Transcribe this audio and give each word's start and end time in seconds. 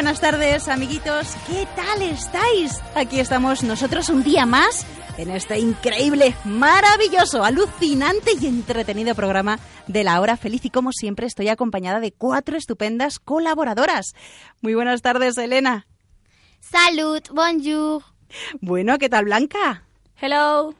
Buenas 0.00 0.20
tardes, 0.22 0.66
amiguitos. 0.68 1.36
¿Qué 1.46 1.68
tal 1.76 2.00
estáis? 2.00 2.80
Aquí 2.94 3.20
estamos 3.20 3.62
nosotros 3.62 4.08
un 4.08 4.22
día 4.22 4.46
más 4.46 4.86
en 5.18 5.28
este 5.30 5.58
increíble, 5.58 6.34
maravilloso, 6.46 7.44
alucinante 7.44 8.30
y 8.40 8.46
entretenido 8.46 9.14
programa 9.14 9.58
de 9.88 10.02
la 10.02 10.18
hora 10.22 10.38
feliz. 10.38 10.64
Y 10.64 10.70
como 10.70 10.92
siempre, 10.92 11.26
estoy 11.26 11.48
acompañada 11.48 12.00
de 12.00 12.12
cuatro 12.12 12.56
estupendas 12.56 13.18
colaboradoras. 13.18 14.14
Muy 14.62 14.72
buenas 14.72 15.02
tardes, 15.02 15.36
Elena. 15.36 15.86
Salud, 16.60 17.20
bonjour. 17.34 18.02
Bueno, 18.62 18.96
¿qué 18.96 19.10
tal, 19.10 19.26
Blanca? 19.26 19.84
Hello. 20.18 20.74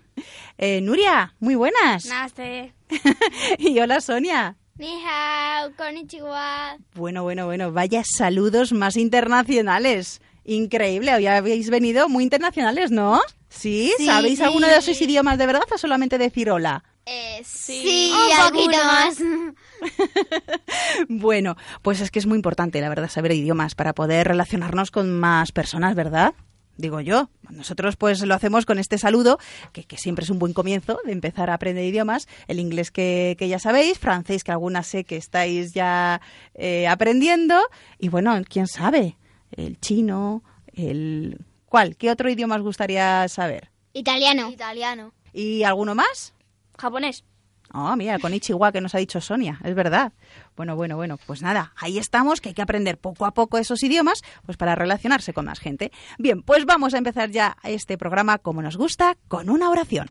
Eh, 0.56 0.80
Nuria, 0.80 1.34
muy 1.40 1.56
buenas. 1.56 2.06
Namaste. 2.06 2.72
y 3.58 3.78
hola, 3.80 4.00
Sonia. 4.00 4.56
Ni 4.80 4.94
hao, 5.04 5.72
konnichiwa. 5.76 6.78
Bueno, 6.94 7.22
bueno, 7.22 7.44
bueno, 7.44 7.70
vaya 7.70 8.02
saludos 8.02 8.72
más 8.72 8.96
internacionales. 8.96 10.22
Increíble, 10.46 11.14
hoy 11.14 11.26
habéis 11.26 11.68
venido 11.68 12.08
muy 12.08 12.24
internacionales, 12.24 12.90
¿no? 12.90 13.20
¿Sí? 13.50 13.92
Sí, 13.98 14.06
¿Sabéis 14.06 14.38
sí. 14.38 14.44
alguno 14.44 14.66
de 14.66 14.78
esos 14.78 14.98
idiomas 15.02 15.36
de 15.36 15.44
verdad 15.44 15.64
o 15.70 15.76
solamente 15.76 16.16
decir 16.16 16.50
hola? 16.50 16.82
Eh, 17.04 17.42
sí, 17.44 17.82
Sí, 17.82 18.12
un 18.12 18.52
poquito 18.52 18.78
más. 18.84 19.18
Bueno, 21.10 21.56
pues 21.82 22.00
es 22.00 22.10
que 22.10 22.18
es 22.18 22.26
muy 22.26 22.36
importante, 22.36 22.80
la 22.80 22.88
verdad, 22.88 23.10
saber 23.10 23.32
idiomas 23.32 23.74
para 23.74 23.92
poder 23.94 24.28
relacionarnos 24.28 24.90
con 24.90 25.12
más 25.12 25.52
personas, 25.52 25.94
¿verdad? 25.94 26.32
Digo 26.80 27.00
yo. 27.00 27.28
Nosotros 27.50 27.96
pues 27.96 28.22
lo 28.22 28.34
hacemos 28.34 28.64
con 28.64 28.78
este 28.78 28.96
saludo, 28.96 29.38
que, 29.72 29.84
que 29.84 29.98
siempre 29.98 30.24
es 30.24 30.30
un 30.30 30.38
buen 30.38 30.52
comienzo 30.52 30.98
de 31.04 31.12
empezar 31.12 31.50
a 31.50 31.54
aprender 31.54 31.84
idiomas. 31.84 32.26
El 32.48 32.58
inglés 32.58 32.90
que, 32.90 33.36
que 33.38 33.48
ya 33.48 33.58
sabéis, 33.58 33.98
francés 33.98 34.44
que 34.44 34.52
algunas 34.52 34.86
sé 34.86 35.04
que 35.04 35.16
estáis 35.16 35.72
ya 35.72 36.20
eh, 36.54 36.88
aprendiendo. 36.88 37.60
Y 37.98 38.08
bueno, 38.08 38.40
quién 38.48 38.66
sabe, 38.66 39.16
el 39.52 39.78
chino, 39.80 40.42
el... 40.72 41.38
¿Cuál? 41.66 41.96
¿Qué 41.96 42.10
otro 42.10 42.30
idioma 42.30 42.56
os 42.56 42.62
gustaría 42.62 43.28
saber? 43.28 43.70
Italiano. 43.92 44.50
Italiano. 44.50 45.12
¿Y 45.32 45.62
alguno 45.62 45.94
más? 45.94 46.34
Japonés. 46.78 47.24
Oh, 47.72 47.94
mira, 47.96 48.18
con 48.18 48.34
Ichiwa 48.34 48.72
que 48.72 48.80
nos 48.80 48.94
ha 48.94 48.98
dicho 48.98 49.20
Sonia, 49.20 49.60
es 49.62 49.74
verdad. 49.74 50.12
Bueno, 50.56 50.74
bueno, 50.74 50.96
bueno, 50.96 51.18
pues 51.26 51.40
nada, 51.40 51.72
ahí 51.76 51.98
estamos, 51.98 52.40
que 52.40 52.50
hay 52.50 52.54
que 52.54 52.62
aprender 52.62 52.98
poco 52.98 53.26
a 53.26 53.32
poco 53.32 53.58
esos 53.58 53.82
idiomas, 53.82 54.22
pues 54.44 54.56
para 54.56 54.74
relacionarse 54.74 55.32
con 55.32 55.44
más 55.44 55.60
gente. 55.60 55.92
Bien, 56.18 56.42
pues 56.42 56.66
vamos 56.66 56.94
a 56.94 56.98
empezar 56.98 57.30
ya 57.30 57.56
este 57.62 57.96
programa 57.96 58.38
como 58.38 58.60
nos 58.60 58.76
gusta, 58.76 59.16
con 59.28 59.48
una 59.50 59.70
oración. 59.70 60.08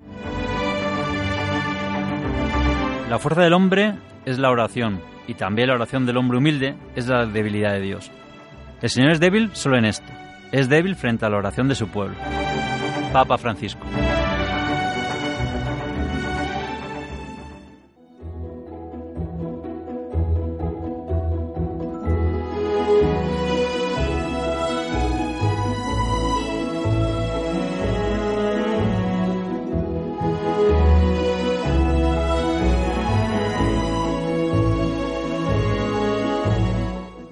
La 3.09 3.19
fuerza 3.19 3.41
del 3.41 3.53
hombre 3.53 3.95
es 4.25 4.39
la 4.39 4.51
oración, 4.51 5.01
y 5.27 5.33
también 5.33 5.67
la 5.67 5.75
oración 5.75 6.05
del 6.05 6.17
hombre 6.17 6.37
humilde 6.37 6.75
es 6.95 7.07
la 7.07 7.25
debilidad 7.25 7.73
de 7.73 7.81
Dios. 7.81 8.09
El 8.81 8.89
Señor 8.89 9.11
es 9.11 9.19
débil 9.19 9.49
solo 9.53 9.77
en 9.77 9.85
esto, 9.85 10.07
es 10.51 10.69
débil 10.69 10.95
frente 10.95 11.25
a 11.25 11.29
la 11.29 11.37
oración 11.37 11.67
de 11.67 11.75
su 11.75 11.87
pueblo. 11.87 12.15
Papa 13.11 13.37
Francisco. 13.37 13.85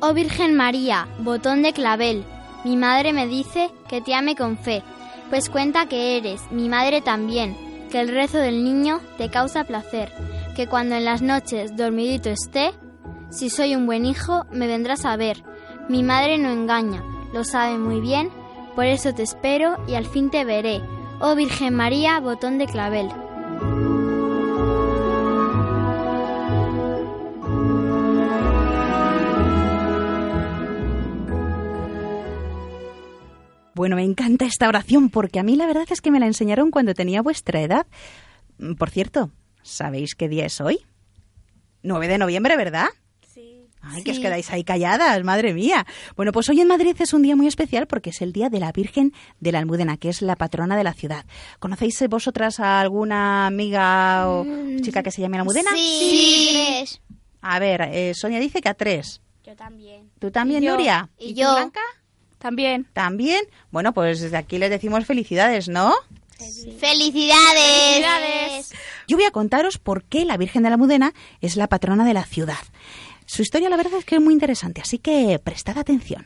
Oh 0.10 0.14
Virgen 0.14 0.56
María, 0.56 1.06
botón 1.20 1.64
de 1.64 1.74
clavel, 1.74 2.24
mi 2.64 2.78
madre 2.78 3.12
me 3.12 3.28
dice 3.28 3.70
que 3.90 4.00
te 4.00 4.16
ame 4.16 4.38
con 4.38 4.58
fe, 4.58 4.82
pues 5.30 5.50
cuenta 5.50 5.88
que 5.88 6.16
eres 6.16 6.50
mi 6.50 6.70
madre 6.70 7.02
también, 7.02 7.58
que 7.92 8.00
el 8.00 8.08
rezo 8.08 8.38
del 8.38 8.64
niño 8.64 9.02
te 9.18 9.30
causa 9.30 9.66
placer, 9.66 10.10
que 10.56 10.66
cuando 10.66 10.96
en 10.96 11.04
las 11.04 11.22
noches 11.22 11.76
dormidito 11.76 12.30
esté, 12.30 12.72
si 13.32 13.50
soy 13.50 13.76
un 13.76 13.86
buen 13.86 14.06
hijo 14.06 14.46
me 14.50 14.68
vendrás 14.68 15.04
a 15.04 15.18
ver. 15.18 15.44
Mi 15.90 16.04
madre 16.04 16.38
no 16.38 16.52
engaña, 16.52 17.04
lo 17.34 17.44
sabe 17.44 17.78
muy 17.78 18.00
bien, 18.00 18.30
por 18.78 18.86
eso 18.86 19.14
te 19.14 19.24
espero 19.24 19.76
y 19.90 19.96
al 19.96 20.06
fin 20.06 20.30
te 20.30 20.46
veré. 20.46 20.82
Oh 21.20 21.36
Virgen 21.36 21.76
María, 21.76 22.22
botón 22.22 22.58
de 22.60 22.68
clavel. 22.68 23.10
Bueno, 33.78 33.96
me 33.96 34.04
encanta 34.04 34.46
esta 34.46 34.68
oración 34.68 35.10
porque 35.12 35.40
a 35.40 35.44
mí 35.44 35.56
la 35.56 35.68
verdad 35.68 35.86
es 35.92 36.02
que 36.02 36.10
me 36.10 36.20
la 36.20 36.26
enseñaron 36.26 36.72
cuando 36.72 36.96
tenía 36.96 37.22
vuestra 37.22 37.62
edad. 37.62 37.86
Mm, 38.58 38.74
Por 38.74 38.90
cierto, 38.90 39.30
¿sabéis 39.62 40.16
qué 40.16 40.28
día 40.28 40.48
es 40.48 40.60
hoy? 40.62 40.80
9 41.84 42.08
de 42.08 42.18
noviembre, 42.18 42.58
¿verdad? 42.58 42.88
Sí. 43.32 43.68
Ay, 43.84 44.02
que 44.04 44.14
os 44.14 44.20
quedáis 44.20 44.50
ahí 44.50 44.64
calladas, 44.64 45.24
madre 45.24 45.54
mía. 45.54 45.86
Bueno, 46.16 46.32
pues 46.32 46.50
hoy 46.50 46.60
en 46.60 46.68
Madrid 46.68 46.96
es 46.98 47.14
un 47.14 47.22
día 47.22 47.36
muy 47.36 47.46
especial 47.46 47.86
porque 47.86 48.10
es 48.10 48.20
el 48.24 48.34
día 48.34 48.50
de 48.50 48.60
la 48.60 48.72
Virgen 48.72 49.14
de 49.40 49.52
la 49.52 49.60
Almudena, 49.60 49.98
que 49.98 50.10
es 50.10 50.24
la 50.24 50.36
patrona 50.36 50.76
de 50.76 50.84
la 50.84 50.94
ciudad. 50.94 51.26
¿Conocéis 51.60 52.02
eh, 52.02 52.08
vosotras 52.08 52.60
a 52.60 52.80
alguna 52.82 53.46
amiga 53.46 54.28
o 54.28 54.44
chica 54.82 55.04
que 55.04 55.12
se 55.12 55.22
llame 55.22 55.38
Almudena? 55.38 55.70
Sí. 55.76 56.84
A 57.42 57.60
ver, 57.60 57.82
eh, 57.92 58.14
Sonia 58.16 58.40
dice 58.40 58.60
que 58.60 58.70
a 58.70 58.74
tres. 58.74 59.22
Yo 59.46 59.56
también. 59.56 60.10
¿Tú 60.18 60.32
también, 60.32 60.64
Y 60.64 60.66
yo. 60.66 60.72
Nuria? 60.72 61.10
Y 61.20 61.36
tú, 61.36 61.42
yo. 61.42 61.54
Blanca? 61.54 61.80
También. 62.48 62.88
¿También? 62.94 63.44
Bueno, 63.72 63.94
pues 63.94 64.22
desde 64.22 64.38
aquí 64.38 64.58
les 64.58 64.70
decimos 64.70 65.06
felicidades, 65.06 65.68
¿no? 65.68 65.94
¡Felicidades! 66.38 67.36
Felicidades. 67.36 68.72
Yo 69.06 69.18
voy 69.18 69.26
a 69.26 69.32
contaros 69.32 69.78
por 69.78 70.06
qué 70.06 70.24
la 70.24 70.38
Virgen 70.38 70.64
de 70.64 70.70
la 70.70 70.76
Almudena 70.76 71.14
es 71.42 71.58
la 71.58 71.68
patrona 71.68 72.06
de 72.06 72.14
la 72.14 72.24
ciudad. 72.24 72.56
Su 73.26 73.42
historia, 73.42 73.70
la 73.70 73.76
verdad, 73.76 74.00
es 74.00 74.06
que 74.06 74.16
es 74.16 74.22
muy 74.22 74.34
interesante, 74.34 74.80
así 74.80 74.98
que 74.98 75.38
prestad 75.44 75.78
atención. 75.78 76.26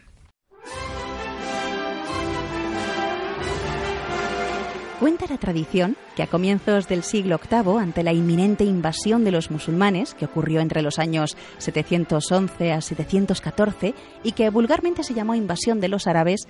Cuenta 5.02 5.26
la 5.28 5.40
tradición 5.40 5.98
que 6.16 6.22
a 6.22 6.28
comienzos 6.28 6.88
del 6.88 7.02
siglo 7.02 7.40
VIII, 7.40 7.80
ante 7.80 8.04
la 8.04 8.14
inminente 8.14 8.66
invasión 8.66 9.24
de 9.24 9.32
los 9.32 9.50
musulmanes, 9.50 10.14
que 10.14 10.26
ocurrió 10.26 10.62
entre 10.62 10.84
los 10.84 11.00
años 11.00 11.36
711 11.58 12.72
a 12.72 12.82
714, 12.82 13.96
y 14.24 14.34
que 14.34 14.52
vulgarmente 14.52 15.02
se 15.02 15.16
llamó 15.16 15.34
invasión 15.34 15.80
de 15.80 15.88
los 15.88 16.06
árabes, 16.06 16.42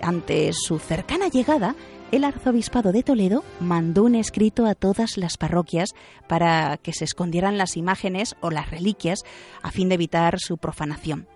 ante 0.00 0.54
su 0.54 0.78
cercana 0.78 1.28
llegada, 1.28 1.74
el 2.10 2.24
arzobispado 2.24 2.92
de 2.92 3.02
Toledo 3.02 3.44
mandó 3.60 4.04
un 4.04 4.14
escrito 4.14 4.64
a 4.64 4.74
todas 4.74 5.18
las 5.18 5.36
parroquias 5.36 5.90
para 6.30 6.78
que 6.78 6.94
se 6.94 7.04
escondieran 7.04 7.58
las 7.58 7.76
imágenes 7.76 8.36
o 8.40 8.50
las 8.50 8.70
reliquias 8.70 9.18
a 9.60 9.70
fin 9.70 9.90
de 9.90 9.96
evitar 9.96 10.38
su 10.40 10.56
profanación. 10.56 11.28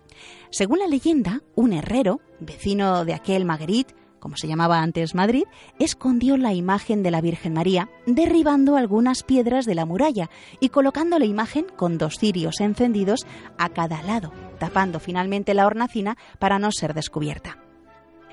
Según 0.50 0.78
la 0.78 0.86
leyenda, 0.86 1.42
un 1.54 1.74
herrero, 1.74 2.20
vecino 2.40 3.04
de 3.04 3.12
aquel 3.12 3.44
Maguerit, 3.44 3.92
como 4.22 4.36
se 4.36 4.46
llamaba 4.46 4.82
antes 4.82 5.16
Madrid, 5.16 5.46
escondió 5.80 6.36
la 6.36 6.54
imagen 6.54 7.02
de 7.02 7.10
la 7.10 7.20
Virgen 7.20 7.54
María, 7.54 7.88
derribando 8.06 8.76
algunas 8.76 9.24
piedras 9.24 9.66
de 9.66 9.74
la 9.74 9.84
muralla 9.84 10.30
y 10.60 10.68
colocando 10.68 11.18
la 11.18 11.24
imagen 11.24 11.66
con 11.74 11.98
dos 11.98 12.18
cirios 12.18 12.60
encendidos 12.60 13.26
a 13.58 13.70
cada 13.70 14.00
lado, 14.02 14.32
tapando 14.60 15.00
finalmente 15.00 15.54
la 15.54 15.66
hornacina 15.66 16.16
para 16.38 16.60
no 16.60 16.70
ser 16.70 16.94
descubierta. 16.94 17.58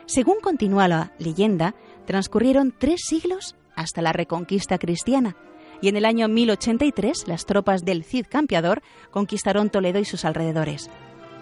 Según 0.06 0.42
continúa 0.42 0.88
la 0.88 1.12
leyenda, 1.18 1.74
transcurrieron 2.06 2.72
tres 2.78 3.02
siglos 3.04 3.56
hasta 3.76 4.04
la 4.04 4.14
reconquista 4.14 4.78
cristiana, 4.78 5.38
y 5.82 5.88
en 5.88 5.96
el 5.96 6.06
año 6.06 6.28
1083 6.28 7.28
las 7.28 7.48
tropas 7.48 7.84
del 7.84 8.04
Cid 8.04 8.28
Campeador 8.30 8.84
conquistaron 9.10 9.72
Toledo 9.72 9.98
y 9.98 10.06
sus 10.06 10.24
alrededores. 10.24 10.88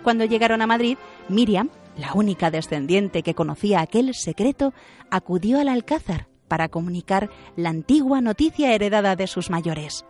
Cuando 0.04 0.24
llegaron 0.24 0.62
a 0.62 0.68
Madrid, 0.68 0.98
Miriam, 1.28 1.70
la 1.98 2.14
única 2.14 2.52
descendiente 2.52 3.24
que 3.24 3.34
conocía 3.34 3.82
aquel 3.82 4.14
secreto, 4.14 4.74
acudió 5.10 5.60
al 5.60 5.70
alcázar 5.70 6.28
para 6.48 6.70
comunicar 6.70 7.30
la 7.56 7.70
antigua 7.70 8.22
noticia 8.22 8.74
heredada 8.74 9.16
de 9.16 9.28
sus 9.28 9.50
mayores. 9.50 10.06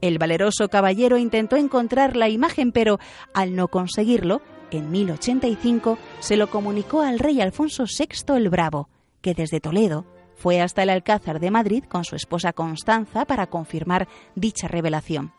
El 0.00 0.18
valeroso 0.18 0.68
caballero 0.68 1.18
intentó 1.18 1.56
encontrar 1.56 2.16
la 2.16 2.28
imagen, 2.28 2.72
pero 2.72 2.98
al 3.34 3.54
no 3.54 3.68
conseguirlo, 3.68 4.40
en 4.70 4.90
1085 4.90 5.98
se 6.20 6.36
lo 6.36 6.48
comunicó 6.48 7.02
al 7.02 7.18
rey 7.18 7.40
Alfonso 7.40 7.84
VI 7.84 8.36
el 8.36 8.48
Bravo, 8.48 8.88
que 9.20 9.34
desde 9.34 9.60
Toledo 9.60 10.06
fue 10.36 10.62
hasta 10.62 10.82
el 10.82 10.90
Alcázar 10.90 11.38
de 11.38 11.50
Madrid 11.50 11.84
con 11.84 12.04
su 12.04 12.16
esposa 12.16 12.54
Constanza 12.54 13.26
para 13.26 13.48
confirmar 13.48 14.08
dicha 14.34 14.68
revelación. 14.68 15.32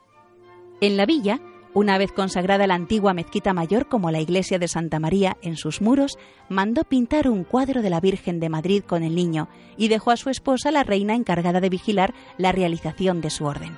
En 0.79 0.95
la 0.95 1.05
villa, 1.05 1.39
una 1.73 1.97
vez 1.97 2.11
consagrada 2.11 2.67
la 2.67 2.75
antigua 2.75 3.13
mezquita 3.13 3.53
mayor 3.53 3.87
como 3.87 4.11
la 4.11 4.19
iglesia 4.19 4.59
de 4.59 4.67
Santa 4.67 4.99
María 4.99 5.37
en 5.41 5.55
sus 5.55 5.81
muros, 5.81 6.17
mandó 6.49 6.83
pintar 6.83 7.29
un 7.29 7.43
cuadro 7.43 7.81
de 7.81 7.89
la 7.89 7.99
Virgen 7.99 8.39
de 8.39 8.49
Madrid 8.49 8.83
con 8.85 9.03
el 9.03 9.15
niño 9.15 9.47
y 9.77 9.87
dejó 9.87 10.11
a 10.11 10.17
su 10.17 10.29
esposa 10.29 10.71
la 10.71 10.83
reina 10.83 11.15
encargada 11.15 11.61
de 11.61 11.69
vigilar 11.69 12.13
la 12.37 12.51
realización 12.51 13.21
de 13.21 13.29
su 13.29 13.45
orden. 13.45 13.77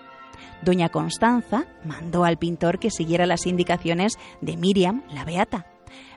Doña 0.63 0.89
Constanza 0.89 1.65
mandó 1.83 2.23
al 2.23 2.37
pintor 2.37 2.79
que 2.79 2.89
siguiera 2.89 3.25
las 3.25 3.45
indicaciones 3.45 4.17
de 4.41 4.57
Miriam, 4.57 5.03
la 5.11 5.25
beata. 5.25 5.67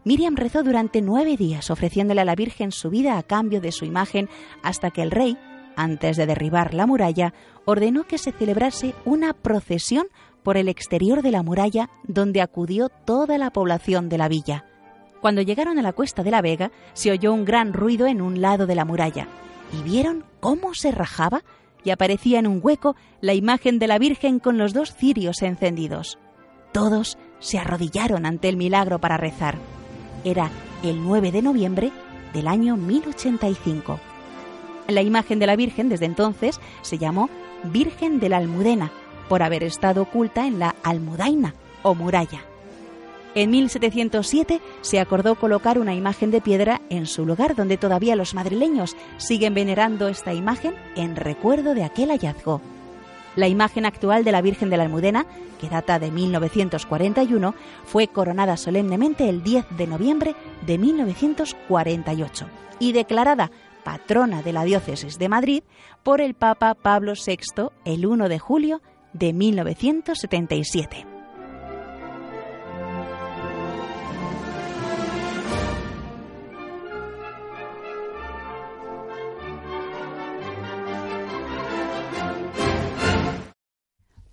Miriam 0.05 0.37
rezó 0.37 0.63
durante 0.63 1.03
nueve 1.03 1.37
días 1.37 1.71
ofreciéndole 1.71 2.21
a 2.21 2.25
la 2.25 2.37
Virgen 2.37 2.73
su 2.73 2.91
vida 2.91 3.19
a 3.19 3.23
cambio 3.23 3.61
de 3.61 3.73
su 3.73 3.85
imagen 3.85 4.29
hasta 4.63 4.91
que 4.91 5.03
el 5.03 5.11
rey, 5.11 5.37
antes 5.77 6.17
de 6.17 6.27
derribar 6.27 6.75
la 6.75 6.87
muralla, 6.87 7.35
ordenó 7.65 8.05
que 8.05 8.19
se 8.19 8.33
celebrase 8.33 8.95
una 9.05 9.35
procesión 9.35 10.07
por 10.47 10.57
el 10.57 10.69
exterior 10.69 11.23
de 11.23 11.33
la 11.33 11.43
muralla 11.43 11.91
donde 12.05 12.41
acudió 12.41 12.89
toda 12.89 13.37
la 13.37 13.51
población 13.51 14.09
de 14.09 14.17
la 14.17 14.29
villa. 14.29 14.65
Cuando 15.21 15.43
llegaron 15.43 15.77
a 15.77 15.83
la 15.83 15.93
cuesta 15.93 16.23
de 16.23 16.31
la 16.31 16.41
Vega, 16.41 16.71
se 16.93 17.11
oyó 17.11 17.33
un 17.33 17.45
gran 17.45 17.73
ruido 17.73 18.07
en 18.07 18.23
un 18.23 18.41
lado 18.41 18.69
de 18.69 18.77
la 18.77 18.85
muralla 18.85 19.27
y 19.73 19.83
vieron 19.83 20.25
cómo 20.39 20.73
se 20.73 20.93
rajaba 20.93 21.43
y 21.83 21.91
aparecía 21.91 22.39
en 22.39 22.47
un 22.47 22.61
hueco 22.63 22.95
la 23.21 23.35
imagen 23.35 23.81
de 23.81 23.89
la 23.89 23.99
Virgen 23.99 24.39
con 24.39 24.57
los 24.57 24.73
dos 24.73 24.95
cirios 24.95 25.43
encendidos. 25.43 26.17
Todos 26.71 27.19
se 27.41 27.59
arrodillaron 27.59 28.25
ante 28.25 28.49
el 28.49 28.57
milagro 28.57 29.01
para 29.01 29.17
rezar. 29.17 29.57
Era 30.23 30.53
el 30.85 31.03
9 31.03 31.33
de 31.33 31.43
noviembre 31.43 31.91
del 32.33 32.47
año 32.47 32.77
1085. 32.77 33.99
La 34.87 35.03
imagen 35.03 35.41
de 35.41 35.49
la 35.49 35.57
Virgen 35.57 35.89
desde 35.89 36.07
entonces 36.07 36.61
se 36.83 36.99
llamó 36.99 37.31
Virgen 37.65 38.21
de 38.21 38.29
la 38.29 38.37
Almudena, 38.37 38.93
por 39.29 39.43
haber 39.43 39.63
estado 39.63 40.03
oculta 40.03 40.47
en 40.47 40.59
la 40.59 40.75
Almudaina 40.83 41.55
o 41.83 41.95
muralla. 41.95 42.45
En 43.37 43.51
1707 43.51 44.63
se 44.81 44.99
acordó 44.99 45.35
colocar 45.35 45.79
una 45.79 45.95
imagen 45.95 46.31
de 46.31 46.41
piedra 46.41 46.81
en 46.89 47.07
su 47.07 47.27
lugar, 47.27 47.55
donde 47.55 47.77
todavía 47.77 48.17
los 48.17 48.33
madrileños 48.33 48.97
siguen 49.19 49.53
venerando 49.53 50.09
esta 50.09 50.33
imagen 50.33 50.75
en 50.97 51.17
recuerdo 51.17 51.75
de 51.75 51.85
aquel 51.85 52.09
hallazgo. 52.09 52.63
La 53.37 53.49
imagen 53.49 53.85
actual 53.85 54.25
de 54.25 54.33
la 54.33 54.41
Virgen 54.41 54.71
de 54.71 54.79
la 54.79 54.85
Almudena, 54.85 55.27
que 55.61 55.69
data 55.69 55.99
de 55.99 56.11
1941, 56.11 57.55
fue 57.85 58.09
coronada 58.09 58.57
solemnemente 58.57 59.29
el 59.29 59.43
10 59.43 59.67
de 59.77 59.87
noviembre 59.87 60.35
de 60.67 60.79
1948 60.79 62.47
y 62.79 62.93
declarada 62.93 63.51
patrona 63.85 64.43
de 64.43 64.55
la 64.55 64.65
diócesis 64.65 65.19
de 65.19 65.29
Madrid 65.29 65.63
por 66.03 66.23
el 66.23 66.33
Papa 66.33 66.73
Pablo 66.73 67.13
VI 67.15 67.69
el 67.85 68.07
1 68.07 68.31
de 68.31 68.39
julio 68.39 68.81
1977. 69.33 71.07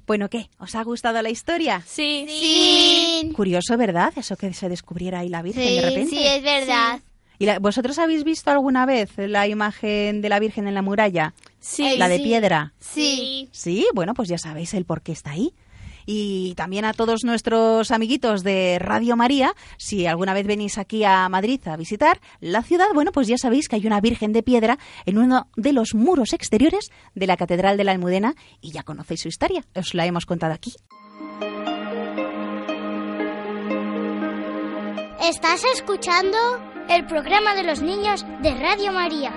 Bueno, 0.06 0.30
¿qué? 0.30 0.50
¿Os 0.60 0.76
ha 0.76 0.84
gustado 0.84 1.22
la 1.22 1.30
historia? 1.30 1.82
Sí. 1.86 2.26
Sí. 2.28 3.32
Curioso, 3.36 3.78
¿verdad? 3.78 4.12
Eso 4.18 4.36
que 4.36 4.54
se 4.54 4.68
descubriera 4.68 5.20
ahí 5.20 5.30
la 5.30 5.42
Virgen 5.42 5.64
de 5.64 5.82
repente. 5.82 6.10
Sí, 6.10 6.22
es 6.26 6.44
verdad. 6.44 7.00
¿Y 7.40 7.46
la- 7.46 7.60
vosotros 7.60 7.98
habéis 8.00 8.24
visto 8.26 8.52
alguna 8.52 8.86
vez 8.86 9.12
la 9.18 9.48
imagen 9.48 10.22
de 10.22 10.30
la 10.30 10.40
Virgen 10.40 10.68
en 10.68 10.74
la 10.76 10.82
muralla? 10.82 11.34
Sí. 11.64 11.96
La 11.98 12.10
de 12.10 12.18
sí. 12.18 12.24
piedra. 12.24 12.74
Sí. 12.80 13.50
Sí, 13.54 13.88
bueno, 13.96 14.14
pues 14.14 14.28
ya 14.28 14.38
sabéis 14.38 14.74
el 14.74 14.84
por 14.84 15.02
qué 15.02 15.14
está 15.14 15.32
ahí. 15.32 15.54
Y 16.06 16.54
también 16.56 16.84
a 16.84 16.92
todos 16.92 17.24
nuestros 17.24 17.90
amiguitos 17.92 18.44
de 18.44 18.78
Radio 18.80 19.16
María, 19.16 19.54
si 19.78 20.06
alguna 20.06 20.34
vez 20.34 20.46
venís 20.46 20.78
aquí 20.78 21.06
a 21.06 21.30
Madrid 21.30 21.66
a 21.66 21.78
visitar 21.78 22.20
la 22.42 22.62
ciudad, 22.64 22.88
bueno, 22.94 23.14
pues 23.14 23.30
ya 23.30 23.38
sabéis 23.38 23.70
que 23.70 23.78
hay 23.78 23.88
una 23.88 24.02
Virgen 24.02 24.34
de 24.34 24.44
piedra 24.44 24.78
en 25.06 25.18
uno 25.18 25.48
de 25.56 25.72
los 25.72 25.96
muros 25.96 26.34
exteriores 26.34 26.92
de 27.16 27.28
la 27.28 27.38
Catedral 27.38 27.78
de 27.78 27.86
la 27.86 27.94
Almudena 27.94 28.36
y 28.60 28.72
ya 28.72 28.84
conocéis 28.84 29.22
su 29.22 29.30
historia, 29.30 29.64
os 29.74 29.94
la 29.94 30.06
hemos 30.06 30.26
contado 30.26 30.52
aquí. 30.52 30.74
Estás 35.22 35.64
escuchando 35.74 36.38
el 36.90 37.06
programa 37.06 37.56
de 37.56 37.64
los 37.64 37.82
niños 37.82 38.26
de 38.42 38.54
Radio 38.56 38.92
María. 38.92 39.32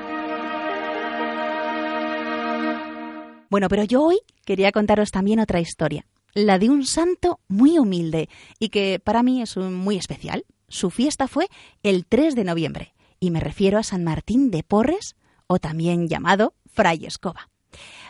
Bueno, 3.48 3.68
pero 3.68 3.84
yo 3.84 4.02
hoy 4.02 4.18
quería 4.44 4.72
contaros 4.72 5.10
también 5.10 5.40
otra 5.40 5.60
historia, 5.60 6.04
la 6.34 6.58
de 6.58 6.68
un 6.68 6.84
santo 6.84 7.40
muy 7.48 7.78
humilde 7.78 8.28
y 8.58 8.70
que 8.70 9.00
para 9.02 9.22
mí 9.22 9.40
es 9.40 9.56
muy 9.56 9.96
especial. 9.96 10.44
Su 10.68 10.90
fiesta 10.90 11.28
fue 11.28 11.48
el 11.82 12.06
3 12.06 12.34
de 12.34 12.44
noviembre 12.44 12.94
y 13.20 13.30
me 13.30 13.40
refiero 13.40 13.78
a 13.78 13.84
San 13.84 14.02
Martín 14.02 14.50
de 14.50 14.62
Porres 14.62 15.14
o 15.46 15.58
también 15.58 16.08
llamado 16.08 16.54
Fray 16.66 17.06
Escoba. 17.06 17.48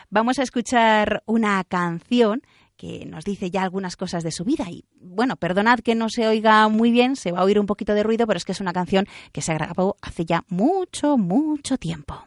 Vamos 0.09 0.39
a 0.39 0.43
escuchar 0.43 1.21
una 1.25 1.63
canción 1.63 2.41
que 2.77 3.05
nos 3.05 3.25
dice 3.25 3.51
ya 3.51 3.63
algunas 3.63 3.95
cosas 3.95 4.23
de 4.23 4.31
su 4.31 4.43
vida 4.43 4.65
y 4.69 4.85
bueno, 4.99 5.35
perdonad 5.35 5.79
que 5.79 5.95
no 5.95 6.09
se 6.09 6.27
oiga 6.27 6.67
muy 6.67 6.91
bien, 6.91 7.15
se 7.15 7.31
va 7.31 7.39
a 7.39 7.43
oír 7.43 7.59
un 7.59 7.65
poquito 7.65 7.93
de 7.93 8.03
ruido, 8.03 8.25
pero 8.27 8.37
es 8.37 8.45
que 8.45 8.51
es 8.51 8.61
una 8.61 8.73
canción 8.73 9.05
que 9.31 9.41
se 9.41 9.53
grabó 9.53 9.97
hace 10.01 10.25
ya 10.25 10.43
mucho, 10.47 11.17
mucho 11.17 11.77
tiempo. 11.77 12.23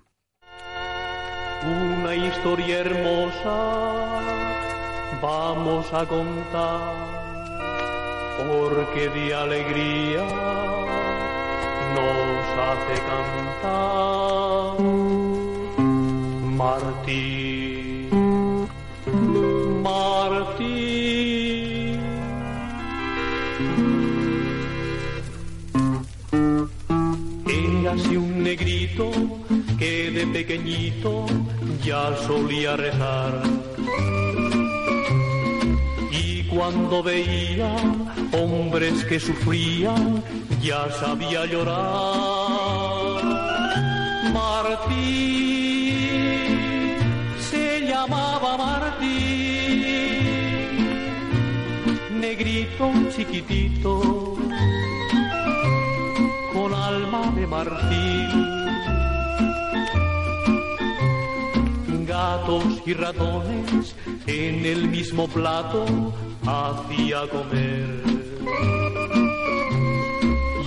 Una 1.63 2.15
historia 2.15 2.79
hermosa 2.79 4.21
vamos 5.21 5.93
a 5.93 6.07
contar, 6.07 6.95
porque 8.39 9.11
de 9.11 9.35
alegría 9.35 10.25
nos 11.95 12.47
hace 12.67 12.95
cantar. 13.11 14.79
Martín, 16.57 18.09
Martín. 19.83 20.91
Era 27.47 27.93
así 27.93 28.17
un 28.17 28.43
negrito 28.43 29.11
que 29.79 30.11
de 30.11 30.27
pequeñito 30.27 31.27
ya 31.83 32.15
solía 32.27 32.77
rezar. 32.77 33.43
Y 36.11 36.45
cuando 36.45 37.03
veía 37.03 37.75
hombres 38.33 39.05
que 39.05 39.19
sufrían, 39.19 40.23
ya 40.61 40.91
sabía 40.93 41.47
llorar. 41.47 43.25
Martín 44.33 45.41
se 47.51 47.87
llamaba 47.87 48.57
Martín, 48.57 49.11
negrito 52.21 52.93
chiquitito, 53.17 54.37
con 56.53 56.75
alma 56.75 57.33
de 57.37 57.47
marfil. 57.47 58.50
Gatos 62.51 62.83
y 62.85 62.95
ratones 62.95 63.95
en 64.27 64.67
el 64.67 64.89
mismo 64.89 65.29
plato 65.29 65.85
hacía 66.45 67.29
comer. 67.29 68.03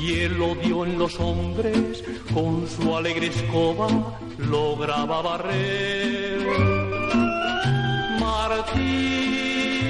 Y 0.01 0.19
el 0.19 0.41
odio 0.41 0.85
en 0.85 0.97
los 0.97 1.19
hombres 1.19 2.01
con 2.33 2.69
su 2.69 2.95
alegre 2.95 3.27
escoba 3.27 4.17
lograba 4.37 5.21
barrer. 5.23 6.47
Martín 8.17 9.81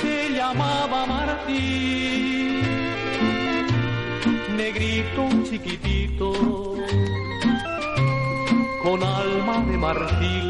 se 0.00 0.30
llamaba 0.34 1.04
Martín, 1.04 2.62
negrito 4.56 5.28
chiquitito 5.44 6.68
con 8.88 9.02
alma 9.02 9.56
de 9.68 9.76
marfil. 9.76 10.48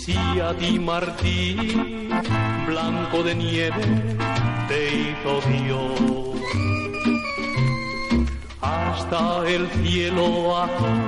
Si 0.00 0.16
a 0.48 0.50
ti 0.60 0.72
Martín, 0.78 2.08
blanco 2.66 3.22
de 3.22 3.34
nieve, 3.44 3.84
te 4.68 4.80
hizo 5.00 5.32
Dios. 5.52 6.00
hasta 8.60 9.20
el 9.48 9.64
cielo 9.80 10.26
azul. 10.64 10.98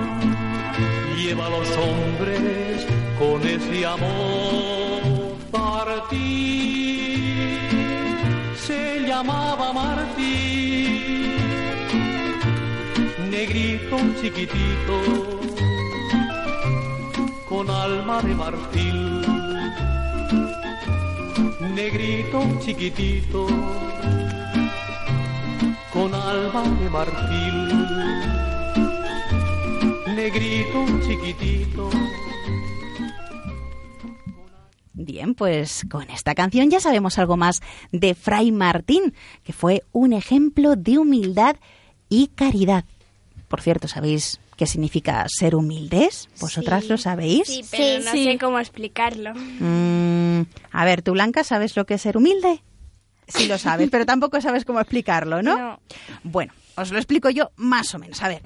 Lleva 1.19 1.47
a 1.47 1.51
los 1.57 1.69
hombres 1.87 2.87
con 3.21 3.39
ese 3.57 3.79
amor 3.97 5.03
partir. 5.51 6.79
Se 8.67 8.81
llamaba 9.09 9.67
Martín, 9.73 10.60
negrito 13.53 13.97
chiquitito, 14.21 14.97
con 17.49 17.69
alma 17.69 18.23
de 18.23 18.35
marfil. 18.37 19.21
Negrito 21.75 22.61
chiquitito, 22.61 23.47
con 25.93 26.15
alma 26.15 26.63
de 26.79 26.91
marfil. 26.91 27.59
Negrito 30.15 30.87
chiquitito. 31.05 31.91
Bien, 34.93 35.35
pues 35.35 35.87
con 35.91 36.09
esta 36.11 36.37
canción 36.37 36.71
ya 36.71 36.79
sabemos 36.79 37.19
algo 37.19 37.37
más 37.37 37.63
de 37.91 38.15
Fray 38.15 38.53
Martín, 38.53 39.13
que 39.43 39.53
fue 39.53 39.83
un 39.91 40.13
ejemplo 40.13 40.77
de 40.77 40.99
humildad 40.99 41.57
y 42.09 42.29
caridad. 42.29 42.85
Por 43.51 43.61
cierto, 43.63 43.89
¿sabéis 43.89 44.39
qué 44.57 44.65
significa 44.65 45.27
ser 45.29 45.57
humildes? 45.57 46.29
¿Vosotras 46.41 46.85
lo 46.85 46.97
sabéis? 46.97 47.49
Sí, 47.49 47.65
pero 47.69 47.99
Sí, 47.99 48.05
no 48.05 48.13
sí. 48.13 48.25
sé 48.27 48.39
cómo 48.39 48.61
explicarlo. 48.61 49.33
Mm, 49.35 50.43
a 50.71 50.85
ver, 50.85 51.03
tú, 51.03 51.13
Blanca, 51.15 51.43
¿sabes 51.43 51.75
lo 51.77 51.85
que 51.85 51.95
es 51.95 52.03
ser 52.03 52.17
humilde? 52.17 52.63
Sí 53.27 53.49
lo 53.49 53.59
sabes, 53.59 53.89
pero 53.91 54.07
tampoco 54.07 54.41
sabes 54.41 54.65
cómo 54.65 54.79
explicarlo, 54.79 55.43
¿no? 55.43 55.59
No. 55.59 55.81
Bueno, 56.23 56.53
os 56.77 56.93
lo 56.93 56.99
explico 56.99 57.29
yo 57.29 57.51
más 57.57 57.93
o 57.93 57.99
menos. 57.99 58.23
A 58.23 58.29
ver, 58.29 58.41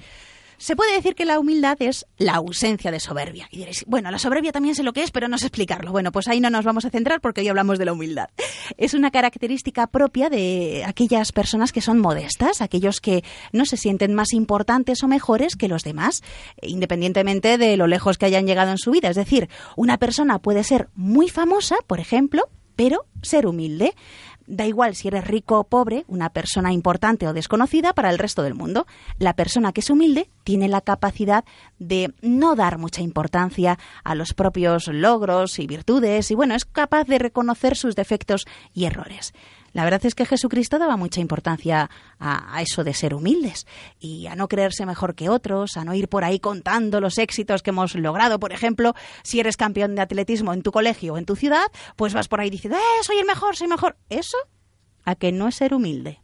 se 0.57 0.75
puede 0.75 0.93
decir 0.93 1.15
que 1.15 1.25
la 1.25 1.39
humildad 1.39 1.77
es 1.81 2.05
la 2.17 2.35
ausencia 2.35 2.91
de 2.91 2.99
soberbia. 2.99 3.47
Y 3.51 3.57
diréis, 3.57 3.83
bueno, 3.87 4.11
la 4.11 4.19
soberbia 4.19 4.51
también 4.51 4.75
sé 4.75 4.83
lo 4.83 4.93
que 4.93 5.03
es, 5.03 5.11
pero 5.11 5.27
no 5.27 5.37
sé 5.37 5.47
explicarlo. 5.47 5.91
Bueno, 5.91 6.11
pues 6.11 6.27
ahí 6.27 6.39
no 6.39 6.49
nos 6.49 6.65
vamos 6.65 6.85
a 6.85 6.89
centrar 6.89 7.21
porque 7.21 7.41
hoy 7.41 7.47
hablamos 7.47 7.79
de 7.79 7.85
la 7.85 7.93
humildad. 7.93 8.29
Es 8.77 8.93
una 8.93 9.11
característica 9.11 9.87
propia 9.87 10.29
de 10.29 10.83
aquellas 10.85 11.31
personas 11.31 11.71
que 11.71 11.81
son 11.81 11.99
modestas, 11.99 12.61
aquellos 12.61 13.01
que 13.01 13.23
no 13.51 13.65
se 13.65 13.77
sienten 13.77 14.13
más 14.13 14.33
importantes 14.33 15.03
o 15.03 15.07
mejores 15.07 15.55
que 15.55 15.67
los 15.67 15.83
demás, 15.83 16.23
independientemente 16.61 17.57
de 17.57 17.77
lo 17.77 17.87
lejos 17.87 18.17
que 18.17 18.25
hayan 18.25 18.47
llegado 18.47 18.71
en 18.71 18.77
su 18.77 18.91
vida. 18.91 19.09
Es 19.09 19.15
decir, 19.15 19.49
una 19.75 19.97
persona 19.97 20.39
puede 20.39 20.63
ser 20.63 20.89
muy 20.95 21.29
famosa, 21.29 21.75
por 21.87 21.99
ejemplo, 21.99 22.49
pero 22.75 23.05
ser 23.21 23.47
humilde. 23.47 23.93
Da 24.47 24.65
igual 24.65 24.95
si 24.95 25.07
eres 25.07 25.25
rico 25.25 25.59
o 25.59 25.63
pobre, 25.63 26.05
una 26.07 26.29
persona 26.29 26.71
importante 26.71 27.27
o 27.27 27.33
desconocida 27.33 27.93
para 27.93 28.09
el 28.09 28.19
resto 28.19 28.43
del 28.43 28.53
mundo. 28.53 28.85
La 29.17 29.33
persona 29.33 29.73
que 29.73 29.81
es 29.81 29.89
humilde 29.89 30.29
tiene 30.43 30.67
la 30.67 30.81
capacidad 30.81 31.45
de 31.79 32.13
no 32.21 32.55
dar 32.55 32.77
mucha 32.77 33.01
importancia 33.01 33.79
a 34.03 34.13
los 34.13 34.33
propios 34.33 34.87
logros 34.87 35.57
y 35.57 35.65
virtudes 35.65 36.29
y 36.29 36.35
bueno, 36.35 36.53
es 36.53 36.65
capaz 36.65 37.05
de 37.05 37.17
reconocer 37.17 37.75
sus 37.75 37.95
defectos 37.95 38.45
y 38.73 38.85
errores. 38.85 39.33
La 39.75 39.83
verdad 39.83 40.05
es 40.05 40.15
que 40.15 40.25
Jesucristo 40.25 40.79
daba 40.79 40.95
mucha 40.95 41.19
importancia 41.19 41.89
a, 42.17 42.55
a 42.55 42.61
eso 42.61 42.85
de 42.85 42.93
ser 42.93 43.13
humildes 43.13 43.67
y 43.99 44.25
a 44.27 44.35
no 44.37 44.47
creerse 44.47 44.85
mejor 44.85 45.15
que 45.15 45.27
otros, 45.27 45.75
a 45.75 45.83
no 45.83 45.93
ir 45.93 46.07
por 46.07 46.23
ahí 46.23 46.39
contando 46.39 47.01
los 47.01 47.17
éxitos 47.17 47.61
que 47.61 47.71
hemos 47.71 47.93
logrado. 47.95 48.39
Por 48.39 48.53
ejemplo, 48.53 48.93
si 49.21 49.41
eres 49.41 49.57
campeón 49.57 49.95
de 49.95 50.01
atletismo 50.01 50.53
en 50.53 50.61
tu 50.61 50.71
colegio 50.71 51.15
o 51.15 51.17
en 51.17 51.25
tu 51.25 51.35
ciudad, 51.35 51.65
pues 51.97 52.13
vas 52.13 52.29
por 52.29 52.39
ahí 52.39 52.49
diciendo, 52.49 52.79
¡eh, 52.79 53.03
soy 53.03 53.17
el 53.17 53.25
mejor, 53.25 53.57
soy 53.57 53.67
mejor! 53.67 53.97
Eso, 54.09 54.37
a 55.03 55.15
que 55.15 55.33
no 55.33 55.49
es 55.49 55.55
ser 55.55 55.73
humilde. 55.73 56.21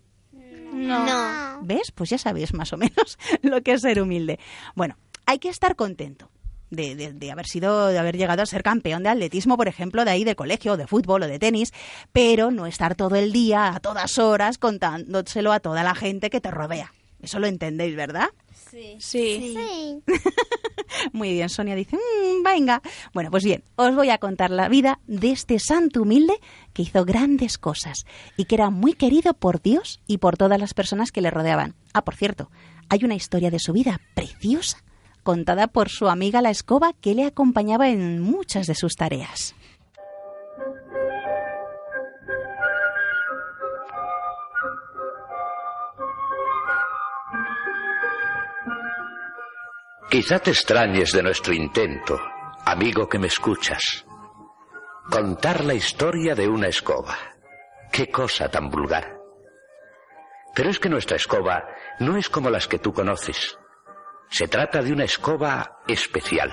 No. 0.72 1.60
¿Ves? 1.64 1.92
Pues 1.92 2.10
ya 2.10 2.18
sabéis 2.18 2.54
más 2.54 2.72
o 2.72 2.78
menos 2.78 3.20
lo 3.42 3.62
que 3.64 3.74
es 3.74 3.82
ser 3.82 4.02
humilde. 4.02 4.40
Bueno, 4.76 4.96
hay 5.26 5.40
que 5.40 5.50
estar 5.50 5.76
contento. 5.76 6.31
De, 6.72 6.96
de- 6.96 7.14
de 7.14 7.32
haber 7.32 7.46
sido, 7.46 7.88
de 7.88 8.00
haber 8.00 8.18
llegado 8.18 8.42
a 8.42 8.46
ser 8.46 8.64
campeón 8.64 9.04
de 9.04 9.10
atletismo, 9.10 9.58
por 9.58 9.68
ejemplo, 9.68 10.04
de 10.06 10.12
ahí 10.12 10.24
de 10.24 10.36
colegio, 10.36 10.78
de 10.78 10.88
fútbol 10.88 11.22
o 11.24 11.28
de 11.28 11.38
tenis, 11.38 11.74
pero 12.14 12.50
no 12.50 12.66
estar 12.66 12.96
todo 12.96 13.16
el 13.18 13.32
día, 13.34 13.76
a 13.76 13.80
todas 13.82 14.18
horas, 14.18 14.58
contándoselo 14.58 15.52
a 15.52 15.60
toda 15.60 15.84
la 15.84 15.94
gente 15.96 16.30
que 16.30 16.42
te 16.42 16.50
rodea. 16.50 16.94
Eso 17.22 17.40
lo 17.40 17.48
entendéis, 17.48 17.96
¿verdad? 17.96 18.30
Sí. 18.72 18.96
Sí. 19.00 20.02
Muy 21.14 21.34
bien, 21.34 21.50
Sonia 21.50 21.76
dice, 21.76 21.96
"Mm, 21.98 22.44
venga. 22.44 22.82
Bueno, 23.14 23.30
pues 23.32 23.44
bien, 23.44 23.64
os 23.76 23.94
voy 23.96 24.10
a 24.10 24.18
contar 24.18 24.50
la 24.52 24.70
vida 24.70 25.00
de 25.08 25.32
este 25.32 25.60
santo 25.60 26.02
humilde 26.04 26.36
que 26.74 26.84
hizo 26.84 27.04
grandes 27.06 27.58
cosas 27.58 28.06
y 28.38 28.46
que 28.46 28.56
era 28.56 28.70
muy 28.70 28.94
querido 28.94 29.34
por 29.34 29.62
Dios 29.62 30.00
y 30.08 30.18
por 30.20 30.38
todas 30.38 30.60
las 30.60 30.74
personas 30.74 31.12
que 31.12 31.22
le 31.22 31.32
rodeaban. 31.32 31.76
Ah, 31.94 32.04
por 32.04 32.16
cierto, 32.16 32.50
hay 32.90 33.04
una 33.04 33.16
historia 33.16 33.52
de 33.52 33.60
su 33.60 33.74
vida 33.74 34.00
preciosa 34.16 34.84
contada 35.24 35.68
por 35.68 35.90
su 35.90 36.08
amiga 36.10 36.42
la 36.42 36.50
escoba 36.50 36.94
que 36.94 37.16
le 37.16 37.26
acompañaba 37.26 37.90
en 37.90 38.22
muchas 38.22 38.68
de 38.68 38.76
sus 38.76 38.96
tareas. 38.96 39.56
Quizá 50.12 50.40
te 50.40 50.52
extrañes 50.52 51.14
de 51.14 51.24
nuestro 51.24 51.54
intento, 51.54 52.20
amigo 52.66 53.08
que 53.08 53.18
me 53.18 53.28
escuchas. 53.28 54.06
Contar 55.10 55.64
la 55.64 55.74
historia 55.74 56.36
de 56.36 56.50
una 56.50 56.68
escoba. 56.68 57.18
Qué 57.94 58.12
cosa 58.12 58.50
tan 58.50 58.70
vulgar. 58.70 59.18
Pero 60.54 60.70
es 60.70 60.80
que 60.80 60.90
nuestra 60.90 61.16
escoba 61.16 61.64
no 62.00 62.18
es 62.18 62.30
como 62.30 62.50
las 62.50 62.68
que 62.68 62.78
tú 62.78 62.92
conoces. 62.92 63.58
Se 64.32 64.48
trata 64.48 64.82
de 64.82 64.94
una 64.94 65.04
escoba 65.04 65.82
especial. 65.90 66.50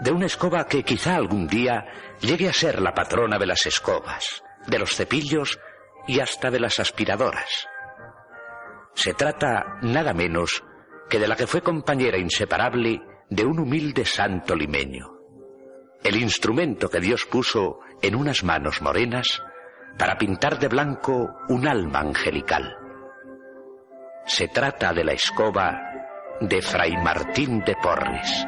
De 0.00 0.12
una 0.12 0.26
escoba 0.26 0.64
que 0.64 0.84
quizá 0.84 1.16
algún 1.16 1.48
día 1.48 1.84
llegue 2.20 2.48
a 2.48 2.52
ser 2.52 2.80
la 2.80 2.94
patrona 2.94 3.36
de 3.36 3.46
las 3.46 3.66
escobas, 3.66 4.44
de 4.68 4.78
los 4.78 4.94
cepillos 4.94 5.58
y 6.06 6.20
hasta 6.20 6.52
de 6.52 6.60
las 6.60 6.78
aspiradoras. 6.78 7.66
Se 8.94 9.12
trata 9.12 9.78
nada 9.82 10.14
menos 10.14 10.62
que 11.10 11.18
de 11.18 11.26
la 11.26 11.34
que 11.34 11.48
fue 11.48 11.62
compañera 11.62 12.16
inseparable 12.16 13.02
de 13.28 13.44
un 13.44 13.58
humilde 13.58 14.04
santo 14.04 14.54
limeño. 14.54 15.18
El 16.04 16.14
instrumento 16.14 16.88
que 16.88 17.00
Dios 17.00 17.26
puso 17.26 17.80
en 18.00 18.14
unas 18.14 18.44
manos 18.44 18.80
morenas 18.82 19.42
para 19.98 20.16
pintar 20.16 20.60
de 20.60 20.68
blanco 20.68 21.38
un 21.48 21.66
alma 21.66 21.98
angelical. 21.98 22.76
Se 24.26 24.46
trata 24.46 24.92
de 24.92 25.02
la 25.02 25.12
escoba 25.12 25.91
de 26.40 26.62
Fray 26.62 26.96
Martín 26.96 27.62
de 27.64 27.74
Porres. 27.82 28.46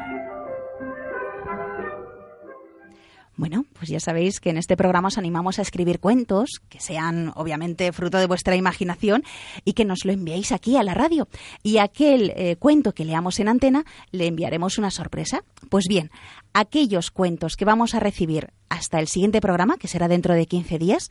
Bueno, 3.37 3.65
pues 3.73 3.89
ya 3.89 3.99
sabéis 3.99 4.39
que 4.39 4.49
en 4.49 4.57
este 4.57 4.77
programa 4.77 5.09
os 5.09 5.17
animamos 5.17 5.59
a 5.59 5.61
escribir 5.61 5.99
cuentos 5.99 6.61
que 6.69 6.79
sean 6.79 7.33
obviamente 7.35 7.91
fruto 7.91 8.17
de 8.17 8.27
vuestra 8.27 8.55
imaginación 8.55 9.23
y 9.65 9.73
que 9.73 9.83
nos 9.83 10.05
lo 10.05 10.13
enviéis 10.13 10.53
aquí 10.53 10.77
a 10.77 10.83
la 10.83 10.93
radio. 10.93 11.27
Y 11.61 11.79
aquel 11.79 12.31
eh, 12.35 12.55
cuento 12.55 12.93
que 12.93 13.03
leamos 13.03 13.39
en 13.39 13.49
antena 13.49 13.83
le 14.11 14.27
enviaremos 14.27 14.77
una 14.77 14.89
sorpresa. 14.89 15.43
Pues 15.69 15.85
bien, 15.89 16.11
aquellos 16.53 17.11
cuentos 17.11 17.57
que 17.57 17.65
vamos 17.65 17.93
a 17.93 17.99
recibir 17.99 18.53
hasta 18.69 18.99
el 18.99 19.07
siguiente 19.07 19.41
programa, 19.41 19.77
que 19.77 19.89
será 19.89 20.07
dentro 20.07 20.33
de 20.33 20.45
15 20.45 20.79
días, 20.79 21.09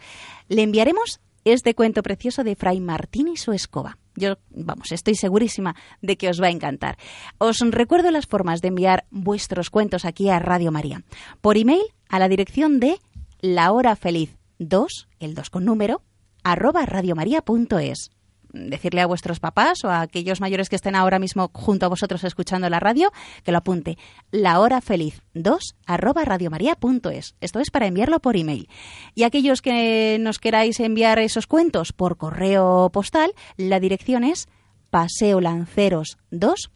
le 0.48 0.62
enviaremos 0.62 1.20
este 1.44 1.74
cuento 1.74 2.02
precioso 2.02 2.42
de 2.42 2.56
Fray 2.56 2.80
Martín 2.80 3.28
y 3.28 3.36
su 3.36 3.52
escoba. 3.52 3.98
Yo, 4.16 4.38
vamos, 4.50 4.92
estoy 4.92 5.14
segurísima 5.14 5.74
de 6.00 6.16
que 6.16 6.28
os 6.28 6.40
va 6.40 6.46
a 6.46 6.50
encantar. 6.50 6.98
Os 7.38 7.58
recuerdo 7.60 8.10
las 8.10 8.26
formas 8.26 8.60
de 8.60 8.68
enviar 8.68 9.06
vuestros 9.10 9.70
cuentos 9.70 10.04
aquí 10.04 10.30
a 10.30 10.38
Radio 10.38 10.70
María. 10.70 11.02
Por 11.40 11.56
email 11.56 11.82
a 12.08 12.18
la 12.18 12.28
dirección 12.28 12.80
de 12.80 12.98
la 13.40 13.72
hora 13.72 13.96
feliz 13.96 14.36
2, 14.58 15.08
el 15.18 15.34
2 15.34 15.50
con 15.50 15.64
número, 15.64 16.02
arroba 16.44 16.86
radiomaria.es. 16.86 18.10
Decirle 18.54 19.00
a 19.00 19.06
vuestros 19.06 19.40
papás 19.40 19.82
o 19.84 19.90
a 19.90 20.00
aquellos 20.00 20.40
mayores 20.40 20.68
que 20.68 20.76
estén 20.76 20.94
ahora 20.94 21.18
mismo 21.18 21.50
junto 21.52 21.86
a 21.86 21.88
vosotros 21.88 22.22
escuchando 22.22 22.70
la 22.70 22.78
radio 22.78 23.10
que 23.42 23.50
lo 23.50 23.58
apunte. 23.58 23.98
La 24.30 24.60
hora 24.60 24.80
feliz 24.80 25.22
2 25.34 25.74
arroba 25.86 26.24
radiomaria.es. 26.24 27.34
Esto 27.40 27.58
es 27.58 27.70
para 27.70 27.88
enviarlo 27.88 28.20
por 28.20 28.36
email. 28.36 28.68
Y 29.16 29.24
aquellos 29.24 29.60
que 29.60 30.18
nos 30.20 30.38
queráis 30.38 30.78
enviar 30.78 31.18
esos 31.18 31.48
cuentos 31.48 31.92
por 31.92 32.16
correo 32.16 32.90
postal, 32.92 33.32
la 33.56 33.80
dirección 33.80 34.22
es 34.22 34.46
Paseo 34.90 35.40
Lanceros 35.40 36.18
2, 36.30 36.70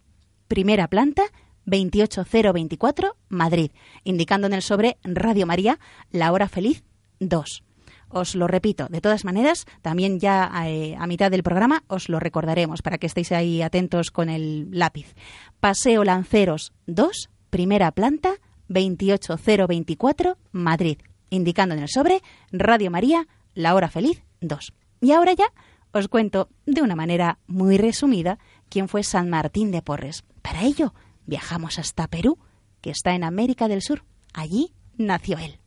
primera 0.48 0.88
planta, 0.88 1.22
28024, 1.66 3.16
Madrid, 3.28 3.70
indicando 4.02 4.48
en 4.48 4.54
el 4.54 4.62
sobre 4.62 4.98
Radio 5.04 5.46
María, 5.46 5.78
la 6.10 6.32
hora 6.32 6.48
feliz 6.48 6.82
2. 7.20 7.67
Os 8.10 8.34
lo 8.34 8.46
repito, 8.46 8.86
de 8.88 9.00
todas 9.00 9.24
maneras, 9.24 9.66
también 9.82 10.18
ya 10.18 10.50
eh, 10.66 10.96
a 10.98 11.06
mitad 11.06 11.30
del 11.30 11.42
programa 11.42 11.84
os 11.88 12.08
lo 12.08 12.18
recordaremos 12.18 12.80
para 12.80 12.98
que 12.98 13.06
estéis 13.06 13.32
ahí 13.32 13.60
atentos 13.60 14.10
con 14.10 14.30
el 14.30 14.68
lápiz. 14.70 15.14
Paseo 15.60 16.04
Lanceros 16.04 16.72
2, 16.86 17.28
primera 17.50 17.90
planta, 17.92 18.34
28024, 18.68 20.38
Madrid, 20.52 20.98
indicando 21.30 21.74
en 21.74 21.82
el 21.82 21.88
sobre 21.88 22.22
Radio 22.50 22.90
María, 22.90 23.26
la 23.54 23.74
hora 23.74 23.88
feliz 23.88 24.22
2. 24.40 24.72
Y 25.00 25.12
ahora 25.12 25.32
ya 25.34 25.52
os 25.92 26.08
cuento 26.08 26.48
de 26.64 26.82
una 26.82 26.96
manera 26.96 27.38
muy 27.46 27.76
resumida 27.76 28.38
quién 28.68 28.88
fue 28.88 29.02
San 29.02 29.28
Martín 29.28 29.70
de 29.70 29.82
Porres. 29.82 30.24
Para 30.42 30.62
ello, 30.62 30.94
viajamos 31.26 31.78
hasta 31.78 32.08
Perú, 32.08 32.38
que 32.80 32.90
está 32.90 33.14
en 33.14 33.24
América 33.24 33.68
del 33.68 33.82
Sur. 33.82 34.04
Allí 34.32 34.72
nació 34.96 35.38
él. 35.38 35.60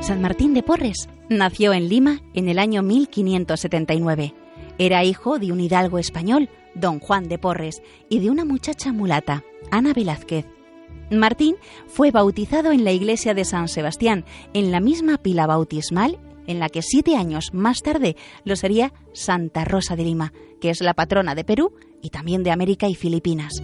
San 0.00 0.22
Martín 0.22 0.54
de 0.54 0.62
Porres 0.62 1.08
nació 1.28 1.74
en 1.74 1.88
Lima 1.88 2.20
en 2.32 2.48
el 2.48 2.58
año 2.58 2.82
1579. 2.82 4.34
Era 4.78 5.04
hijo 5.04 5.38
de 5.38 5.52
un 5.52 5.60
hidalgo 5.60 5.98
español, 5.98 6.48
don 6.74 7.00
Juan 7.00 7.28
de 7.28 7.38
Porres, 7.38 7.82
y 8.08 8.20
de 8.20 8.30
una 8.30 8.46
muchacha 8.46 8.92
mulata, 8.92 9.44
Ana 9.70 9.92
Velázquez. 9.92 10.46
Martín 11.10 11.56
fue 11.86 12.10
bautizado 12.10 12.72
en 12.72 12.84
la 12.84 12.92
iglesia 12.92 13.34
de 13.34 13.44
San 13.44 13.68
Sebastián, 13.68 14.24
en 14.54 14.72
la 14.72 14.80
misma 14.80 15.18
pila 15.18 15.46
bautismal 15.46 16.18
en 16.46 16.58
la 16.58 16.68
que 16.68 16.82
siete 16.82 17.16
años 17.16 17.52
más 17.52 17.82
tarde 17.82 18.16
lo 18.44 18.56
sería 18.56 18.92
Santa 19.12 19.64
Rosa 19.64 19.96
de 19.96 20.04
Lima, 20.04 20.32
que 20.60 20.70
es 20.70 20.80
la 20.80 20.94
patrona 20.94 21.34
de 21.34 21.44
Perú 21.44 21.74
y 22.02 22.10
también 22.10 22.42
de 22.42 22.50
América 22.50 22.88
y 22.88 22.94
Filipinas. 22.94 23.62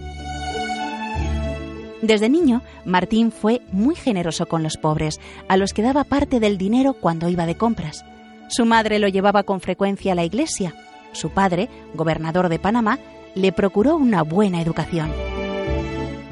Desde 2.01 2.29
niño, 2.29 2.61
Martín 2.85 3.31
fue 3.31 3.61
muy 3.71 3.95
generoso 3.95 4.45
con 4.45 4.61
los 4.61 4.77
pobres, 4.77 5.19
a 5.47 5.57
los 5.57 5.73
que 5.73 5.81
daba 5.81 6.03
parte 6.03 6.39
del 6.39 6.57
dinero 6.57 6.93
cuando 6.93 7.27
iba 7.29 7.45
de 7.45 7.57
compras. 7.57 8.05
Su 8.49 8.65
madre 8.65 8.99
lo 8.99 9.07
llevaba 9.07 9.43
con 9.43 9.61
frecuencia 9.61 10.11
a 10.11 10.15
la 10.15 10.23
iglesia. 10.23 10.73
Su 11.11 11.31
padre, 11.31 11.69
gobernador 11.95 12.49
de 12.49 12.59
Panamá, 12.59 12.99
le 13.33 13.51
procuró 13.51 13.95
una 13.95 14.21
buena 14.21 14.61
educación. 14.61 15.11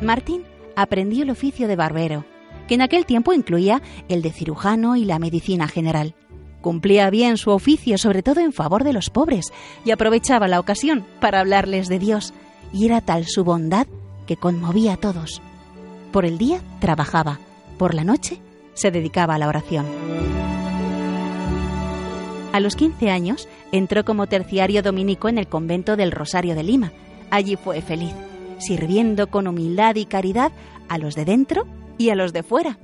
Martín 0.02 0.44
aprendió 0.76 1.24
el 1.24 1.32
oficio 1.32 1.68
de 1.68 1.76
barbero, 1.76 2.26
que 2.68 2.76
en 2.76 2.82
aquel 2.82 3.06
tiempo 3.06 3.34
incluía 3.34 3.82
el 4.08 4.22
de 4.22 4.32
cirujano 4.32 4.96
y 4.96 5.06
la 5.06 5.20
medicina 5.20 5.68
general. 5.68 6.16
Cumplía 6.62 7.10
bien 7.10 7.38
su 7.38 7.52
oficio, 7.52 7.98
sobre 7.98 8.24
todo 8.24 8.40
en 8.40 8.54
favor 8.54 8.84
de 8.84 8.94
los 8.94 9.10
pobres, 9.10 9.52
y 9.84 9.92
aprovechaba 9.92 10.48
la 10.48 10.60
ocasión 10.60 11.06
para 11.20 11.40
hablarles 11.40 11.88
de 11.88 12.00
Dios, 12.00 12.34
y 12.74 12.86
era 12.86 13.02
tal 13.02 13.26
su 13.26 13.44
bondad 13.44 13.88
que 14.26 14.38
conmovía 14.38 14.94
a 14.94 14.98
todos. 14.98 15.42
Por 16.16 16.24
el 16.24 16.38
día 16.38 16.62
trabajaba, 16.80 17.40
por 17.78 17.94
la 17.94 18.06
noche 18.06 18.40
se 18.74 18.90
dedicaba 18.90 19.36
a 19.36 19.38
la 19.38 19.50
oración. 19.50 19.86
A 22.54 22.62
los 22.62 22.78
15 22.78 23.12
años 23.12 23.50
entró 23.74 24.06
como 24.06 24.26
terciario 24.26 24.82
dominico 24.82 25.28
en 25.28 25.38
el 25.38 25.48
convento 25.48 25.98
del 25.98 26.14
Rosario 26.14 26.56
de 26.56 26.64
Lima. 26.64 26.94
Allí 27.32 27.58
fue 27.58 27.82
feliz, 27.82 28.14
sirviendo 28.60 29.28
con 29.28 29.46
humildad 29.46 29.96
y 29.96 30.06
caridad 30.06 30.54
a 30.88 30.98
los 31.00 31.16
de 31.16 31.26
dentro 31.26 31.68
y 31.98 32.12
a 32.12 32.16
los 32.16 32.32
de 32.32 32.44
fuera. 32.44 32.78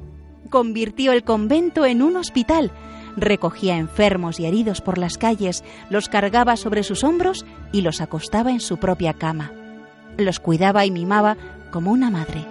Convirtió 0.49 1.13
el 1.13 1.23
convento 1.23 1.85
en 1.85 2.01
un 2.01 2.17
hospital, 2.17 2.69
recogía 3.15 3.77
enfermos 3.77 4.41
y 4.41 4.45
heridos 4.45 4.81
por 4.81 4.97
las 4.97 5.17
calles, 5.17 5.63
los 5.89 6.09
cargaba 6.09 6.57
sobre 6.57 6.83
sus 6.83 7.05
hombros 7.05 7.45
y 7.71 7.79
los 7.79 8.01
acostaba 8.01 8.51
en 8.51 8.59
su 8.59 8.75
propia 8.75 9.13
cama. 9.13 9.53
Los 10.17 10.41
cuidaba 10.41 10.85
y 10.85 10.91
mimaba 10.91 11.37
como 11.71 11.93
una 11.93 12.11
madre. 12.11 12.45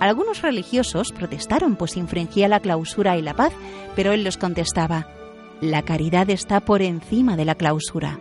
Algunos 0.00 0.42
religiosos 0.42 1.12
protestaron 1.12 1.76
pues 1.76 1.96
infringía 1.96 2.48
la 2.48 2.60
clausura 2.60 3.16
y 3.16 3.22
la 3.22 3.34
paz, 3.34 3.52
pero 3.96 4.12
él 4.12 4.22
los 4.24 4.36
contestaba, 4.36 5.08
la 5.60 5.82
caridad 5.82 6.30
está 6.30 6.60
por 6.60 6.82
encima 6.82 7.36
de 7.36 7.44
la 7.44 7.56
clausura. 7.56 8.18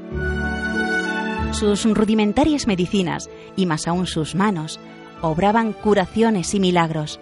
Sus 1.51 1.85
rudimentarias 1.85 2.67
medicinas, 2.67 3.29
y 3.55 3.65
más 3.65 3.87
aún 3.87 4.07
sus 4.07 4.35
manos, 4.35 4.79
obraban 5.21 5.73
curaciones 5.73 6.53
y 6.53 6.59
milagros. 6.59 7.19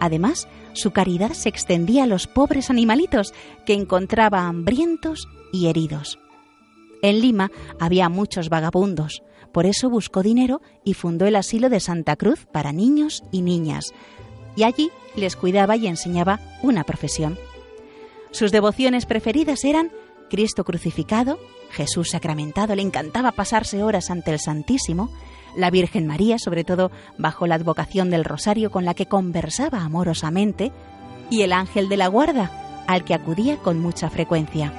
Además, 0.00 0.48
su 0.72 0.92
caridad 0.92 1.32
se 1.32 1.48
extendía 1.48 2.04
a 2.04 2.06
los 2.06 2.26
pobres 2.26 2.70
animalitos 2.70 3.32
que 3.64 3.74
encontraba 3.74 4.46
hambrientos 4.46 5.28
y 5.52 5.66
heridos. 5.66 6.18
En 7.02 7.20
Lima 7.20 7.50
había 7.80 8.08
muchos 8.08 8.48
vagabundos, 8.48 9.22
por 9.56 9.64
eso 9.64 9.88
buscó 9.88 10.22
dinero 10.22 10.60
y 10.84 10.92
fundó 10.92 11.24
el 11.24 11.34
asilo 11.34 11.70
de 11.70 11.80
Santa 11.80 12.16
Cruz 12.16 12.44
para 12.44 12.72
niños 12.72 13.24
y 13.32 13.40
niñas, 13.40 13.94
y 14.54 14.64
allí 14.64 14.90
les 15.16 15.34
cuidaba 15.34 15.76
y 15.76 15.86
enseñaba 15.86 16.40
una 16.62 16.84
profesión. 16.84 17.38
Sus 18.32 18.52
devociones 18.52 19.06
preferidas 19.06 19.64
eran 19.64 19.90
Cristo 20.28 20.62
crucificado, 20.62 21.38
Jesús 21.70 22.10
sacramentado, 22.10 22.74
le 22.74 22.82
encantaba 22.82 23.32
pasarse 23.32 23.82
horas 23.82 24.10
ante 24.10 24.30
el 24.30 24.40
Santísimo, 24.40 25.08
la 25.56 25.70
Virgen 25.70 26.06
María, 26.06 26.38
sobre 26.38 26.62
todo 26.62 26.90
bajo 27.16 27.46
la 27.46 27.54
advocación 27.54 28.10
del 28.10 28.26
Rosario 28.26 28.70
con 28.70 28.84
la 28.84 28.92
que 28.92 29.06
conversaba 29.06 29.80
amorosamente, 29.80 30.70
y 31.30 31.40
el 31.40 31.54
ángel 31.54 31.88
de 31.88 31.96
la 31.96 32.08
guarda, 32.08 32.84
al 32.86 33.04
que 33.04 33.14
acudía 33.14 33.56
con 33.56 33.80
mucha 33.80 34.10
frecuencia. 34.10 34.70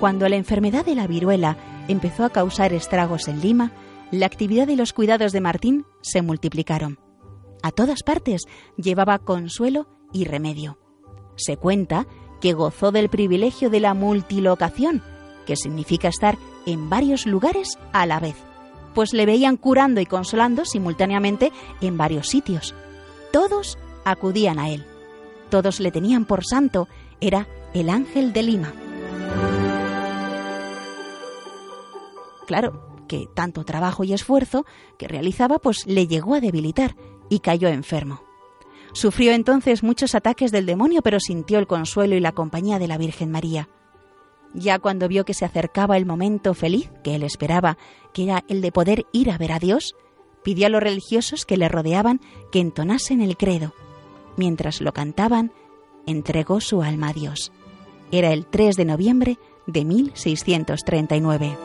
Cuando 0.00 0.28
la 0.28 0.36
enfermedad 0.36 0.84
de 0.84 0.94
la 0.94 1.06
viruela 1.06 1.56
empezó 1.88 2.24
a 2.24 2.30
causar 2.30 2.72
estragos 2.72 3.28
en 3.28 3.40
Lima, 3.40 3.72
la 4.10 4.26
actividad 4.26 4.68
y 4.68 4.76
los 4.76 4.92
cuidados 4.92 5.32
de 5.32 5.40
Martín 5.40 5.84
se 6.00 6.22
multiplicaron. 6.22 6.98
A 7.62 7.72
todas 7.72 8.02
partes 8.02 8.42
llevaba 8.76 9.18
consuelo 9.18 9.88
y 10.12 10.24
remedio. 10.24 10.78
Se 11.36 11.56
cuenta 11.56 12.06
que 12.40 12.52
gozó 12.52 12.92
del 12.92 13.08
privilegio 13.08 13.68
de 13.70 13.80
la 13.80 13.94
multilocación, 13.94 15.02
que 15.46 15.56
significa 15.56 16.08
estar 16.08 16.38
en 16.66 16.88
varios 16.88 17.26
lugares 17.26 17.78
a 17.92 18.06
la 18.06 18.20
vez, 18.20 18.36
pues 18.94 19.12
le 19.12 19.26
veían 19.26 19.56
curando 19.56 20.00
y 20.00 20.06
consolando 20.06 20.64
simultáneamente 20.64 21.52
en 21.80 21.96
varios 21.96 22.28
sitios. 22.28 22.74
Todos 23.32 23.78
acudían 24.04 24.58
a 24.58 24.70
él. 24.70 24.84
Todos 25.50 25.80
le 25.80 25.90
tenían 25.90 26.24
por 26.24 26.44
santo. 26.44 26.88
Era 27.20 27.48
el 27.74 27.90
ángel 27.90 28.32
de 28.32 28.42
Lima. 28.42 28.72
Claro 32.48 33.04
que 33.08 33.28
tanto 33.34 33.62
trabajo 33.66 34.04
y 34.04 34.14
esfuerzo 34.14 34.64
que 34.96 35.06
realizaba 35.06 35.58
pues 35.58 35.86
le 35.86 36.06
llegó 36.06 36.34
a 36.34 36.40
debilitar 36.40 36.96
y 37.28 37.40
cayó 37.40 37.68
enfermo. 37.68 38.22
Sufrió 38.94 39.32
entonces 39.32 39.82
muchos 39.82 40.14
ataques 40.14 40.50
del 40.50 40.64
demonio, 40.64 41.02
pero 41.02 41.20
sintió 41.20 41.58
el 41.58 41.66
consuelo 41.66 42.16
y 42.16 42.20
la 42.20 42.32
compañía 42.32 42.78
de 42.78 42.88
la 42.88 42.96
Virgen 42.96 43.30
María. 43.30 43.68
Ya 44.54 44.78
cuando 44.78 45.08
vio 45.08 45.26
que 45.26 45.34
se 45.34 45.44
acercaba 45.44 45.98
el 45.98 46.06
momento 46.06 46.54
feliz 46.54 46.90
que 47.04 47.16
él 47.16 47.22
esperaba, 47.22 47.76
que 48.14 48.24
era 48.24 48.42
el 48.48 48.62
de 48.62 48.72
poder 48.72 49.04
ir 49.12 49.30
a 49.30 49.36
ver 49.36 49.52
a 49.52 49.58
Dios, 49.58 49.94
pidió 50.42 50.68
a 50.68 50.70
los 50.70 50.82
religiosos 50.82 51.44
que 51.44 51.58
le 51.58 51.68
rodeaban 51.68 52.22
que 52.50 52.60
entonasen 52.60 53.20
el 53.20 53.36
credo. 53.36 53.74
Mientras 54.38 54.80
lo 54.80 54.94
cantaban, 54.94 55.52
entregó 56.06 56.62
su 56.62 56.80
alma 56.82 57.10
a 57.10 57.12
Dios. 57.12 57.52
Era 58.10 58.32
el 58.32 58.46
3 58.46 58.74
de 58.74 58.86
noviembre 58.86 59.38
de 59.66 59.84
1639. 59.84 61.58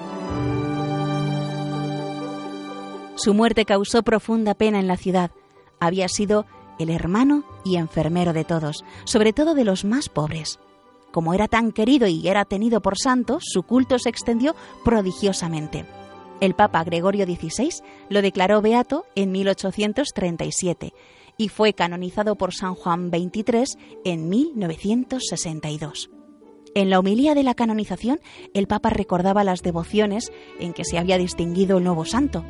Su 3.15 3.33
muerte 3.33 3.65
causó 3.65 4.03
profunda 4.03 4.55
pena 4.55 4.79
en 4.79 4.87
la 4.87 4.97
ciudad. 4.97 5.31
Había 5.79 6.07
sido 6.07 6.45
el 6.79 6.89
hermano 6.89 7.43
y 7.63 7.75
enfermero 7.75 8.33
de 8.33 8.43
todos, 8.43 8.83
sobre 9.05 9.33
todo 9.33 9.53
de 9.53 9.63
los 9.63 9.85
más 9.85 10.09
pobres. 10.09 10.59
Como 11.11 11.35
era 11.35 11.47
tan 11.47 11.71
querido 11.71 12.07
y 12.07 12.27
era 12.27 12.43
tenido 12.45 12.81
por 12.81 12.97
santo, 12.97 13.37
su 13.39 13.63
culto 13.63 13.99
se 13.99 14.09
extendió 14.09 14.55
prodigiosamente. 14.83 15.85
El 16.41 16.55
Papa 16.55 16.83
Gregorio 16.83 17.25
XVI 17.25 17.69
lo 18.09 18.21
declaró 18.21 18.61
beato 18.61 19.05
en 19.15 19.31
1837 19.31 20.93
y 21.37 21.49
fue 21.49 21.73
canonizado 21.73 22.35
por 22.35 22.53
San 22.53 22.73
Juan 22.73 23.11
XXIII 23.11 23.77
en 24.05 24.27
1962. 24.27 26.09
En 26.75 26.89
la 26.89 26.97
homilía 26.97 27.35
de 27.35 27.43
la 27.43 27.53
canonización, 27.53 28.19
el 28.55 28.65
Papa 28.65 28.89
recordaba 28.89 29.43
las 29.43 29.61
devociones 29.61 30.31
en 30.59 30.73
que 30.73 30.83
se 30.83 30.97
había 30.97 31.19
distinguido 31.19 31.77
el 31.77 31.83
nuevo 31.83 32.05
santo, 32.05 32.43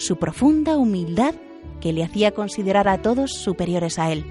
su 0.00 0.16
profunda 0.16 0.78
humildad 0.78 1.34
que 1.80 1.92
le 1.92 2.02
hacía 2.02 2.32
considerar 2.32 2.88
a 2.88 3.02
todos 3.02 3.34
superiores 3.34 3.98
a 3.98 4.10
él, 4.10 4.24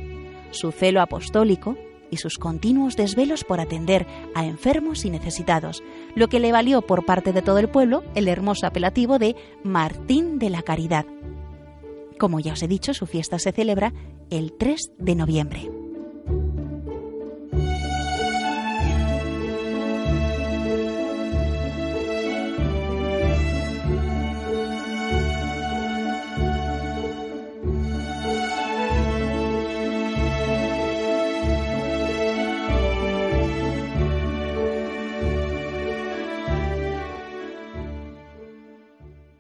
su 0.49 0.71
celo 0.71 0.99
apostólico 0.99 1.77
y 2.09 2.17
sus 2.17 2.39
continuos 2.39 2.95
desvelos 2.95 3.43
por 3.43 3.59
atender 3.59 4.07
a 4.33 4.45
enfermos 4.45 5.05
y 5.05 5.11
necesitados, 5.11 5.83
lo 6.15 6.27
que 6.27 6.39
le 6.39 6.51
valió 6.51 6.81
por 6.81 7.05
parte 7.05 7.33
de 7.33 7.43
todo 7.43 7.59
el 7.59 7.69
pueblo 7.69 8.03
el 8.15 8.27
hermoso 8.27 8.65
apelativo 8.65 9.19
de 9.19 9.35
Martín 9.63 10.39
de 10.39 10.49
la 10.49 10.63
Caridad. 10.63 11.05
Como 12.17 12.39
ya 12.39 12.53
os 12.53 12.63
he 12.63 12.67
dicho, 12.67 12.95
su 12.95 13.05
fiesta 13.05 13.37
se 13.37 13.51
celebra 13.51 13.93
el 14.31 14.53
3 14.53 14.93
de 14.97 15.15
noviembre. 15.15 15.78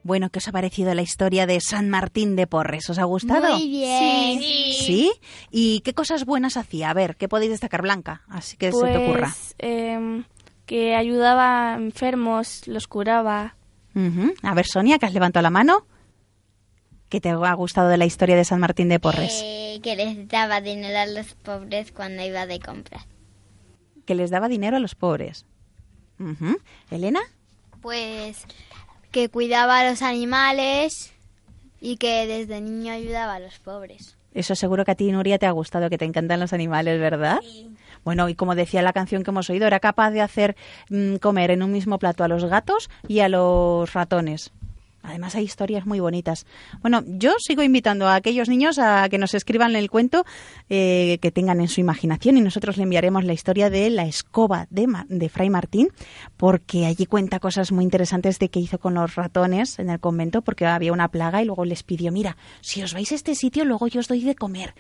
Bueno, 0.09 0.31
¿qué 0.31 0.39
os 0.39 0.47
ha 0.47 0.51
parecido 0.51 0.91
la 0.95 1.03
historia 1.03 1.45
de 1.45 1.61
San 1.61 1.87
Martín 1.87 2.35
de 2.35 2.47
Porres? 2.47 2.89
¿Os 2.89 2.97
ha 2.97 3.03
gustado? 3.03 3.55
Muy 3.55 3.69
bien. 3.69 4.41
¿Sí? 4.41 5.11
¿Y 5.51 5.81
qué 5.81 5.93
cosas 5.93 6.25
buenas 6.25 6.57
hacía? 6.57 6.89
A 6.89 6.95
ver, 6.95 7.15
¿qué 7.15 7.29
podéis 7.29 7.51
destacar, 7.51 7.83
Blanca? 7.83 8.23
Así 8.27 8.57
que 8.57 8.71
se 8.71 8.87
te 8.87 8.97
ocurra. 8.97 9.27
Pues, 9.27 9.53
em, 9.59 10.23
que 10.65 10.95
ayudaba 10.95 11.75
a 11.75 11.75
enfermos, 11.75 12.67
los 12.67 12.87
curaba. 12.87 13.55
A 14.41 14.53
ver, 14.55 14.65
Sonia, 14.65 14.97
que 14.97 15.05
has 15.05 15.13
levantado 15.13 15.43
la 15.43 15.51
mano. 15.51 15.85
¿Qué 17.09 17.21
te 17.21 17.29
ha 17.29 17.53
gustado 17.53 17.87
de 17.89 17.97
la 17.97 18.07
historia 18.07 18.35
de 18.35 18.45
San 18.45 18.59
Martín 18.59 18.89
de 18.89 18.99
Porres? 18.99 19.41
Eh, 19.43 19.79
que 19.83 19.95
les 19.95 20.27
daba 20.27 20.59
dinero 20.59 20.97
a 20.97 21.05
los 21.05 21.35
pobres 21.35 21.91
cuando 21.91 22.25
iba 22.25 22.47
de 22.47 22.59
compras. 22.59 23.05
Que 24.07 24.15
les 24.15 24.31
daba 24.31 24.47
dinero 24.47 24.77
a 24.77 24.79
los 24.79 24.95
pobres. 24.95 25.45
¿Elena? 26.89 27.19
Pues 27.79 28.47
que 29.11 29.29
cuidaba 29.29 29.79
a 29.79 29.89
los 29.89 30.01
animales 30.01 31.13
y 31.81 31.97
que 31.97 32.27
desde 32.27 32.61
niño 32.61 32.93
ayudaba 32.93 33.35
a 33.35 33.39
los 33.39 33.59
pobres. 33.59 34.15
Eso 34.33 34.55
seguro 34.55 34.85
que 34.85 34.91
a 34.91 34.95
ti, 34.95 35.11
Nuria, 35.11 35.39
te 35.39 35.47
ha 35.47 35.51
gustado, 35.51 35.89
que 35.89 35.97
te 35.97 36.05
encantan 36.05 36.39
los 36.39 36.53
animales, 36.53 36.99
¿verdad? 36.99 37.39
Bueno, 38.03 38.29
y 38.29 38.35
como 38.35 38.55
decía 38.55 38.81
la 38.81 38.93
canción 38.93 39.23
que 39.23 39.31
hemos 39.31 39.49
oído, 39.49 39.67
era 39.67 39.79
capaz 39.79 40.11
de 40.11 40.21
hacer 40.21 40.55
mm, 40.89 41.15
comer 41.15 41.51
en 41.51 41.63
un 41.63 41.71
mismo 41.71 41.97
plato 41.99 42.23
a 42.23 42.27
los 42.27 42.45
gatos 42.45 42.89
y 43.07 43.19
a 43.19 43.29
los 43.29 43.91
ratones. 43.93 44.51
Además 45.09 45.35
hay 45.35 45.43
historias 45.43 45.85
muy 45.85 45.99
bonitas. 45.99 46.45
Bueno, 46.81 47.03
yo 47.05 47.33
sigo 47.39 47.63
invitando 47.63 48.07
a 48.07 48.15
aquellos 48.15 48.47
niños 48.49 48.79
a 48.79 49.07
que 49.09 49.17
nos 49.17 49.33
escriban 49.33 49.75
el 49.75 49.89
cuento 49.89 50.25
eh, 50.69 51.17
que 51.21 51.31
tengan 51.31 51.59
en 51.61 51.67
su 51.67 51.81
imaginación 51.81 52.37
y 52.37 52.41
nosotros 52.41 52.77
le 52.77 52.83
enviaremos 52.83 53.23
la 53.23 53.33
historia 53.33 53.69
de 53.69 53.89
la 53.89 54.03
escoba 54.05 54.67
de, 54.69 54.87
Ma- 54.87 55.05
de 55.09 55.29
Fray 55.29 55.49
Martín 55.49 55.89
porque 56.37 56.85
allí 56.85 57.05
cuenta 57.05 57.39
cosas 57.39 57.71
muy 57.71 57.83
interesantes 57.83 58.39
de 58.39 58.49
qué 58.49 58.59
hizo 58.59 58.79
con 58.79 58.93
los 58.93 59.15
ratones 59.15 59.79
en 59.79 59.89
el 59.89 59.99
convento 59.99 60.41
porque 60.41 60.65
había 60.65 60.93
una 60.93 61.09
plaga 61.09 61.41
y 61.41 61.45
luego 61.45 61.65
les 61.65 61.83
pidió, 61.83 62.11
mira, 62.11 62.37
si 62.61 62.81
os 62.83 62.93
vais 62.93 63.11
a 63.11 63.15
este 63.15 63.35
sitio 63.35 63.65
luego 63.65 63.87
yo 63.87 63.99
os 63.99 64.07
doy 64.07 64.21
de 64.23 64.35
comer. 64.35 64.73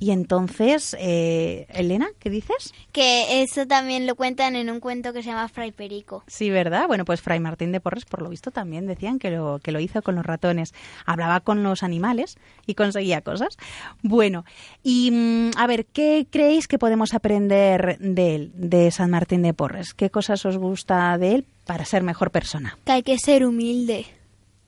Y 0.00 0.12
entonces, 0.12 0.96
eh, 1.00 1.66
Elena, 1.70 2.08
¿qué 2.20 2.30
dices? 2.30 2.72
Que 2.92 3.42
eso 3.42 3.66
también 3.66 4.06
lo 4.06 4.14
cuentan 4.14 4.54
en 4.54 4.70
un 4.70 4.78
cuento 4.78 5.12
que 5.12 5.22
se 5.22 5.30
llama 5.30 5.48
Fray 5.48 5.72
Perico. 5.72 6.22
Sí, 6.28 6.50
¿verdad? 6.50 6.86
Bueno, 6.86 7.04
pues 7.04 7.20
Fray 7.20 7.40
Martín 7.40 7.72
de 7.72 7.80
Porres, 7.80 8.04
por 8.04 8.22
lo 8.22 8.28
visto, 8.28 8.52
también 8.52 8.86
decían 8.86 9.18
que 9.18 9.30
lo, 9.30 9.58
que 9.58 9.72
lo 9.72 9.80
hizo 9.80 10.00
con 10.02 10.14
los 10.14 10.24
ratones. 10.24 10.72
Hablaba 11.04 11.40
con 11.40 11.64
los 11.64 11.82
animales 11.82 12.38
y 12.64 12.74
conseguía 12.74 13.22
cosas. 13.22 13.56
Bueno, 14.02 14.44
y 14.84 15.10
mm, 15.10 15.50
a 15.56 15.66
ver, 15.66 15.86
¿qué 15.86 16.28
creéis 16.30 16.68
que 16.68 16.78
podemos 16.78 17.12
aprender 17.12 17.98
de 17.98 18.34
él, 18.36 18.52
de 18.54 18.92
San 18.92 19.10
Martín 19.10 19.42
de 19.42 19.52
Porres? 19.52 19.94
¿Qué 19.94 20.10
cosas 20.10 20.46
os 20.46 20.58
gusta 20.58 21.18
de 21.18 21.34
él 21.34 21.46
para 21.66 21.84
ser 21.84 22.04
mejor 22.04 22.30
persona? 22.30 22.78
Que 22.84 22.92
hay 22.92 23.02
que 23.02 23.18
ser 23.18 23.44
humilde. 23.44 24.06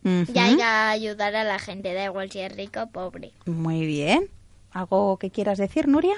Ujú. 0.05 0.33
Y 0.35 0.39
hay 0.39 0.57
que 0.57 0.63
ayudar 0.63 1.37
a 1.37 1.45
la 1.45 1.59
gente, 1.59 1.93
da 1.93 2.07
igual 2.07 2.31
si 2.33 2.41
es 2.41 2.55
rico 2.57 2.83
o 2.83 2.87
pobre. 2.89 3.33
Muy 3.47 3.87
bien. 3.87 4.29
¿Algo 4.73 5.17
que 5.19 5.31
quieras 5.31 5.59
decir, 5.59 5.89
Nuria? 5.89 6.15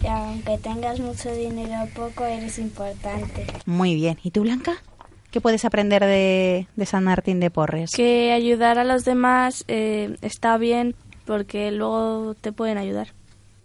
Que 0.00 0.08
aunque 0.08 0.58
tengas 0.58 1.00
mucho 1.00 1.32
dinero 1.34 1.84
o 1.84 1.86
poco, 1.88 2.24
eres 2.24 2.58
importante. 2.58 3.46
Muy 3.66 3.94
bien. 3.94 4.18
¿Y 4.22 4.30
tú, 4.30 4.42
Blanca? 4.42 4.82
¿Qué 5.30 5.40
puedes 5.40 5.64
aprender 5.64 6.04
de, 6.04 6.66
de 6.74 6.86
San 6.86 7.04
Martín 7.04 7.38
de 7.38 7.50
Porres? 7.50 7.92
Que 7.92 8.32
ayudar 8.32 8.78
a 8.78 8.84
los 8.84 9.04
demás 9.04 9.64
eh, 9.68 10.16
está 10.22 10.56
bien 10.58 10.94
porque 11.24 11.70
luego 11.70 12.34
te 12.34 12.52
pueden 12.52 12.78
ayudar. 12.78 13.08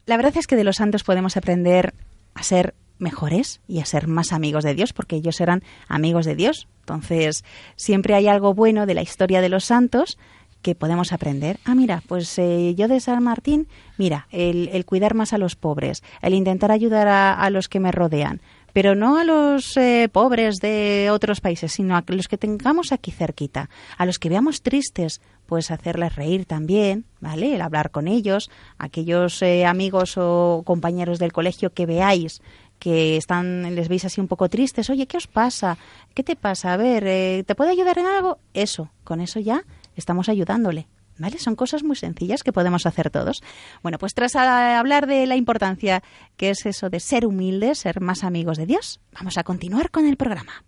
La 0.06 0.18
verdad 0.18 0.38
es 0.38 0.46
que 0.46 0.56
de 0.56 0.64
los 0.64 0.76
santos 0.76 1.04
podemos 1.04 1.38
aprender 1.38 1.96
a 2.36 2.44
ser 2.44 2.76
mejores 3.00 3.62
y 3.68 3.80
a 3.80 3.86
ser 3.86 4.08
más 4.08 4.32
amigos 4.32 4.64
de 4.64 4.76
Dios, 4.76 4.94
porque 4.94 5.16
ellos 5.16 5.42
eran 5.42 5.64
amigos 5.88 6.26
de 6.26 6.36
Dios. 6.36 6.68
Entonces, 6.82 7.44
siempre 7.76 8.14
hay 8.14 8.28
algo 8.28 8.54
bueno 8.54 8.86
de 8.86 8.94
la 8.94 9.02
historia 9.02 9.42
de 9.42 9.50
los 9.50 9.66
santos 9.66 10.18
que 10.66 10.74
podemos 10.74 11.14
aprender. 11.14 11.60
Ah, 11.64 11.76
mira, 11.76 12.02
pues 12.08 12.40
eh, 12.40 12.74
yo 12.74 12.88
de 12.88 13.00
San 13.00 13.22
Martín, 13.22 13.68
mira, 14.00 14.28
el, 14.32 14.68
el 14.74 14.84
cuidar 14.84 15.14
más 15.14 15.32
a 15.32 15.38
los 15.38 15.56
pobres, 15.56 16.02
el 16.24 16.34
intentar 16.34 16.72
ayudar 16.72 17.08
a, 17.08 17.48
los 17.52 17.70
que 17.70 17.80
me 17.80 17.92
rodean, 17.92 18.42
pero 18.74 18.96
no 18.96 19.18
a 19.18 19.24
los 19.24 19.78
eh, 19.78 20.10
pobres 20.12 20.56
de 20.56 21.10
otros 21.12 21.40
países, 21.40 21.72
sino 21.72 21.96
a 21.96 22.04
los 22.08 22.28
que 22.28 22.40
tengamos 22.40 22.92
aquí 22.92 23.12
cerquita, 23.12 23.70
a 23.96 24.08
los 24.08 24.18
que 24.18 24.30
veamos 24.30 24.64
tristes, 24.64 25.22
pues 25.46 25.70
hacerles 25.70 26.16
reír 26.16 26.46
también, 26.46 27.06
¿vale? 27.20 27.54
El 27.54 27.62
hablar 27.62 27.92
con 27.92 28.08
ellos, 28.08 28.50
aquellos 28.80 29.44
eh, 29.44 29.68
amigos 29.68 30.16
o 30.18 30.64
compañeros 30.66 31.20
del 31.20 31.32
colegio 31.32 31.74
que 31.74 31.86
veáis 31.86 32.42
que 32.80 33.18
están, 33.18 33.76
les 33.76 33.88
veis 33.88 34.04
así 34.04 34.20
un 34.20 34.28
poco 34.28 34.50
tristes, 34.50 34.90
oye, 34.90 35.06
¿qué 35.06 35.18
os 35.18 35.28
pasa? 35.28 35.78
¿Qué 36.16 36.24
te 36.24 36.36
pasa? 36.36 36.74
A 36.74 36.78
ver, 36.78 37.06
eh, 37.06 37.44
¿te 37.46 37.54
puedo 37.54 37.70
ayudar 37.70 38.00
en 38.00 38.08
algo? 38.08 38.40
Eso, 38.56 38.90
con 39.04 39.22
eso 39.22 39.40
ya 39.40 39.64
estamos 39.96 40.30
ayudándole. 40.30 40.88
¿Vale? 41.18 41.40
Son 41.40 41.56
cosas 41.56 41.82
muy 41.84 41.96
sencillas 41.96 42.44
que 42.44 42.52
podemos 42.52 42.86
hacer 42.86 43.10
todos. 43.10 43.42
Bueno, 43.82 43.98
pues 43.98 44.14
tras 44.14 44.36
a- 44.36 44.78
hablar 44.80 45.08
de 45.08 45.26
la 45.28 45.38
importancia 45.38 46.04
que 46.36 46.50
es 46.50 46.66
eso 46.66 46.90
de 46.90 47.00
ser 47.00 47.26
humildes, 47.26 47.80
ser 47.80 48.02
más 48.02 48.26
amigos 48.26 48.58
de 48.58 48.66
Dios, 48.66 49.00
vamos 49.14 49.38
a 49.38 49.46
continuar 49.46 49.92
con 49.92 50.06
el 50.08 50.18
programa. 50.18 50.66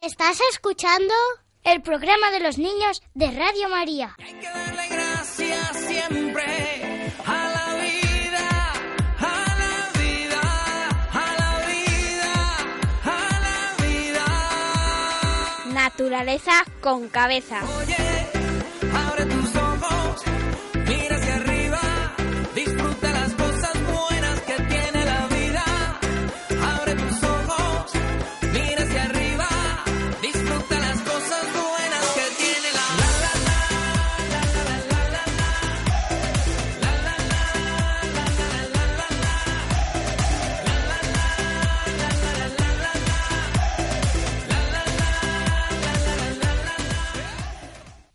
¿Estás 0.00 0.38
escuchando? 0.52 1.12
El 1.64 1.82
programa 1.82 2.30
de 2.30 2.38
los 2.38 2.58
niños 2.58 3.02
de 3.14 3.28
Radio 3.32 3.68
María. 3.68 4.14
darle 4.20 4.86
gracias 4.88 5.76
siempre 5.78 6.44
a 7.26 7.48
la 7.50 7.74
vida, 7.82 8.72
a 9.18 9.56
la 9.58 9.90
vida, 9.98 10.42
a 11.10 11.34
la 11.40 11.66
vida, 11.66 12.34
a 13.02 13.18
la 13.40 13.84
vida. 13.84 14.26
Naturaleza 15.74 16.52
con 16.80 17.08
cabeza. 17.08 17.60
Oye, 17.80 17.96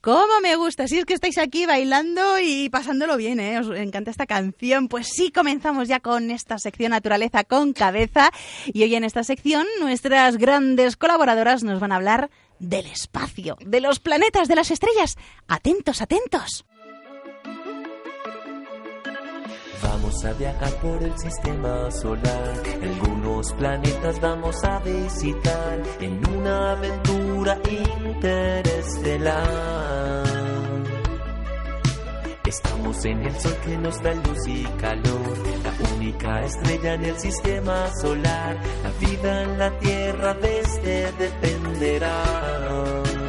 ¿Cómo 0.01 0.41
me 0.41 0.55
gusta? 0.55 0.87
Si 0.87 0.97
es 0.97 1.05
que 1.05 1.13
estáis 1.13 1.37
aquí 1.37 1.67
bailando 1.67 2.39
y 2.39 2.69
pasándolo 2.69 3.17
bien, 3.17 3.39
¿eh? 3.39 3.59
Os 3.59 3.69
encanta 3.77 4.09
esta 4.09 4.25
canción. 4.25 4.87
Pues 4.87 5.07
sí, 5.07 5.31
comenzamos 5.31 5.87
ya 5.87 5.99
con 5.99 6.31
esta 6.31 6.57
sección 6.57 6.89
Naturaleza 6.89 7.43
con 7.43 7.73
Cabeza. 7.73 8.31
Y 8.65 8.81
hoy 8.81 8.95
en 8.95 9.03
esta 9.03 9.23
sección 9.23 9.67
nuestras 9.79 10.37
grandes 10.37 10.97
colaboradoras 10.97 11.63
nos 11.63 11.79
van 11.79 11.91
a 11.91 11.97
hablar 11.97 12.31
del 12.57 12.87
espacio, 12.87 13.57
de 13.63 13.79
los 13.79 13.99
planetas, 13.99 14.47
de 14.47 14.55
las 14.55 14.71
estrellas. 14.71 15.17
Atentos, 15.47 16.01
atentos. 16.01 16.65
Vamos 19.83 20.25
a 20.25 20.33
viajar 20.33 20.73
por 20.75 21.01
el 21.03 21.17
sistema 21.17 21.89
solar, 21.91 22.53
algunos 22.83 23.51
planetas 23.53 24.21
vamos 24.21 24.63
a 24.63 24.77
visitar 24.79 25.81
en 25.99 26.21
una 26.37 26.73
aventura 26.73 27.57
interestelar. 27.67 29.41
Estamos 32.45 33.05
en 33.05 33.23
el 33.23 33.33
sol 33.39 33.55
que 33.63 33.77
nos 33.77 34.03
da 34.03 34.13
luz 34.13 34.47
y 34.47 34.63
calor, 34.79 35.37
la 35.63 35.73
única 35.95 36.41
estrella 36.41 36.95
en 36.95 37.05
el 37.05 37.17
sistema 37.17 37.89
solar, 38.01 38.57
la 38.83 39.07
vida 39.07 39.43
en 39.43 39.57
la 39.57 39.79
Tierra 39.79 40.33
de 40.33 40.59
este 40.59 41.11
dependerá. 41.13 43.20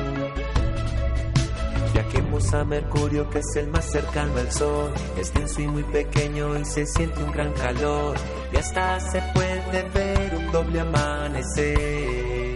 Viajemos 1.92 2.54
a 2.54 2.64
Mercurio, 2.64 3.28
que 3.28 3.40
es 3.40 3.56
el 3.56 3.68
más 3.68 3.84
cercano 3.84 4.38
al 4.38 4.50
Sol. 4.50 4.92
Es 5.18 5.32
denso 5.34 5.60
y 5.60 5.68
muy 5.68 5.82
pequeño 5.82 6.58
y 6.58 6.64
se 6.64 6.86
siente 6.86 7.22
un 7.22 7.32
gran 7.32 7.52
calor. 7.52 8.16
Y 8.52 8.56
hasta 8.56 8.98
se 9.00 9.20
puede 9.34 9.88
ver 9.90 10.34
un 10.34 10.52
doble 10.52 10.80
amanecer. 10.80 12.54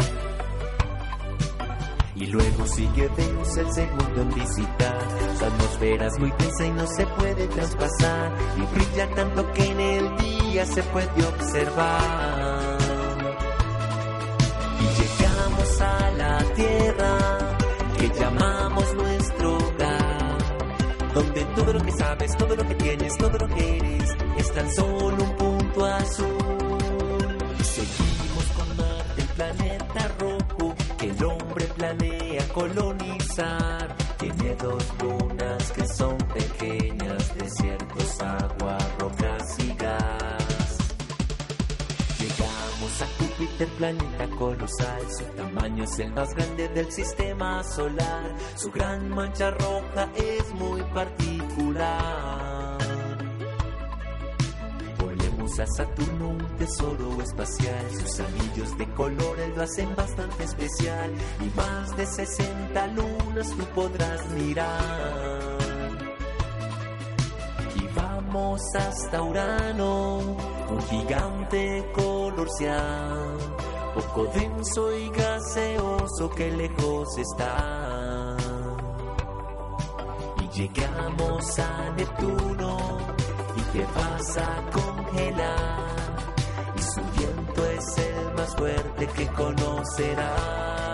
Y 2.14 2.26
luego 2.26 2.66
sigue 2.66 3.10
Venus 3.14 3.56
el 3.58 3.72
segundo 3.74 4.22
en 4.22 4.34
visitar. 4.34 5.06
Su 5.38 5.44
atmósfera 5.44 6.06
es 6.06 6.18
muy 6.18 6.32
densa 6.38 6.66
y 6.66 6.70
no 6.70 6.86
se 6.86 7.06
puede 7.06 7.46
traspasar. 7.48 8.32
Y 8.56 8.74
brilla 8.74 9.14
tanto 9.14 9.52
que 9.52 9.64
en 9.66 9.80
el 9.80 10.16
día 10.16 10.64
se 10.64 10.82
puede 10.84 11.26
observar. 11.26 12.78
Y 14.80 15.02
llegamos 15.02 15.80
a 15.82 16.10
la 16.12 16.38
Tierra 16.54 16.75
todo 21.56 21.72
lo 21.72 21.82
que 21.82 21.92
sabes, 21.92 22.36
todo 22.36 22.54
lo 22.54 22.68
que 22.68 22.74
tienes, 22.74 23.16
todo 23.16 23.38
lo 23.38 23.48
que 23.48 23.76
eres, 23.78 24.10
es 24.36 24.52
tan 24.52 24.72
solo 24.74 25.16
un 25.24 25.36
punto 25.36 25.86
azul. 25.86 27.38
Seguimos 27.64 28.44
con 28.54 28.76
Marte, 28.76 29.22
el 29.22 29.28
planeta 29.28 30.08
rojo, 30.20 30.74
que 30.98 31.10
el 31.10 31.24
hombre 31.24 31.64
planea 31.74 32.48
colonizar. 32.52 33.96
Tiene 34.18 34.54
dos 34.56 34.84
lunas 35.02 35.72
que 35.72 35.88
son 35.88 36.18
pequeñas, 36.18 37.34
desiertos, 37.36 38.20
agua, 38.20 38.78
Júpiter, 43.56 43.68
planeta 43.78 44.28
colosal. 44.36 45.02
Su 45.10 45.24
tamaño 45.34 45.84
es 45.84 45.98
el 45.98 46.12
más 46.12 46.34
grande 46.34 46.68
del 46.68 46.92
sistema 46.92 47.62
solar. 47.64 48.34
Su 48.54 48.70
gran 48.70 49.08
mancha 49.08 49.50
roja 49.50 50.10
es 50.14 50.52
muy 50.54 50.82
particular. 50.82 52.78
Volvemos 54.98 55.58
a 55.58 55.66
Saturno, 55.66 56.28
un 56.28 56.56
tesoro 56.58 57.22
espacial. 57.22 57.90
Sus 57.92 58.20
anillos 58.20 58.76
de 58.76 58.86
colores 58.90 59.56
lo 59.56 59.62
hacen 59.62 59.96
bastante 59.96 60.44
especial. 60.44 61.10
Y 61.40 61.56
más 61.56 61.96
de 61.96 62.06
60 62.06 62.86
lunas 62.88 63.48
tú 63.56 63.64
podrás 63.74 64.28
mirar. 64.32 65.56
Y 67.74 67.86
vamos 67.94 68.60
hasta 68.74 69.22
Urano, 69.22 70.36
un 70.70 70.82
gigante 70.82 71.90
color 71.94 72.48
cian, 72.50 73.38
poco 73.94 74.24
denso 74.26 74.96
y 74.96 75.08
gaseoso 75.10 76.30
que 76.30 76.50
lejos 76.50 77.18
está. 77.18 78.36
Y 80.42 80.48
llegamos 80.48 81.58
a 81.58 81.90
Neptuno 81.96 82.98
y 83.56 83.60
te 83.72 83.86
vas 83.94 84.36
a 84.38 84.70
congelar. 84.72 85.86
Y 86.76 86.82
su 86.82 87.00
viento 87.18 87.66
es 87.66 87.98
el 87.98 88.34
más 88.34 88.54
fuerte 88.56 89.06
que 89.08 89.26
conocerás. 89.28 90.85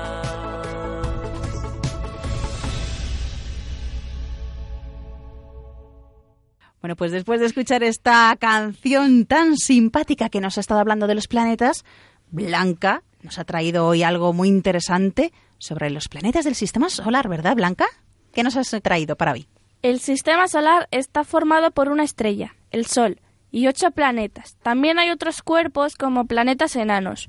Bueno, 6.82 6.96
pues 6.96 7.12
después 7.12 7.38
de 7.38 7.46
escuchar 7.46 7.84
esta 7.84 8.36
canción 8.40 9.24
tan 9.24 9.56
simpática 9.56 10.28
que 10.28 10.40
nos 10.40 10.58
ha 10.58 10.60
estado 10.60 10.80
hablando 10.80 11.06
de 11.06 11.14
los 11.14 11.28
planetas, 11.28 11.84
Blanca 12.32 13.04
nos 13.22 13.38
ha 13.38 13.44
traído 13.44 13.86
hoy 13.86 14.02
algo 14.02 14.32
muy 14.32 14.48
interesante 14.48 15.32
sobre 15.58 15.90
los 15.90 16.08
planetas 16.08 16.44
del 16.44 16.56
sistema 16.56 16.90
solar, 16.90 17.28
¿verdad, 17.28 17.54
Blanca? 17.54 17.86
¿Qué 18.32 18.42
nos 18.42 18.56
has 18.56 18.68
traído 18.82 19.14
para 19.14 19.30
hoy? 19.30 19.46
El 19.82 20.00
sistema 20.00 20.48
solar 20.48 20.88
está 20.90 21.22
formado 21.22 21.70
por 21.70 21.88
una 21.88 22.02
estrella, 22.02 22.56
el 22.72 22.86
Sol, 22.86 23.20
y 23.52 23.68
ocho 23.68 23.92
planetas. 23.92 24.56
También 24.62 24.98
hay 24.98 25.10
otros 25.10 25.42
cuerpos 25.42 25.94
como 25.94 26.24
planetas 26.24 26.74
enanos, 26.74 27.28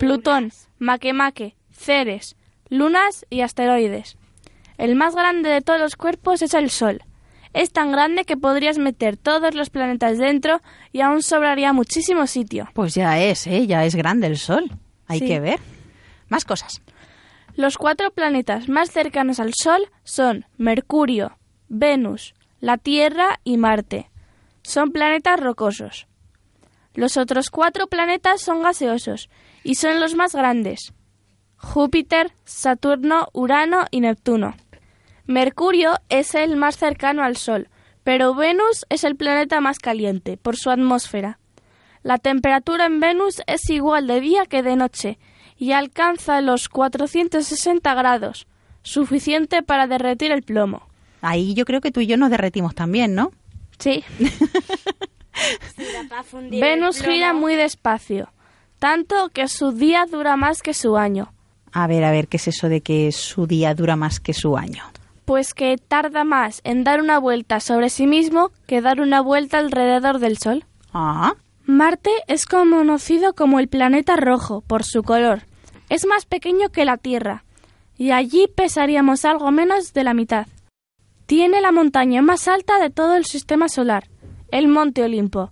Plutón, 0.00 0.52
Makemake, 0.78 1.54
Ceres, 1.70 2.34
lunas 2.70 3.26
y 3.28 3.42
asteroides. 3.42 4.16
El 4.78 4.94
más 4.94 5.14
grande 5.14 5.50
de 5.50 5.60
todos 5.60 5.80
los 5.80 5.96
cuerpos 5.96 6.40
es 6.40 6.54
el 6.54 6.70
Sol. 6.70 7.02
Es 7.52 7.72
tan 7.72 7.90
grande 7.92 8.24
que 8.24 8.36
podrías 8.36 8.78
meter 8.78 9.16
todos 9.16 9.54
los 9.54 9.70
planetas 9.70 10.18
dentro 10.18 10.60
y 10.92 11.00
aún 11.00 11.22
sobraría 11.22 11.72
muchísimo 11.72 12.26
sitio. 12.26 12.68
Pues 12.74 12.94
ya 12.94 13.18
es, 13.20 13.46
¿eh? 13.46 13.66
Ya 13.66 13.84
es 13.84 13.94
grande 13.94 14.26
el 14.26 14.36
Sol. 14.38 14.70
Hay 15.06 15.20
Sí. 15.20 15.26
que 15.26 15.40
ver. 15.40 15.60
Más 16.28 16.44
cosas. 16.44 16.82
Los 17.54 17.78
cuatro 17.78 18.10
planetas 18.10 18.68
más 18.68 18.90
cercanos 18.90 19.40
al 19.40 19.52
Sol 19.54 19.88
son 20.04 20.44
Mercurio, 20.58 21.38
Venus, 21.68 22.34
la 22.60 22.76
Tierra 22.76 23.40
y 23.44 23.56
Marte. 23.56 24.10
Son 24.62 24.90
planetas 24.90 25.40
rocosos. 25.40 26.06
Los 26.94 27.16
otros 27.16 27.50
cuatro 27.50 27.86
planetas 27.86 28.40
son 28.42 28.62
gaseosos 28.62 29.30
y 29.62 29.76
son 29.76 30.00
los 30.00 30.14
más 30.14 30.34
grandes. 30.34 30.92
Júpiter, 31.56 32.32
Saturno, 32.44 33.28
Urano 33.32 33.86
y 33.90 34.00
Neptuno. 34.00 34.54
Mercurio 35.26 35.98
es 36.08 36.34
el 36.34 36.56
más 36.56 36.76
cercano 36.76 37.22
al 37.22 37.36
Sol, 37.36 37.68
pero 38.04 38.34
Venus 38.34 38.86
es 38.88 39.02
el 39.02 39.16
planeta 39.16 39.60
más 39.60 39.78
caliente 39.78 40.36
por 40.36 40.56
su 40.56 40.70
atmósfera. 40.70 41.38
La 42.02 42.18
temperatura 42.18 42.86
en 42.86 43.00
Venus 43.00 43.42
es 43.46 43.68
igual 43.68 44.06
de 44.06 44.20
día 44.20 44.46
que 44.46 44.62
de 44.62 44.76
noche 44.76 45.18
y 45.58 45.72
alcanza 45.72 46.40
los 46.40 46.68
460 46.68 47.92
grados, 47.94 48.46
suficiente 48.82 49.62
para 49.62 49.88
derretir 49.88 50.30
el 50.30 50.42
plomo. 50.42 50.86
Ahí 51.22 51.54
yo 51.54 51.64
creo 51.64 51.80
que 51.80 51.90
tú 51.90 52.00
y 52.00 52.06
yo 52.06 52.16
nos 52.16 52.30
derretimos 52.30 52.74
también, 52.76 53.16
¿no? 53.16 53.32
Sí. 53.78 54.04
Venus 56.50 57.02
gira 57.02 57.32
muy 57.32 57.56
despacio, 57.56 58.32
tanto 58.78 59.30
que 59.30 59.48
su 59.48 59.72
día 59.72 60.06
dura 60.06 60.36
más 60.36 60.62
que 60.62 60.74
su 60.74 60.96
año, 60.96 61.32
A 61.72 61.86
ver, 61.88 62.04
a 62.04 62.10
ver, 62.10 62.28
¿qué 62.28 62.36
es 62.36 62.48
eso 62.48 62.68
de 62.68 62.80
que 62.80 63.12
su 63.12 63.46
día 63.46 63.74
dura 63.74 63.96
más 63.96 64.20
que 64.20 64.32
su 64.32 64.56
año? 64.56 64.84
Pues 65.26 65.52
que 65.52 65.76
tarda 65.76 66.24
más 66.24 66.62
en 66.64 66.84
dar 66.84 67.02
una 67.02 67.18
vuelta 67.18 67.60
sobre 67.60 67.90
sí 67.90 68.06
mismo 68.06 68.50
que 68.66 68.80
dar 68.80 69.00
una 69.00 69.20
vuelta 69.20 69.58
alrededor 69.58 70.18
del 70.18 70.38
Sol. 70.38 70.64
Ah, 70.94 71.34
Marte 71.66 72.10
es 72.28 72.46
conocido 72.46 73.34
como 73.34 73.58
el 73.58 73.68
planeta 73.68 74.16
rojo 74.16 74.62
por 74.62 74.84
su 74.84 75.02
color. 75.02 75.42
Es 75.90 76.06
más 76.06 76.24
pequeño 76.24 76.70
que 76.70 76.84
la 76.84 76.96
Tierra, 76.96 77.44
y 77.98 78.12
allí 78.12 78.46
pesaríamos 78.54 79.24
algo 79.24 79.50
menos 79.50 79.92
de 79.92 80.04
la 80.04 80.14
mitad. 80.14 80.46
Tiene 81.26 81.60
la 81.60 81.72
montaña 81.72 82.22
más 82.22 82.46
alta 82.48 82.78
de 82.78 82.90
todo 82.90 83.16
el 83.16 83.24
sistema 83.24 83.68
solar, 83.68 84.08
el 84.52 84.68
Monte 84.68 85.02
Olimpo, 85.02 85.50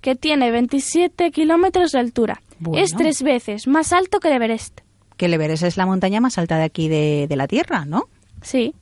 que 0.00 0.14
tiene 0.14 0.50
27 0.52 1.32
kilómetros 1.32 1.92
de 1.92 1.98
altura. 1.98 2.42
Bueno. 2.60 2.82
Es 2.82 2.92
tres 2.94 3.22
veces 3.22 3.66
más 3.66 3.92
alto 3.92 4.20
que 4.20 4.28
el 4.28 4.34
Everest. 4.34 4.80
que 5.16 5.26
el 5.26 5.34
Everest 5.34 5.64
es 5.64 5.76
la 5.76 5.86
montaña 5.86 6.20
más 6.20 6.38
alta 6.38 6.58
de 6.58 6.64
aquí 6.64 6.88
de, 6.88 7.26
de 7.28 7.36
la 7.36 7.48
Tierra, 7.48 7.84
¿no? 7.86 8.04
Sí. 8.42 8.74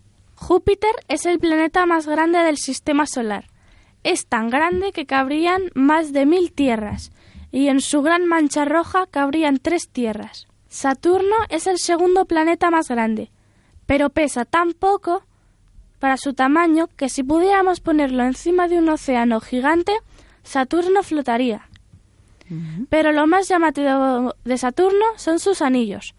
Júpiter 0.44 0.94
es 1.08 1.24
el 1.24 1.38
planeta 1.38 1.86
más 1.86 2.06
grande 2.06 2.38
del 2.40 2.58
sistema 2.58 3.06
solar. 3.06 3.46
Es 4.02 4.26
tan 4.26 4.50
grande 4.50 4.92
que 4.92 5.06
cabrían 5.06 5.70
más 5.72 6.12
de 6.12 6.26
mil 6.26 6.52
tierras, 6.52 7.12
y 7.50 7.68
en 7.68 7.80
su 7.80 8.02
gran 8.02 8.26
mancha 8.26 8.66
roja 8.66 9.06
cabrían 9.06 9.56
tres 9.56 9.88
tierras. 9.88 10.46
Saturno 10.68 11.34
es 11.48 11.66
el 11.66 11.78
segundo 11.78 12.26
planeta 12.26 12.70
más 12.70 12.88
grande, 12.88 13.30
pero 13.86 14.10
pesa 14.10 14.44
tan 14.44 14.74
poco 14.74 15.24
para 15.98 16.18
su 16.18 16.34
tamaño 16.34 16.88
que 16.94 17.08
si 17.08 17.22
pudiéramos 17.22 17.80
ponerlo 17.80 18.22
encima 18.24 18.68
de 18.68 18.76
un 18.76 18.90
océano 18.90 19.40
gigante, 19.40 19.94
Saturno 20.42 21.02
flotaría. 21.02 21.70
Pero 22.90 23.12
lo 23.12 23.26
más 23.26 23.48
llamativo 23.48 24.34
de 24.44 24.58
Saturno 24.58 25.06
son 25.16 25.38
sus 25.38 25.62
anillos. 25.62 26.14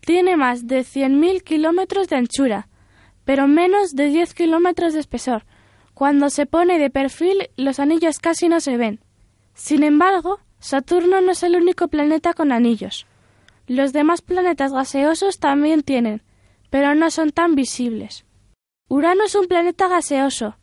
Tiene 0.00 0.36
más 0.36 0.66
de 0.66 0.80
100.000 0.80 1.44
kilómetros 1.44 2.08
de 2.08 2.16
anchura, 2.16 2.67
pero 3.28 3.46
menos 3.46 3.94
de 3.94 4.06
10 4.06 4.32
kilómetros 4.32 4.94
de 4.94 5.00
espesor. 5.00 5.44
Cuando 5.92 6.30
se 6.30 6.46
pone 6.46 6.78
de 6.78 6.88
perfil, 6.88 7.50
los 7.58 7.78
anillos 7.78 8.20
casi 8.20 8.48
no 8.48 8.58
se 8.58 8.78
ven. 8.78 9.00
Sin 9.52 9.82
embargo, 9.82 10.40
Saturno 10.60 11.20
no 11.20 11.32
es 11.32 11.42
el 11.42 11.54
único 11.54 11.88
planeta 11.88 12.32
con 12.32 12.52
anillos. 12.52 13.06
Los 13.66 13.92
demás 13.92 14.22
planetas 14.22 14.72
gaseosos 14.72 15.40
también 15.40 15.82
tienen, 15.82 16.22
pero 16.70 16.94
no 16.94 17.10
son 17.10 17.30
tan 17.30 17.54
visibles. 17.54 18.24
Urano 18.88 19.24
es 19.24 19.34
un 19.34 19.46
planeta 19.46 19.88
gaseoso, 19.88 20.56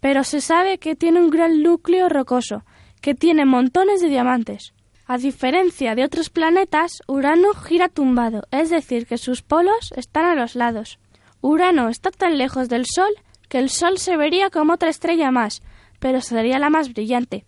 pero 0.00 0.24
se 0.24 0.40
sabe 0.40 0.78
que 0.78 0.96
tiene 0.96 1.20
un 1.20 1.30
gran 1.30 1.62
núcleo 1.62 2.08
rocoso, 2.08 2.64
que 3.00 3.14
tiene 3.14 3.44
montones 3.44 4.00
de 4.00 4.08
diamantes. 4.08 4.74
A 5.06 5.18
diferencia 5.18 5.94
de 5.94 6.02
otros 6.02 6.30
planetas, 6.30 7.00
Urano 7.06 7.54
gira 7.54 7.88
tumbado, 7.88 8.42
es 8.50 8.70
decir, 8.70 9.06
que 9.06 9.18
sus 9.18 9.42
polos 9.42 9.92
están 9.94 10.24
a 10.24 10.34
los 10.34 10.56
lados. 10.56 10.98
Urano 11.40 11.88
está 11.88 12.10
tan 12.10 12.38
lejos 12.38 12.68
del 12.68 12.84
Sol 12.86 13.12
que 13.48 13.58
el 13.58 13.70
Sol 13.70 13.98
se 13.98 14.16
vería 14.16 14.50
como 14.50 14.74
otra 14.74 14.90
estrella 14.90 15.30
más, 15.30 15.62
pero 15.98 16.20
sería 16.20 16.58
la 16.58 16.70
más 16.70 16.92
brillante. 16.92 17.44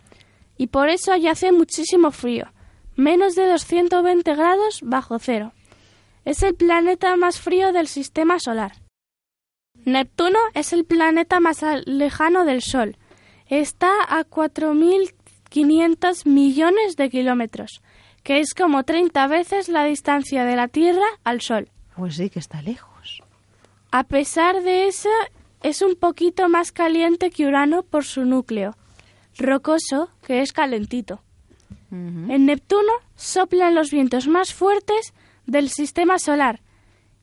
Y 0.57 0.69
por 0.69 0.89
eso 0.89 1.13
allí 1.13 1.29
hace 1.29 1.53
muchísimo 1.53 2.11
frío, 2.11 2.47
menos 2.97 3.35
de 3.35 3.47
220 3.47 4.35
grados 4.35 4.81
bajo 4.83 5.19
cero. 5.19 5.53
Es 6.25 6.43
el 6.43 6.55
planeta 6.55 7.15
más 7.17 7.39
frío 7.41 7.73
del 7.73 7.89
sistema 7.89 8.39
solar. 8.39 8.73
Neptuno 9.85 10.39
es 10.55 10.73
el 10.75 10.85
planeta 10.85 11.41
más 11.41 11.65
lejano 11.87 12.45
del 12.45 12.61
Sol. 12.61 12.99
Está 13.47 13.91
a 14.09 14.25
4.500 14.25 16.27
millones 16.27 16.97
de 16.97 17.09
kilómetros, 17.09 17.81
que 18.23 18.41
es 18.41 18.53
como 18.55 18.85
30 18.85 19.27
veces 19.29 19.69
la 19.69 19.85
distancia 19.85 20.45
de 20.45 20.57
la 20.57 20.69
Tierra 20.69 21.07
al 21.25 21.41
Sol. 21.41 21.71
Pues 21.97 22.17
sí, 22.17 22.29
que 22.29 22.39
está 22.39 22.61
lejos. 22.61 22.90
A 23.91 24.05
pesar 24.05 24.63
de 24.63 24.87
eso, 24.87 25.09
es 25.63 25.83
un 25.83 25.97
poquito 25.97 26.49
más 26.49 26.73
caliente 26.73 27.31
que 27.31 27.47
Urano 27.47 27.83
por 27.83 28.05
su 28.05 28.25
núcleo, 28.25 28.77
rocoso, 29.37 30.11
que 30.23 30.43
es 30.43 30.53
calentito. 30.53 31.23
En 31.91 32.47
Neptuno 32.47 32.93
soplan 33.17 33.75
los 33.75 33.91
vientos 33.91 34.29
más 34.29 34.55
fuertes 34.55 35.13
del 35.47 35.69
sistema 35.71 36.21
solar 36.21 36.61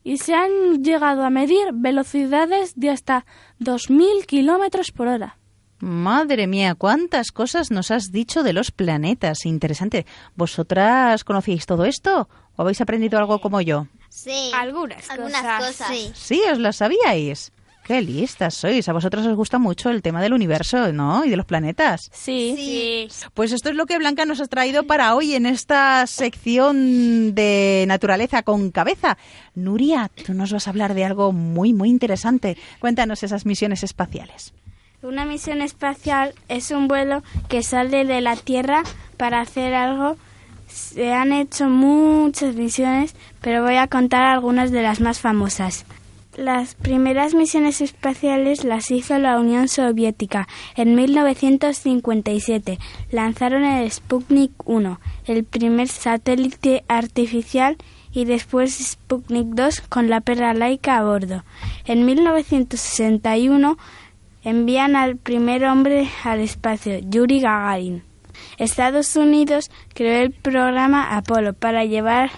y 0.04 0.18
se 0.18 0.34
han 0.34 0.84
llegado 0.84 1.24
a 1.24 1.30
medir 1.30 1.72
velocidades 1.72 2.74
de 2.76 2.90
hasta 2.90 3.24
2.000 3.60 4.26
kilómetros 4.26 4.92
por 4.92 5.08
hora. 5.08 5.38
Madre 5.80 6.46
mía, 6.46 6.74
cuántas 6.74 7.30
cosas 7.30 7.70
nos 7.70 7.90
has 7.90 8.10
dicho 8.10 8.42
de 8.42 8.52
los 8.52 8.70
planetas. 8.70 9.46
Interesante. 9.46 10.06
¿Vosotras 10.34 11.24
conocíais 11.24 11.66
todo 11.66 11.84
esto 11.84 12.28
o 12.56 12.62
habéis 12.62 12.80
aprendido 12.80 13.18
algo 13.18 13.40
como 13.40 13.60
yo? 13.60 13.86
Sí. 14.24 14.50
Algunas, 14.54 15.08
Algunas 15.10 15.66
cosas. 15.66 15.88
Sí. 15.88 16.10
Sí, 16.14 16.42
os 16.50 16.58
lo 16.58 16.72
sabíais. 16.72 17.52
Qué 17.84 18.02
listas 18.02 18.54
sois. 18.54 18.86
A 18.86 18.92
vosotros 18.92 19.24
os 19.24 19.34
gusta 19.34 19.58
mucho 19.58 19.88
el 19.88 20.02
tema 20.02 20.20
del 20.20 20.34
universo, 20.34 20.92
¿no? 20.92 21.24
Y 21.24 21.30
de 21.30 21.36
los 21.36 21.46
planetas. 21.46 22.10
Sí. 22.12 22.52
Sí. 22.54 23.08
Pues 23.32 23.50
esto 23.52 23.70
es 23.70 23.76
lo 23.76 23.86
que 23.86 23.96
Blanca 23.96 24.26
nos 24.26 24.42
ha 24.42 24.46
traído 24.46 24.82
para 24.84 25.14
hoy 25.14 25.34
en 25.34 25.46
esta 25.46 26.06
sección 26.06 27.34
de 27.34 27.86
naturaleza 27.88 28.42
con 28.42 28.70
cabeza. 28.72 29.16
Nuria, 29.54 30.10
tú 30.26 30.34
nos 30.34 30.52
vas 30.52 30.66
a 30.66 30.70
hablar 30.70 30.92
de 30.92 31.06
algo 31.06 31.32
muy, 31.32 31.72
muy 31.72 31.88
interesante. 31.88 32.58
Cuéntanos 32.78 33.22
esas 33.22 33.46
misiones 33.46 33.82
espaciales. 33.82 34.52
Una 35.00 35.24
misión 35.24 35.62
espacial 35.62 36.34
es 36.48 36.72
un 36.72 36.88
vuelo 36.88 37.22
que 37.48 37.62
sale 37.62 38.04
de 38.04 38.20
la 38.20 38.36
Tierra 38.36 38.82
para 39.16 39.40
hacer 39.40 39.72
algo. 39.72 40.18
Se 40.68 41.12
han 41.12 41.32
hecho 41.32 41.68
muchas 41.68 42.54
misiones, 42.54 43.14
pero 43.40 43.62
voy 43.62 43.76
a 43.76 43.88
contar 43.88 44.22
algunas 44.22 44.70
de 44.70 44.82
las 44.82 45.00
más 45.00 45.20
famosas. 45.20 45.84
Las 46.36 46.76
primeras 46.76 47.34
misiones 47.34 47.80
espaciales 47.80 48.62
las 48.62 48.92
hizo 48.92 49.18
la 49.18 49.40
Unión 49.40 49.66
Soviética 49.66 50.46
en 50.76 50.94
1957. 50.94 52.78
Lanzaron 53.10 53.64
el 53.64 53.90
Sputnik 53.90 54.52
1, 54.64 55.00
el 55.26 55.42
primer 55.42 55.88
satélite 55.88 56.84
artificial, 56.86 57.76
y 58.12 58.24
después 58.24 58.72
Sputnik 58.74 59.48
2 59.48 59.80
con 59.88 60.08
la 60.08 60.20
perra 60.20 60.54
laica 60.54 60.98
a 60.98 61.02
bordo. 61.02 61.42
En 61.84 62.06
1961 62.06 63.76
envían 64.44 64.96
al 64.96 65.16
primer 65.16 65.64
hombre 65.64 66.08
al 66.24 66.40
espacio, 66.40 66.98
Yuri 67.00 67.40
Gagarin. 67.40 68.07
Estados 68.58 69.16
Unidos 69.16 69.70
creó 69.94 70.22
el 70.22 70.32
programa 70.32 71.16
Apolo 71.16 71.54
para 71.54 71.84
llevar 71.84 72.30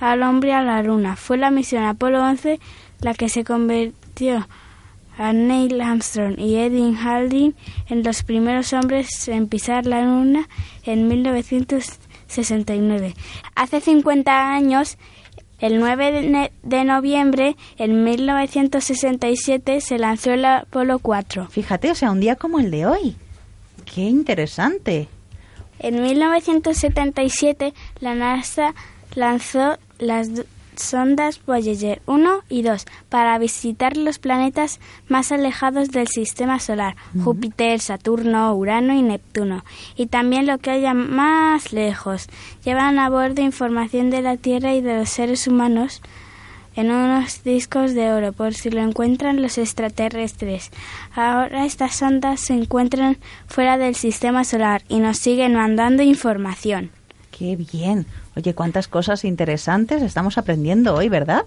al 0.00 0.22
hombre 0.22 0.52
a 0.52 0.62
la 0.62 0.82
Luna. 0.82 1.16
Fue 1.16 1.38
la 1.38 1.50
misión 1.50 1.84
Apolo 1.84 2.22
11 2.22 2.60
la 3.00 3.14
que 3.14 3.28
se 3.28 3.44
convirtió 3.44 4.48
a 5.16 5.32
Neil 5.32 5.80
Armstrong 5.80 6.38
y 6.38 6.56
Edwin 6.56 6.96
Haldane 6.96 7.54
en 7.88 8.02
los 8.02 8.22
primeros 8.22 8.72
hombres 8.72 9.28
en 9.28 9.48
pisar 9.48 9.86
la 9.86 10.02
Luna 10.02 10.48
en 10.84 11.08
1969. 11.08 13.14
Hace 13.54 13.80
50 13.80 14.52
años, 14.52 14.98
el 15.58 15.80
9 15.80 16.50
de 16.62 16.84
noviembre, 16.84 17.56
en 17.78 18.04
1967, 18.04 19.80
se 19.80 19.98
lanzó 19.98 20.32
el 20.32 20.44
Apolo 20.44 21.00
4. 21.00 21.48
Fíjate, 21.48 21.90
o 21.90 21.96
sea, 21.96 22.12
un 22.12 22.20
día 22.20 22.36
como 22.36 22.60
el 22.60 22.70
de 22.70 22.86
hoy. 22.86 23.16
Qué 23.92 24.02
interesante. 24.02 25.08
En 25.78 26.02
1977 26.02 27.74
la 28.00 28.14
NASA 28.14 28.74
lanzó 29.14 29.78
las 29.98 30.30
sondas 30.76 31.40
Voyager 31.44 32.00
1 32.06 32.42
y 32.48 32.62
2 32.62 32.86
para 33.08 33.38
visitar 33.38 33.96
los 33.96 34.18
planetas 34.18 34.80
más 35.08 35.32
alejados 35.32 35.90
del 35.90 36.08
sistema 36.08 36.60
solar, 36.60 36.96
Júpiter, 37.24 37.80
Saturno, 37.80 38.54
Urano 38.54 38.94
y 38.94 39.02
Neptuno, 39.02 39.64
y 39.96 40.06
también 40.06 40.46
lo 40.46 40.58
que 40.58 40.70
haya 40.70 40.94
más 40.94 41.72
lejos. 41.72 42.28
Llevan 42.64 42.98
a 42.98 43.10
bordo 43.10 43.42
información 43.42 44.10
de 44.10 44.22
la 44.22 44.36
Tierra 44.36 44.74
y 44.74 44.80
de 44.80 44.98
los 44.98 45.08
seres 45.08 45.46
humanos 45.48 46.00
en 46.78 46.92
unos 46.92 47.42
discos 47.42 47.92
de 47.92 48.12
oro 48.12 48.32
por 48.32 48.54
si 48.54 48.70
lo 48.70 48.80
encuentran 48.80 49.42
los 49.42 49.58
extraterrestres. 49.58 50.70
Ahora 51.12 51.66
estas 51.66 51.96
sondas 51.96 52.38
se 52.38 52.54
encuentran 52.54 53.18
fuera 53.48 53.76
del 53.78 53.96
sistema 53.96 54.44
solar 54.44 54.84
y 54.88 55.00
nos 55.00 55.18
siguen 55.18 55.54
mandando 55.54 56.04
información. 56.04 56.92
Qué 57.36 57.56
bien. 57.56 58.06
Oye, 58.36 58.54
cuántas 58.54 58.86
cosas 58.86 59.24
interesantes 59.24 60.02
estamos 60.02 60.38
aprendiendo 60.38 60.94
hoy, 60.94 61.08
¿verdad? 61.08 61.46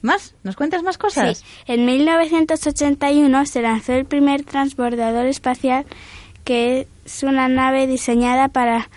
¿Más? 0.00 0.34
¿Nos 0.42 0.56
cuentas 0.56 0.82
más 0.82 0.96
cosas? 0.96 1.38
Sí. 1.38 1.44
En 1.66 1.84
1981 1.84 3.44
se 3.44 3.60
lanzó 3.60 3.92
el 3.92 4.06
primer 4.06 4.42
transbordador 4.42 5.26
espacial 5.26 5.84
que 6.44 6.88
es 7.04 7.22
una 7.22 7.48
nave 7.48 7.86
diseñada 7.86 8.48
para 8.48 8.88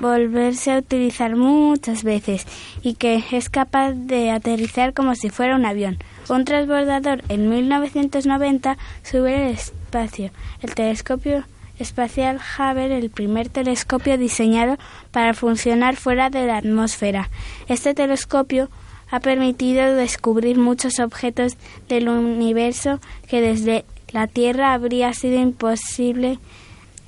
volverse 0.00 0.72
a 0.72 0.78
utilizar 0.78 1.36
muchas 1.36 2.02
veces 2.02 2.46
y 2.82 2.94
que 2.94 3.22
es 3.32 3.50
capaz 3.50 3.92
de 3.92 4.30
aterrizar 4.30 4.94
como 4.94 5.14
si 5.14 5.30
fuera 5.30 5.56
un 5.56 5.66
avión. 5.66 5.98
Un 6.28 6.44
transbordador 6.44 7.22
en 7.28 7.48
1990 7.48 8.78
sube 9.02 9.36
al 9.36 9.50
espacio. 9.52 10.30
El 10.62 10.74
telescopio 10.74 11.44
espacial 11.78 12.38
Hubble, 12.38 12.98
el 12.98 13.10
primer 13.10 13.48
telescopio 13.48 14.18
diseñado 14.18 14.78
para 15.10 15.34
funcionar 15.34 15.96
fuera 15.96 16.30
de 16.30 16.46
la 16.46 16.58
atmósfera. 16.58 17.30
Este 17.68 17.94
telescopio 17.94 18.68
ha 19.10 19.20
permitido 19.20 19.94
descubrir 19.94 20.58
muchos 20.58 21.00
objetos 21.00 21.56
del 21.88 22.08
universo 22.08 23.00
que 23.28 23.40
desde 23.40 23.84
la 24.12 24.26
Tierra 24.26 24.72
habría 24.72 25.12
sido 25.14 25.40
imposible. 25.40 26.38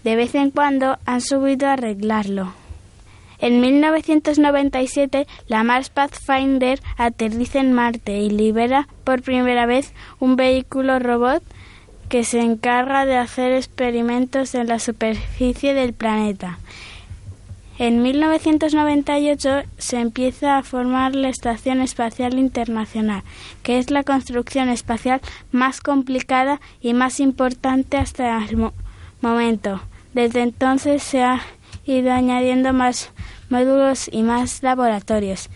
De 0.04 0.16
vez 0.16 0.34
en 0.34 0.50
cuando 0.50 0.98
han 1.06 1.20
subido 1.20 1.68
a 1.68 1.74
arreglarlo. 1.74 2.61
En 3.42 3.60
1997, 3.60 5.26
la 5.48 5.64
Mars 5.64 5.90
Pathfinder 5.90 6.80
aterriza 6.96 7.58
en 7.58 7.72
Marte 7.72 8.18
y 8.18 8.30
libera 8.30 8.86
por 9.04 9.20
primera 9.22 9.66
vez 9.66 9.92
un 10.20 10.36
vehículo 10.36 10.98
robot 11.00 11.42
que 12.08 12.22
se 12.24 12.40
encarga 12.40 13.04
de 13.04 13.16
hacer 13.16 13.52
experimentos 13.52 14.54
en 14.54 14.68
la 14.68 14.78
superficie 14.78 15.74
del 15.74 15.92
planeta. 15.92 16.58
En 17.78 18.00
1998 18.02 19.62
se 19.78 19.98
empieza 19.98 20.56
a 20.58 20.62
formar 20.62 21.16
la 21.16 21.28
Estación 21.28 21.80
Espacial 21.80 22.38
Internacional, 22.38 23.22
que 23.64 23.78
es 23.78 23.90
la 23.90 24.04
construcción 24.04 24.68
espacial 24.68 25.20
más 25.50 25.80
complicada 25.80 26.60
y 26.80 26.94
más 26.94 27.18
importante 27.18 27.96
hasta 27.96 28.44
el 28.44 28.56
mo- 28.56 28.74
momento. 29.20 29.80
Desde 30.14 30.42
entonces 30.42 31.02
se 31.02 31.22
ha 31.24 31.40
ido 31.86 32.12
añadiendo 32.12 32.72
más 32.72 33.10
módulos 33.52 34.08
y 34.10 34.22
más 34.22 34.62
laboratorios. 34.62 35.50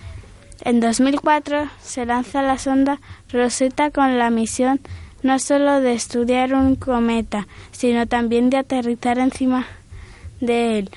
En 0.62 0.80
2004 0.80 1.68
se 1.82 2.06
lanza 2.06 2.42
la 2.42 2.58
sonda 2.58 3.00
Rosetta 3.32 3.90
con 3.90 4.18
la 4.18 4.30
misión 4.30 4.80
no 5.22 5.38
solo 5.38 5.80
de 5.80 5.94
estudiar 5.94 6.54
un 6.54 6.76
cometa, 6.76 7.48
sino 7.72 8.06
también 8.06 8.50
de 8.50 8.58
aterrizar 8.58 9.18
encima 9.18 9.66
de 10.40 10.78
él. 10.78 10.90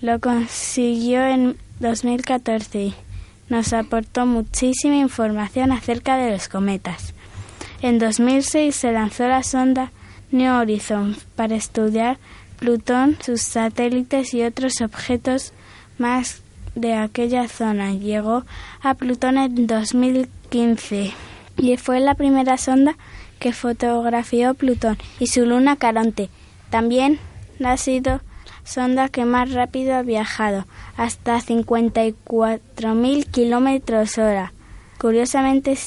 Lo 0.00 0.18
consiguió 0.20 1.24
en 1.24 1.56
2014 1.80 2.82
y 2.82 2.94
nos 3.48 3.72
aportó 3.72 4.26
muchísima 4.26 4.96
información 4.96 5.70
acerca 5.70 6.16
de 6.16 6.32
los 6.32 6.48
cometas. 6.48 7.14
En 7.82 7.98
2006 7.98 8.74
se 8.74 8.90
lanzó 8.92 9.28
la 9.28 9.42
sonda 9.42 9.92
New 10.32 10.52
Horizon 10.52 11.16
para 11.36 11.54
estudiar 11.54 12.18
Plutón, 12.58 13.16
sus 13.24 13.42
satélites 13.42 14.34
y 14.34 14.42
otros 14.42 14.80
objetos 14.80 15.52
más 15.98 16.42
de 16.74 16.94
aquella 16.94 17.48
zona. 17.48 17.92
Llegó 17.92 18.44
a 18.82 18.94
Plutón 18.94 19.38
en 19.38 19.66
2015 19.66 21.12
y 21.56 21.76
fue 21.76 22.00
la 22.00 22.14
primera 22.14 22.56
sonda 22.56 22.96
que 23.38 23.52
fotografió 23.52 24.54
Plutón 24.54 24.96
y 25.18 25.26
su 25.26 25.44
luna 25.44 25.76
Caronte. 25.76 26.30
También 26.70 27.18
ha 27.64 27.76
sido 27.76 28.20
sonda 28.64 29.08
que 29.08 29.24
más 29.24 29.52
rápido 29.52 29.94
ha 29.94 30.02
viajado, 30.02 30.66
hasta 30.96 31.40
54.000 31.40 33.26
kilómetros 33.30 34.18
hora. 34.18 34.52
Curiosamente, 34.98 35.78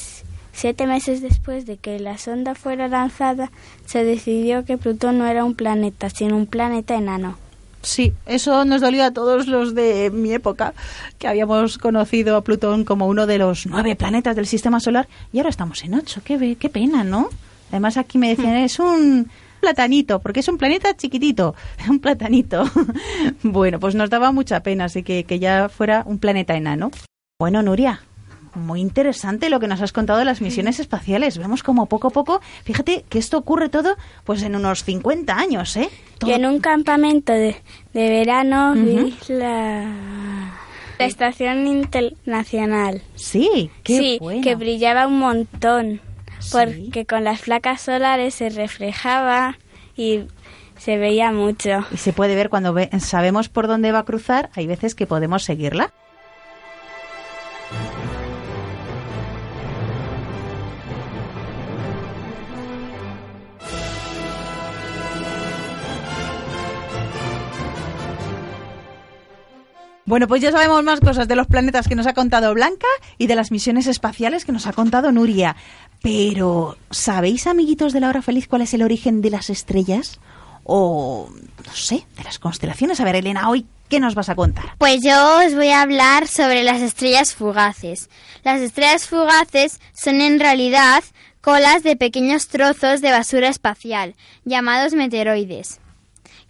siete 0.52 0.86
meses 0.86 1.22
después 1.22 1.64
de 1.66 1.76
que 1.76 2.00
la 2.00 2.18
sonda 2.18 2.54
fuera 2.54 2.88
lanzada, 2.88 3.50
se 3.86 4.04
decidió 4.04 4.64
que 4.64 4.78
Plutón 4.78 5.18
no 5.18 5.26
era 5.26 5.44
un 5.44 5.54
planeta, 5.54 6.10
sino 6.10 6.36
un 6.36 6.46
planeta 6.46 6.96
enano. 6.96 7.36
Sí, 7.82 8.12
eso 8.26 8.64
nos 8.64 8.80
dolió 8.80 9.04
a 9.04 9.10
todos 9.10 9.48
los 9.48 9.74
de 9.74 10.10
mi 10.10 10.32
época, 10.32 10.72
que 11.18 11.26
habíamos 11.26 11.78
conocido 11.78 12.36
a 12.36 12.44
Plutón 12.44 12.84
como 12.84 13.08
uno 13.08 13.26
de 13.26 13.38
los 13.38 13.66
nueve 13.66 13.96
planetas 13.96 14.36
del 14.36 14.46
sistema 14.46 14.78
solar 14.78 15.08
y 15.32 15.38
ahora 15.38 15.50
estamos 15.50 15.82
en 15.82 15.94
ocho. 15.94 16.22
Qué, 16.24 16.56
pena, 16.72 17.02
¿no? 17.02 17.28
Además 17.70 17.96
aquí 17.96 18.18
me 18.18 18.28
decían, 18.28 18.56
es 18.56 18.78
un 18.78 19.28
platanito, 19.60 20.20
porque 20.20 20.40
es 20.40 20.48
un 20.48 20.58
planeta 20.58 20.96
chiquitito, 20.96 21.56
un 21.88 21.98
platanito. 21.98 22.64
bueno, 23.42 23.80
pues 23.80 23.96
nos 23.96 24.10
daba 24.10 24.30
mucha 24.30 24.62
pena, 24.62 24.84
así 24.84 25.02
que 25.02 25.24
que 25.24 25.40
ya 25.40 25.68
fuera 25.68 26.04
un 26.06 26.18
planeta 26.18 26.54
enano. 26.54 26.92
Bueno, 27.38 27.62
Nuria, 27.62 28.00
muy 28.54 28.80
interesante 28.80 29.48
lo 29.50 29.60
que 29.60 29.68
nos 29.68 29.80
has 29.80 29.92
contado 29.92 30.18
de 30.18 30.24
las 30.24 30.40
misiones 30.40 30.78
espaciales. 30.80 31.38
Vemos 31.38 31.62
como 31.62 31.86
poco 31.86 32.08
a 32.08 32.10
poco, 32.10 32.40
fíjate 32.64 33.04
que 33.08 33.18
esto 33.18 33.38
ocurre 33.38 33.68
todo 33.68 33.96
pues 34.24 34.42
en 34.42 34.56
unos 34.56 34.84
50 34.84 35.34
años, 35.36 35.76
¿eh? 35.76 35.88
Y 36.24 36.32
en 36.32 36.46
un 36.46 36.60
campamento 36.60 37.32
de, 37.32 37.56
de 37.94 38.08
verano 38.10 38.74
vi 38.74 39.14
la, 39.28 39.84
la 40.98 41.04
estación 41.06 41.66
internacional. 41.66 43.02
Sí, 43.14 43.70
qué 43.82 43.98
sí, 43.98 44.18
bueno. 44.20 44.42
que 44.42 44.54
brillaba 44.54 45.06
un 45.06 45.18
montón, 45.18 46.00
porque 46.52 47.04
con 47.06 47.24
las 47.24 47.40
placas 47.42 47.80
solares 47.80 48.34
se 48.34 48.50
reflejaba 48.50 49.56
y 49.96 50.20
se 50.78 50.98
veía 50.98 51.30
mucho. 51.32 51.84
Y 51.92 51.96
se 51.96 52.12
puede 52.12 52.34
ver 52.34 52.48
cuando 52.50 52.72
ve- 52.72 52.90
sabemos 53.00 53.48
por 53.48 53.66
dónde 53.66 53.92
va 53.92 54.00
a 54.00 54.04
cruzar, 54.04 54.50
hay 54.54 54.66
veces 54.66 54.94
que 54.94 55.06
podemos 55.06 55.42
seguirla. 55.44 55.92
Bueno, 70.12 70.28
pues 70.28 70.42
ya 70.42 70.52
sabemos 70.52 70.84
más 70.84 71.00
cosas 71.00 71.26
de 71.26 71.36
los 71.36 71.46
planetas 71.46 71.88
que 71.88 71.94
nos 71.94 72.06
ha 72.06 72.12
contado 72.12 72.52
Blanca 72.52 72.86
y 73.16 73.28
de 73.28 73.34
las 73.34 73.50
misiones 73.50 73.86
espaciales 73.86 74.44
que 74.44 74.52
nos 74.52 74.66
ha 74.66 74.74
contado 74.74 75.10
Nuria. 75.10 75.56
Pero, 76.02 76.76
¿sabéis, 76.90 77.46
amiguitos 77.46 77.94
de 77.94 78.00
la 78.00 78.10
hora 78.10 78.20
feliz, 78.20 78.46
cuál 78.46 78.60
es 78.60 78.74
el 78.74 78.82
origen 78.82 79.22
de 79.22 79.30
las 79.30 79.48
estrellas? 79.48 80.20
O, 80.64 81.30
no 81.66 81.72
sé, 81.72 82.04
de 82.18 82.24
las 82.24 82.38
constelaciones. 82.38 83.00
A 83.00 83.04
ver, 83.04 83.16
Elena, 83.16 83.48
hoy, 83.48 83.64
¿qué 83.88 84.00
nos 84.00 84.14
vas 84.14 84.28
a 84.28 84.34
contar? 84.34 84.76
Pues 84.76 85.00
yo 85.02 85.46
os 85.46 85.54
voy 85.54 85.68
a 85.68 85.80
hablar 85.80 86.28
sobre 86.28 86.62
las 86.62 86.82
estrellas 86.82 87.34
fugaces. 87.34 88.10
Las 88.44 88.60
estrellas 88.60 89.08
fugaces 89.08 89.80
son 89.94 90.20
en 90.20 90.40
realidad 90.40 91.02
colas 91.40 91.82
de 91.84 91.96
pequeños 91.96 92.48
trozos 92.48 93.00
de 93.00 93.12
basura 93.12 93.48
espacial, 93.48 94.14
llamados 94.44 94.92
meteoroides, 94.92 95.80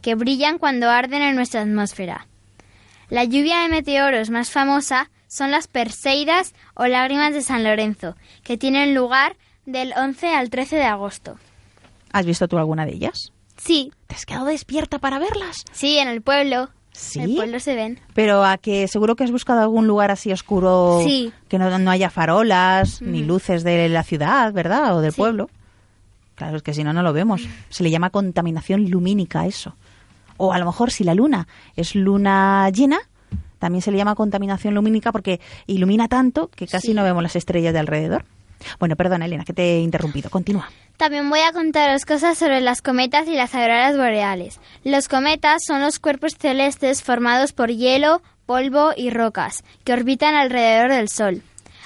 que 0.00 0.16
brillan 0.16 0.58
cuando 0.58 0.90
arden 0.90 1.22
en 1.22 1.36
nuestra 1.36 1.60
atmósfera. 1.60 2.26
La 3.12 3.24
lluvia 3.24 3.60
de 3.60 3.68
meteoros 3.68 4.30
más 4.30 4.48
famosa 4.50 5.10
son 5.28 5.50
las 5.50 5.66
Perseidas 5.66 6.54
o 6.72 6.86
lágrimas 6.86 7.34
de 7.34 7.42
San 7.42 7.62
Lorenzo, 7.62 8.16
que 8.42 8.56
tienen 8.56 8.94
lugar 8.94 9.36
del 9.66 9.92
11 9.94 10.34
al 10.34 10.48
13 10.48 10.76
de 10.76 10.84
agosto. 10.84 11.36
¿Has 12.10 12.24
visto 12.24 12.48
tú 12.48 12.56
alguna 12.56 12.86
de 12.86 12.92
ellas? 12.94 13.30
Sí. 13.58 13.92
¿Te 14.06 14.14
has 14.14 14.24
quedado 14.24 14.46
despierta 14.46 14.98
para 14.98 15.18
verlas? 15.18 15.64
Sí, 15.72 15.98
en 15.98 16.08
el 16.08 16.22
pueblo. 16.22 16.70
¿Sí? 16.92 17.18
En 17.20 17.28
el 17.30 17.36
pueblo 17.36 17.60
se 17.60 17.74
ven. 17.74 18.00
Pero 18.14 18.44
a 18.46 18.56
que 18.56 18.88
seguro 18.88 19.14
que 19.14 19.24
has 19.24 19.30
buscado 19.30 19.60
algún 19.60 19.86
lugar 19.86 20.10
así 20.10 20.32
oscuro 20.32 21.02
Sí. 21.04 21.34
que 21.48 21.58
no, 21.58 21.78
no 21.78 21.90
haya 21.90 22.08
farolas 22.08 23.02
ni 23.02 23.22
luces 23.24 23.62
de 23.62 23.90
la 23.90 24.04
ciudad, 24.04 24.54
¿verdad? 24.54 24.96
O 24.96 25.02
del 25.02 25.12
Sí. 25.12 25.18
pueblo. 25.18 25.50
Claro, 26.34 26.56
es 26.56 26.62
que 26.62 26.72
si 26.72 26.82
no, 26.82 26.94
no 26.94 27.02
lo 27.02 27.12
vemos. 27.12 27.42
Se 27.68 27.82
le 27.82 27.90
llama 27.90 28.08
contaminación 28.08 28.90
lumínica 28.90 29.44
eso. 29.44 29.76
O 30.45 30.53
a 30.53 30.59
lo 30.59 30.66
mejor 30.66 30.90
si 30.90 31.05
la 31.05 31.14
luna 31.14 31.47
es 31.76 31.95
luna 31.95 32.68
llena, 32.70 32.99
también 33.61 33.80
se 33.80 33.93
le 33.93 33.97
llama 33.99 34.16
contaminación 34.16 34.74
lumínica 34.74 35.12
porque 35.12 35.40
ilumina 35.68 36.09
tanto 36.09 36.49
que 36.49 36.66
casi 36.66 36.88
Sí. 36.88 36.95
no 36.95 37.05
vemos 37.05 37.22
las 37.22 37.36
estrellas 37.36 37.72
de 37.72 37.78
alrededor. 37.78 38.24
Bueno, 38.80 38.97
perdona, 38.97 39.26
Elena, 39.26 39.45
que 39.45 39.53
te 39.53 39.76
he 39.76 39.80
interrumpido. 39.80 40.30
Continúa. 40.30 40.68
También 40.97 41.30
voy 41.30 41.38
a 41.40 41.53
contaros 41.53 42.05
cosas 42.05 42.38
sobre 42.38 42.61
las 42.61 42.82
cometas 42.82 43.28
y 43.28 43.34
las 43.34 43.55
auroras 43.55 43.97
boreales. 43.97 44.59
Los 44.82 45.07
cometas 45.07 45.62
son 45.64 45.80
los 45.80 46.01
cuerpos 46.01 46.34
celestes 46.36 47.05
formados 47.05 47.53
por 47.53 47.70
hielo, 47.70 48.20
polvo 48.45 48.90
y 48.97 49.11
rocas, 49.11 49.62
que 49.84 49.93
orbitan 49.93 50.34
alrededor 50.34 50.90
del 50.90 51.09
Sol. 51.09 51.43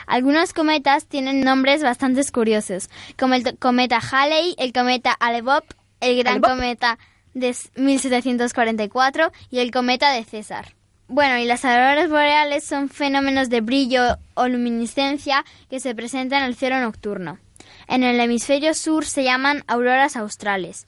Algunos 0.07 0.54
cometas 0.54 1.04
tienen 1.04 1.42
nombres 1.42 1.82
bastante 1.82 2.22
curiosos, 2.32 2.88
como 3.18 3.34
el 3.34 3.59
cometa 3.59 3.98
Halley, 3.98 4.54
el 4.59 4.72
cometa 4.72 5.12
Alebop, 5.12 5.64
el 6.00 6.16
gran 6.18 6.34
Alebop. 6.36 6.50
cometa 6.52 6.98
de 7.37 7.51
s- 7.51 7.68
1744 7.76 9.30
y 9.51 9.59
el 9.61 9.70
cometa 9.70 10.11
de 10.12 10.24
César. 10.24 10.74
Bueno, 11.09 11.39
y 11.39 11.45
las 11.45 11.64
auroras 11.64 12.09
boreales 12.11 12.64
son 12.64 12.89
fenómenos 12.89 13.49
de 13.49 13.61
brillo 13.61 14.16
o 14.34 14.49
luminiscencia 14.49 15.45
que 15.70 15.78
se 15.78 15.95
presentan 15.95 16.41
en 16.43 16.47
el 16.49 16.57
cielo 16.57 16.80
nocturno. 16.80 17.39
En 17.87 18.03
el 18.03 18.18
hemisferio 18.18 18.74
sur 18.74 19.05
se 19.05 19.22
llaman 19.22 19.62
auroras 19.68 20.16
australes. 20.16 20.87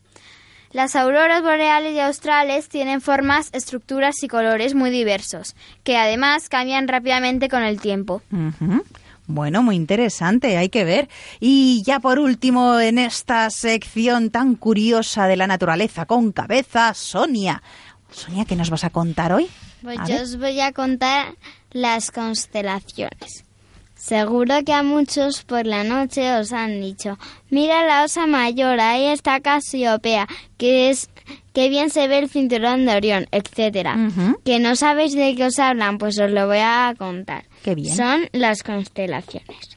Las 0.73 0.97
auroras 0.97 1.43
boreales 1.43 1.95
y 1.95 2.01
australes 2.01 2.69
tienen 2.69 3.01
formas, 3.01 3.49
estructuras 3.53 4.23
y 4.23 4.29
colores 4.29 4.75
muy 4.75 4.91
diversos, 4.91 5.55
que 5.85 5.97
además 5.97 6.49
cambian 6.49 6.89
rápidamente 6.89 7.49
con 7.49 7.63
el 7.63 7.81
tiempo. 7.81 8.21
Bueno, 9.31 9.62
muy 9.62 9.76
interesante, 9.76 10.57
hay 10.57 10.70
que 10.70 10.85
ver. 10.85 11.09
Y 11.39 11.83
ya 11.85 12.01
por 12.01 12.18
último, 12.18 12.81
en 12.81 12.99
esta 12.99 13.51
sección 13.51 14.31
tan 14.31 14.55
curiosa 14.55 15.26
de 15.26 15.37
la 15.37 15.47
naturaleza 15.47 16.07
con 16.07 16.33
cabeza, 16.33 16.95
Sonia. 16.95 17.62
Sonia, 18.11 18.47
¿qué 18.47 18.57
nos 18.57 18.70
vas 18.70 18.85
a 18.85 18.91
contar 18.91 19.35
hoy? 19.35 19.47
Pues 19.83 19.99
A 19.99 20.07
yo 20.07 20.14
ver. 20.14 20.22
os 20.22 20.39
voy 20.39 20.61
a 20.61 20.72
contar 20.72 21.35
las 21.70 22.11
constelaciones. 22.11 23.45
Seguro 24.09 24.65
que 24.65 24.73
a 24.73 24.83
muchos 24.83 25.43
por 25.43 25.67
la 25.67 25.85
noche 25.85 26.35
os 26.35 26.55
han 26.55 26.81
dicho, 26.81 27.19
mira 27.51 27.85
la 27.85 28.05
osa 28.05 28.27
mayor, 28.27 28.81
ahí 28.81 29.05
está 29.05 29.41
Casiopea, 29.41 30.27
que 30.57 30.89
es 30.89 31.11
que 31.53 31.69
bien 31.69 31.91
se 31.91 32.09
ve 32.09 32.21
el 32.21 32.31
cinturón 32.31 32.87
de 32.87 32.97
Orión, 32.97 33.27
etcétera. 33.33 33.99
Que 34.47 34.61
no 34.61 34.77
sabéis 34.77 35.13
de 35.13 35.35
qué 35.35 35.45
os 35.45 35.59
hablan, 35.59 35.99
pues 35.99 36.19
os 36.19 36.31
lo 36.31 36.47
voy 36.47 36.61
a 36.63 36.95
contar. 36.97 37.45
Qué 37.63 37.75
bien. 37.75 37.95
Son 37.95 38.31
las 38.33 38.63
constelaciones. 38.63 39.77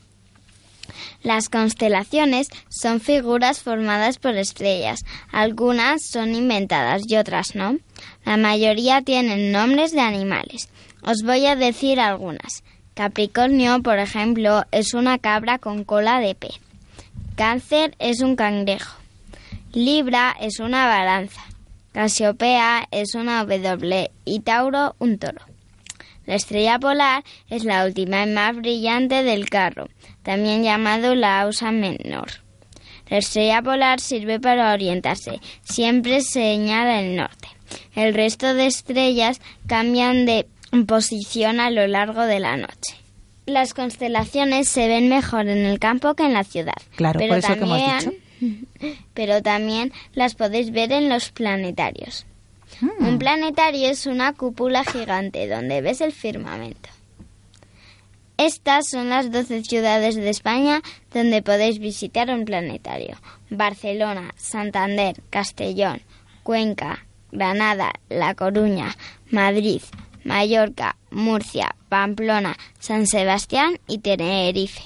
Las 1.23 1.49
constelaciones 1.49 2.47
son 2.69 3.01
figuras 3.01 3.61
formadas 3.61 4.17
por 4.17 4.37
estrellas. 4.37 5.01
Algunas 5.33 6.03
son 6.09 6.35
inventadas 6.35 7.01
y 7.05 7.17
otras 7.17 7.53
no. 7.53 7.79
La 8.23 8.37
mayoría 8.37 9.01
tienen 9.01 9.51
nombres 9.51 9.91
de 9.91 9.99
animales. 9.99 10.69
Os 11.03 11.21
voy 11.23 11.45
a 11.47 11.57
decir 11.57 11.99
algunas. 11.99 12.63
Capricornio, 13.01 13.81
por 13.81 13.97
ejemplo, 13.97 14.63
es 14.71 14.93
una 14.93 15.17
cabra 15.17 15.57
con 15.57 15.83
cola 15.83 16.19
de 16.19 16.35
pez. 16.35 16.59
Cáncer 17.35 17.95
es 17.97 18.21
un 18.21 18.35
cangrejo. 18.35 18.95
Libra 19.73 20.35
es 20.39 20.59
una 20.59 20.85
balanza. 20.85 21.41
Casiopea 21.93 22.87
es 22.91 23.15
una 23.15 23.43
W 23.43 24.11
y 24.23 24.39
Tauro 24.41 24.95
un 24.99 25.17
toro. 25.17 25.41
La 26.27 26.35
estrella 26.35 26.77
polar 26.77 27.23
es 27.49 27.63
la 27.63 27.85
última 27.85 28.21
y 28.21 28.29
más 28.29 28.55
brillante 28.55 29.23
del 29.23 29.49
carro, 29.49 29.87
también 30.21 30.61
llamado 30.61 31.15
la 31.15 31.41
Ausa 31.41 31.71
Menor. 31.71 32.29
La 33.09 33.17
estrella 33.17 33.63
polar 33.63 33.99
sirve 33.99 34.39
para 34.39 34.73
orientarse, 34.73 35.39
siempre 35.63 36.21
señala 36.21 37.01
el 37.01 37.15
norte. 37.15 37.47
El 37.95 38.13
resto 38.13 38.53
de 38.53 38.67
estrellas 38.67 39.41
cambian 39.65 40.27
de 40.27 40.45
posición 40.87 41.59
a 41.59 41.69
lo 41.69 41.87
largo 41.87 42.21
de 42.23 42.39
la 42.39 42.57
noche. 42.57 42.95
Las 43.45 43.73
constelaciones 43.73 44.69
se 44.69 44.87
ven 44.87 45.09
mejor 45.09 45.47
en 45.47 45.65
el 45.65 45.79
campo 45.79 46.13
que 46.13 46.23
en 46.23 46.33
la 46.33 46.43
ciudad. 46.43 46.75
Claro, 46.95 47.19
pero 47.19 47.29
por 47.29 47.37
eso 47.39 47.53
que 47.55 47.63
hemos 47.63 47.79
también- 47.79 48.21
Pero 49.13 49.41
también 49.43 49.91
las 50.13 50.33
podéis 50.35 50.71
ver 50.71 50.91
en 50.91 51.09
los 51.09 51.29
planetarios. 51.31 52.25
Mm. 52.79 53.05
Un 53.07 53.19
planetario 53.19 53.89
es 53.89 54.05
una 54.07 54.33
cúpula 54.33 54.83
gigante 54.83 55.47
donde 55.47 55.81
ves 55.81 56.01
el 56.01 56.11
firmamento. 56.11 56.89
Estas 58.37 58.89
son 58.89 59.09
las 59.09 59.31
12 59.31 59.63
ciudades 59.63 60.15
de 60.15 60.29
España 60.29 60.81
donde 61.13 61.43
podéis 61.43 61.77
visitar 61.79 62.29
un 62.31 62.45
planetario. 62.45 63.17
Barcelona, 63.51 64.33
Santander, 64.37 65.21
Castellón, 65.29 66.01
Cuenca, 66.41 67.05
Granada, 67.31 67.91
La 68.09 68.33
Coruña, 68.33 68.95
Madrid, 69.29 69.81
Mallorca, 70.23 70.97
Murcia, 71.11 71.75
Pamplona, 71.89 72.57
San 72.79 73.07
Sebastián 73.07 73.79
y 73.87 73.99
Tenerife. 73.99 74.81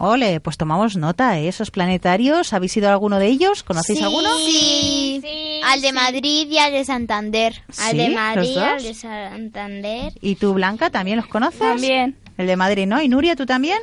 Ole, 0.00 0.38
pues 0.38 0.56
tomamos 0.56 0.96
nota, 0.96 1.38
¿eh? 1.40 1.48
Esos 1.48 1.72
planetarios, 1.72 2.52
¿habéis 2.52 2.76
ido 2.76 2.88
a 2.88 2.92
alguno 2.92 3.18
de 3.18 3.26
ellos? 3.26 3.64
¿Conocéis 3.64 4.00
alguno? 4.00 4.28
Sí, 4.38 5.20
al 5.64 5.80
de 5.80 5.92
Madrid 5.92 6.48
y 6.48 6.58
al 6.58 6.72
de 6.72 6.84
Santander. 6.84 7.62
Al 7.78 7.90
¿Sí? 7.90 7.96
de 7.96 8.08
¿Los 8.08 8.14
Madrid 8.14 8.50
y 8.54 8.58
al 8.58 8.82
de 8.82 8.94
Santander. 8.94 10.12
¿Y 10.20 10.36
tú, 10.36 10.54
Blanca, 10.54 10.90
también 10.90 11.16
los 11.16 11.26
conoces? 11.26 11.58
También. 11.58 12.16
El 12.36 12.46
de 12.46 12.56
Madrid, 12.56 12.86
¿no? 12.86 13.02
¿Y 13.02 13.08
Nuria, 13.08 13.34
tú 13.34 13.44
también? 13.44 13.78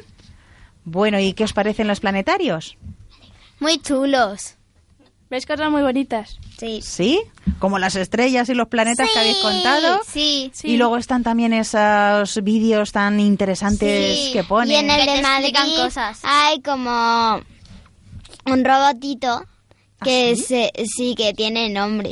Bueno, 0.85 1.19
¿y 1.19 1.33
qué 1.33 1.43
os 1.43 1.51
parecen 1.51 1.87
los 1.87 1.99
planetarios? 1.99 2.77
Muy 3.59 3.79
chulos. 3.79 4.55
¿Veis 5.29 5.45
cosas 5.45 5.71
muy 5.71 5.81
bonitas? 5.81 6.37
Sí. 6.59 6.81
¿Sí? 6.83 7.19
Como 7.59 7.79
las 7.79 7.95
estrellas 7.95 8.47
y 8.49 8.53
los 8.53 8.67
planetas 8.67 9.09
que 9.11 9.19
habéis 9.19 9.37
contado. 9.37 10.01
Sí. 10.07 10.51
Y 10.63 10.77
luego 10.77 10.97
están 10.97 11.23
también 11.23 11.51
esos 11.53 12.43
vídeos 12.43 12.91
tan 12.91 13.19
interesantes 13.19 14.17
Sí. 14.27 14.33
que 14.33 14.43
ponen. 14.43 14.71
Y 14.71 14.75
en 14.75 14.89
el 14.89 15.05
Que 15.05 15.15
de 15.15 15.21
Madrid 15.21 15.55
cosas. 15.77 16.19
hay 16.23 16.61
como 16.61 17.41
un 18.45 18.63
robotito 18.63 19.45
que 20.03 20.33
¿Ah, 20.33 20.35
sí? 20.35 20.43
se, 20.43 20.71
sí 20.85 21.15
que 21.15 21.33
tiene 21.33 21.69
nombre. 21.69 22.11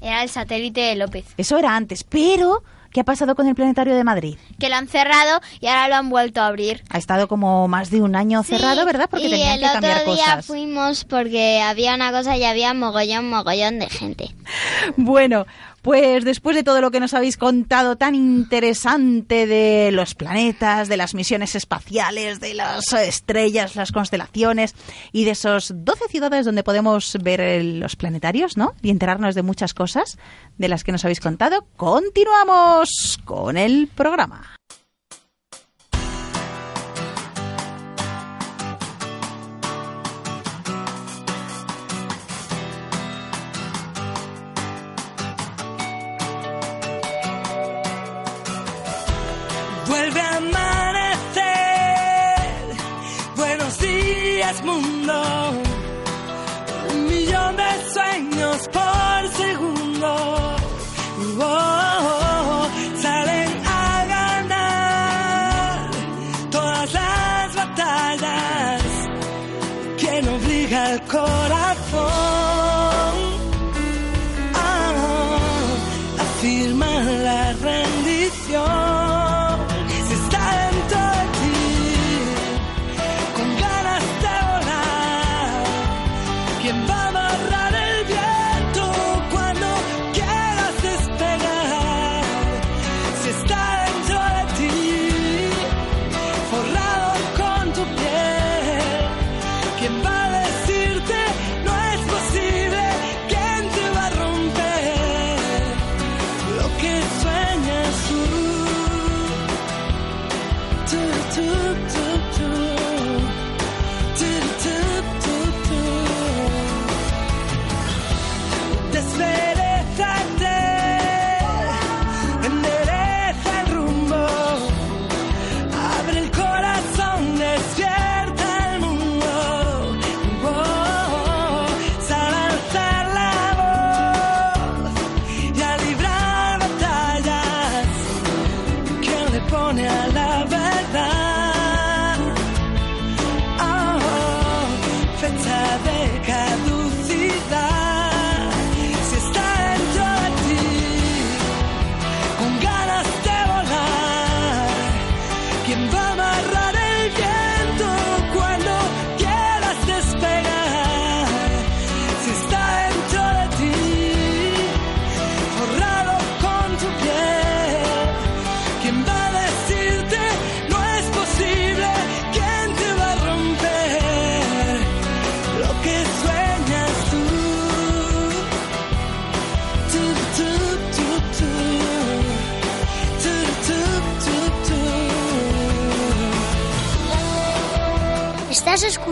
Era 0.00 0.22
el 0.22 0.28
satélite 0.30 0.80
de 0.80 0.94
López. 0.96 1.26
Eso 1.36 1.58
era 1.58 1.74
antes, 1.74 2.04
pero 2.04 2.62
¿qué 2.92 3.00
ha 3.00 3.04
pasado 3.04 3.34
con 3.34 3.46
el 3.46 3.54
planetario 3.54 3.94
de 3.94 4.04
Madrid? 4.04 4.36
Que 4.58 4.68
lo 4.68 4.76
han 4.76 4.88
cerrado 4.88 5.40
y 5.60 5.66
ahora 5.66 5.88
lo 5.88 5.94
han 5.96 6.10
vuelto 6.10 6.40
a 6.40 6.46
abrir. 6.46 6.82
Ha 6.90 6.98
estado 6.98 7.28
como 7.28 7.68
más 7.68 7.90
de 7.90 8.00
un 8.00 8.16
año 8.16 8.42
cerrado, 8.42 8.84
¿verdad? 8.84 9.08
Porque 9.10 9.26
y 9.26 9.30
tenían 9.30 9.54
el 9.54 9.60
que 9.60 9.72
cambiar 9.72 10.00
otro 10.00 10.14
día 10.14 10.24
cosas. 10.24 10.46
fuimos 10.46 11.04
porque 11.04 11.60
había 11.60 11.94
una 11.94 12.12
cosa 12.12 12.36
y 12.36 12.44
había 12.44 12.74
mogollón, 12.74 13.28
mogollón 13.30 13.78
de 13.78 13.88
gente. 13.88 14.34
Bueno, 14.96 15.46
pues 15.82 16.24
después 16.24 16.56
de 16.56 16.62
todo 16.62 16.80
lo 16.80 16.90
que 16.90 17.00
nos 17.00 17.14
habéis 17.14 17.36
contado 17.36 17.96
tan 17.96 18.14
interesante 18.14 19.46
de 19.46 19.90
los 19.92 20.14
planetas, 20.14 20.88
de 20.88 20.96
las 20.96 21.14
misiones 21.14 21.54
espaciales, 21.54 22.40
de 22.40 22.54
las 22.54 22.92
estrellas, 22.92 23.76
las 23.76 23.92
constelaciones 23.92 24.74
y 25.12 25.24
de 25.24 25.32
esos 25.32 25.72
12 25.74 26.08
ciudades 26.08 26.44
donde 26.44 26.62
podemos 26.62 27.16
ver 27.22 27.40
eh, 27.40 27.62
los 27.62 27.96
planetarios, 27.96 28.56
¿no? 28.56 28.74
Y 28.82 28.90
enterarnos 28.90 29.34
de 29.34 29.42
muchas 29.42 29.74
cosas 29.74 30.18
de 30.58 30.68
las 30.68 30.84
que 30.84 30.92
nos 30.92 31.04
habéis 31.04 31.20
contado, 31.20 31.66
continuamos 31.76 33.18
con 33.24 33.56
el 33.56 33.88
programa. 33.88 34.59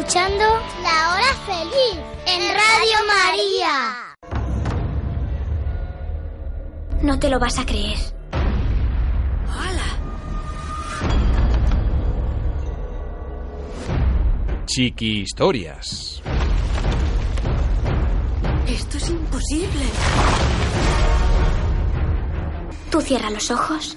Escuchando 0.09 0.45
La 0.83 1.13
Hora 1.13 1.35
Feliz 1.45 2.01
en 2.27 2.41
Radio 2.55 2.97
María. 3.07 3.75
No 7.03 7.19
te 7.19 7.29
lo 7.29 7.39
vas 7.39 7.59
a 7.59 7.67
creer. 7.67 7.99
Chiqui 14.65 15.21
Historias. 15.21 16.23
Esto 18.67 18.97
es 18.97 19.11
imposible. 19.11 19.85
Tú 22.91 23.01
cierra 23.03 23.29
los 23.29 23.51
ojos 23.51 23.97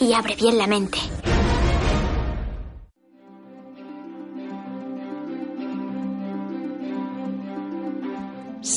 y 0.00 0.14
abre 0.14 0.36
bien 0.36 0.56
la 0.56 0.66
mente. 0.66 0.98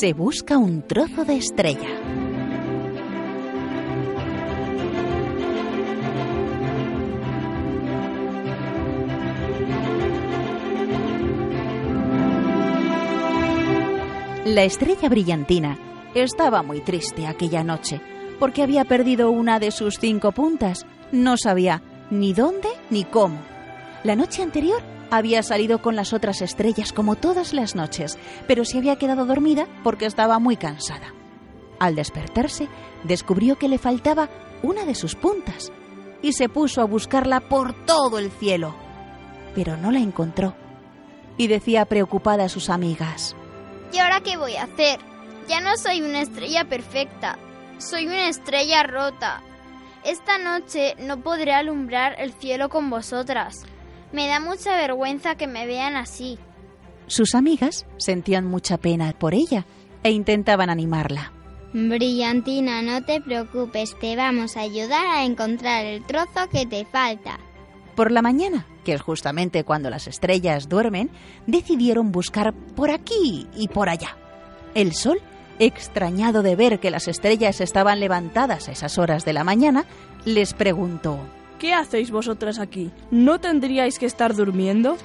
Se 0.04 0.12
busca 0.12 0.58
un 0.58 0.82
trozo 0.82 1.24
de 1.24 1.38
estrella. 1.38 1.88
La 14.43 14.64
estrella 14.66 15.08
brillantina 15.08 15.80
estaba 16.14 16.64
muy 16.64 16.82
triste 16.82 17.26
aquella 17.26 17.64
noche 17.64 18.01
porque 18.41 18.62
había 18.62 18.84
perdido 18.84 19.32
una 19.32 19.58
de 19.60 19.72
sus 19.72 19.99
cinco 20.01 20.34
puntas. 20.34 20.86
No 21.14 21.38
sabía 21.38 21.82
ni 22.10 22.34
dónde 22.34 22.68
ni 22.89 23.06
cómo. 23.06 23.38
La 24.04 24.18
noche 24.18 24.43
anterior 24.43 24.82
había 25.18 25.43
salido 25.43 25.82
con 25.82 25.95
las 25.95 26.11
otras 26.11 26.41
estrellas 26.41 26.91
como 26.91 27.16
todas 27.16 27.53
las 27.53 27.76
noches, 27.76 28.18
pero 28.47 28.66
se 28.66 28.80
había 28.80 28.95
quedado 28.95 29.26
dormida 29.26 29.68
porque 29.84 30.05
estaba 30.05 30.39
muy 30.39 30.57
cansada. 30.57 31.14
Al 31.80 31.95
despertarse, 31.95 32.68
descubrió 33.03 33.57
que 33.57 33.68
le 33.68 33.78
faltaba 33.78 34.30
una 34.64 34.86
de 34.86 34.95
sus 34.95 35.16
puntas 35.16 35.72
y 36.24 36.34
se 36.34 36.49
puso 36.49 36.82
a 36.82 36.86
buscarla 36.86 37.41
por 37.41 37.86
todo 37.86 38.18
el 38.18 38.32
cielo. 38.32 38.74
Pero 39.53 39.78
no 39.78 39.91
la 39.91 39.99
encontró 39.99 40.55
y 41.38 41.47
decía 41.47 41.86
preocupada 41.86 42.45
a 42.45 42.49
sus 42.49 42.70
amigas. 42.70 43.36
¿Y 43.91 43.99
ahora 43.99 44.22
qué 44.22 44.38
voy 44.38 44.55
a 44.55 44.64
hacer? 44.64 44.99
Ya 45.47 45.59
no 45.59 45.78
soy 45.78 46.01
una 46.01 46.22
estrella 46.22 46.66
perfecta, 46.66 47.38
soy 47.78 48.07
una 48.07 48.30
estrella 48.30 48.84
rota. 48.84 49.43
Esta 50.03 50.38
noche 50.38 50.95
no 50.99 51.22
podré 51.22 51.53
alumbrar 51.53 52.16
el 52.18 52.34
cielo 52.34 52.70
con 52.70 52.89
vosotras. 52.89 53.66
Me 54.14 54.28
da 54.28 54.39
mucha 54.39 54.78
vergüenza 54.78 55.36
que 55.36 55.47
me 55.47 55.66
vean 55.66 55.97
así. 55.97 56.38
Sus 57.07 57.36
amigas 57.36 57.86
sentían 57.97 58.45
mucha 58.45 58.78
pena 58.78 59.11
por 59.11 59.34
ella 59.34 59.66
e 60.03 60.11
intentaban 60.11 60.70
animarla. 60.70 61.34
Brillantina, 61.74 62.84
no 62.84 63.03
te 63.03 63.20
preocupes, 63.20 63.97
te 63.99 64.16
vamos 64.16 64.55
a 64.55 64.61
ayudar 64.61 65.07
a 65.07 65.26
encontrar 65.26 65.86
el 65.86 66.05
trozo 66.05 66.47
que 66.51 66.68
te 66.68 66.86
falta. 66.86 67.39
Por 67.95 68.11
la 68.11 68.22
mañana, 68.22 68.68
que 68.86 68.93
es 68.93 69.01
justamente 69.01 69.64
cuando 69.64 69.89
las 69.89 70.07
estrellas 70.07 70.70
duermen, 70.70 71.09
decidieron 71.47 72.11
buscar 72.11 72.53
por 72.53 72.91
aquí 72.91 73.47
y 73.55 73.68
por 73.68 73.89
allá. 73.89 74.16
El 74.76 74.93
sol, 74.93 75.20
extrañado 75.57 76.43
de 76.43 76.55
ver 76.55 76.80
que 76.80 76.91
las 76.91 77.07
estrellas 77.07 77.61
estaban 77.61 77.99
levantadas 77.99 78.70
a 78.70 78.74
esas 78.74 78.99
horas 78.99 79.26
de 79.26 79.34
la 79.34 79.43
mañana, 79.43 79.86
les 80.26 80.53
preguntó 80.53 81.20
¿Qué 81.64 81.74
hacéis 81.74 82.11
vosotras 82.11 82.59
aquí? 82.59 82.91
¿No 83.09 83.39
tendríais 83.39 83.97
que 83.97 84.05
estar 84.05 84.36
durmiendo? 84.36 84.97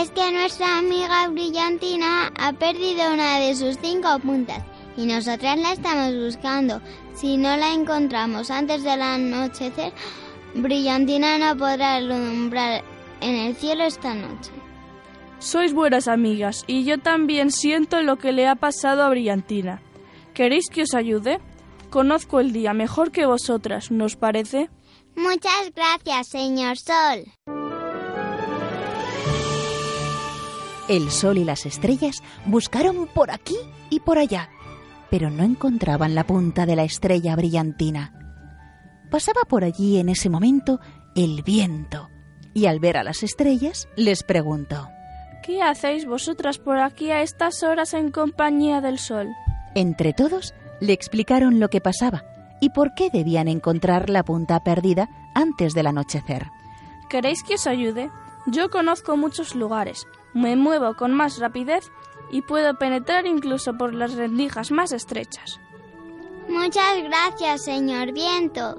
Es 0.00 0.08
que 0.12 0.30
nuestra 0.30 0.78
amiga 0.78 1.26
Brillantina 1.26 2.30
ha 2.38 2.52
perdido 2.52 3.12
una 3.12 3.40
de 3.40 3.56
sus 3.56 3.76
cinco 3.82 4.20
puntas 4.20 4.62
y 4.96 5.06
nosotras 5.06 5.58
la 5.58 5.72
estamos 5.72 6.14
buscando. 6.14 6.80
Si 7.16 7.36
no 7.36 7.56
la 7.56 7.74
encontramos 7.74 8.52
antes 8.52 8.84
del 8.84 9.02
anochecer, 9.02 9.92
Brillantina 10.54 11.38
no 11.40 11.58
podrá 11.58 11.96
alumbrar 11.96 12.84
en 13.20 13.34
el 13.34 13.56
cielo 13.56 13.82
esta 13.82 14.14
noche. 14.14 14.52
Sois 15.40 15.74
buenas 15.74 16.06
amigas 16.06 16.62
y 16.68 16.84
yo 16.84 16.98
también 16.98 17.50
siento 17.50 18.00
lo 18.02 18.16
que 18.16 18.30
le 18.30 18.46
ha 18.46 18.54
pasado 18.54 19.02
a 19.02 19.08
Brillantina. 19.08 19.82
¿Queréis 20.34 20.68
que 20.70 20.82
os 20.82 20.94
ayude? 20.94 21.40
Conozco 21.90 22.38
el 22.38 22.52
día 22.52 22.74
mejor 22.74 23.10
que 23.10 23.26
vosotras, 23.26 23.90
¿nos 23.90 24.14
parece? 24.14 24.70
Muchas 25.16 25.72
gracias, 25.74 26.28
señor 26.28 26.76
Sol. 26.78 27.24
El 30.88 31.10
sol 31.10 31.38
y 31.38 31.44
las 31.44 31.66
estrellas 31.66 32.22
buscaron 32.46 33.06
por 33.06 33.30
aquí 33.30 33.56
y 33.90 34.00
por 34.00 34.18
allá, 34.18 34.48
pero 35.08 35.30
no 35.30 35.44
encontraban 35.44 36.14
la 36.14 36.24
punta 36.24 36.66
de 36.66 36.74
la 36.74 36.82
estrella 36.82 37.36
brillantina. 37.36 38.12
Pasaba 39.08 39.42
por 39.48 39.62
allí 39.62 39.98
en 39.98 40.08
ese 40.08 40.28
momento 40.28 40.80
el 41.14 41.42
viento, 41.42 42.08
y 42.54 42.66
al 42.66 42.80
ver 42.80 42.96
a 42.96 43.04
las 43.04 43.22
estrellas 43.22 43.88
les 43.96 44.24
preguntó 44.24 44.88
¿Qué 45.44 45.62
hacéis 45.62 46.06
vosotras 46.06 46.58
por 46.58 46.78
aquí 46.78 47.10
a 47.10 47.22
estas 47.22 47.62
horas 47.62 47.94
en 47.94 48.10
compañía 48.10 48.80
del 48.80 48.98
sol? 48.98 49.28
Entre 49.74 50.12
todos 50.12 50.54
le 50.80 50.92
explicaron 50.92 51.60
lo 51.60 51.68
que 51.68 51.80
pasaba 51.80 52.24
y 52.60 52.70
por 52.70 52.94
qué 52.94 53.10
debían 53.10 53.48
encontrar 53.48 54.10
la 54.10 54.22
punta 54.22 54.60
perdida 54.60 55.08
antes 55.34 55.74
del 55.74 55.86
anochecer. 55.86 56.50
¿Queréis 57.08 57.42
que 57.42 57.54
os 57.54 57.66
ayude? 57.66 58.10
Yo 58.46 58.70
conozco 58.70 59.16
muchos 59.16 59.54
lugares, 59.54 60.06
me 60.34 60.56
muevo 60.56 60.94
con 60.94 61.12
más 61.12 61.38
rapidez 61.38 61.90
y 62.30 62.42
puedo 62.42 62.74
penetrar 62.74 63.26
incluso 63.26 63.76
por 63.76 63.94
las 63.94 64.14
rendijas 64.14 64.70
más 64.70 64.92
estrechas. 64.92 65.60
Muchas 66.48 67.02
gracias, 67.02 67.64
señor 67.64 68.12
viento. 68.12 68.78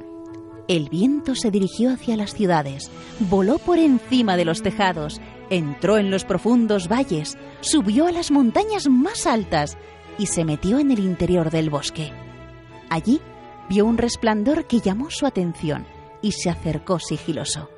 El 0.68 0.90
viento 0.90 1.36
se 1.36 1.52
dirigió 1.52 1.92
hacia 1.92 2.16
las 2.16 2.34
ciudades, 2.34 2.90
voló 3.20 3.58
por 3.58 3.78
encima 3.78 4.38
de 4.38 4.46
los 4.46 4.62
tejados, 4.62 5.20
entró 5.50 5.98
en 5.98 6.12
los 6.12 6.24
profundos 6.24 6.88
valles, 6.88 7.38
subió 7.60 8.08
a 8.08 8.12
las 8.12 8.32
montañas 8.32 8.88
más 8.88 9.26
altas 9.26 9.78
y 10.18 10.28
se 10.28 10.46
metió 10.46 10.80
en 10.80 10.92
el 10.92 11.00
interior 11.00 11.50
del 11.50 11.70
bosque. 11.70 12.14
Allí 12.90 13.22
vio 13.72 13.86
un 13.86 13.98
resplandor 13.98 14.66
que 14.66 14.82
llamó 14.82 15.10
su 15.10 15.26
atención 15.26 15.86
y 16.22 16.34
se 16.34 16.50
acercó 16.50 17.00
sigiloso. 17.00 17.70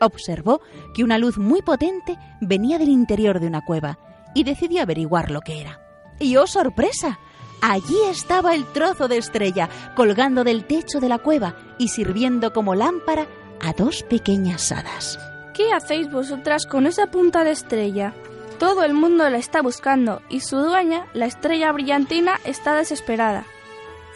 Observó 0.00 0.60
que 0.92 1.04
una 1.04 1.18
luz 1.18 1.38
muy 1.38 1.62
potente 1.62 2.18
venía 2.40 2.78
del 2.78 2.88
interior 2.88 3.38
de 3.38 3.46
una 3.46 3.64
cueva 3.64 3.96
y 4.34 4.42
decidió 4.42 4.82
averiguar 4.82 5.30
lo 5.30 5.40
que 5.40 5.60
era. 5.60 5.80
¡Y 6.18 6.36
oh 6.36 6.48
sorpresa! 6.48 7.20
Allí 7.62 7.96
estaba 8.10 8.56
el 8.56 8.64
trozo 8.72 9.06
de 9.06 9.18
estrella 9.18 9.68
colgando 9.94 10.42
del 10.42 10.64
techo 10.64 10.98
de 10.98 11.08
la 11.08 11.18
cueva 11.18 11.54
y 11.78 11.88
sirviendo 11.88 12.52
como 12.52 12.74
lámpara 12.74 13.28
a 13.60 13.72
dos 13.72 14.02
pequeñas 14.02 14.72
hadas. 14.72 15.16
¿Qué 15.54 15.72
hacéis 15.72 16.10
vosotras 16.10 16.66
con 16.66 16.88
esa 16.88 17.06
punta 17.06 17.44
de 17.44 17.52
estrella? 17.52 18.14
Todo 18.58 18.82
el 18.82 18.94
mundo 18.94 19.30
la 19.30 19.38
está 19.38 19.62
buscando 19.62 20.22
y 20.28 20.40
su 20.40 20.56
dueña, 20.56 21.06
la 21.12 21.26
estrella 21.26 21.70
brillantina, 21.70 22.40
está 22.44 22.74
desesperada. 22.74 23.44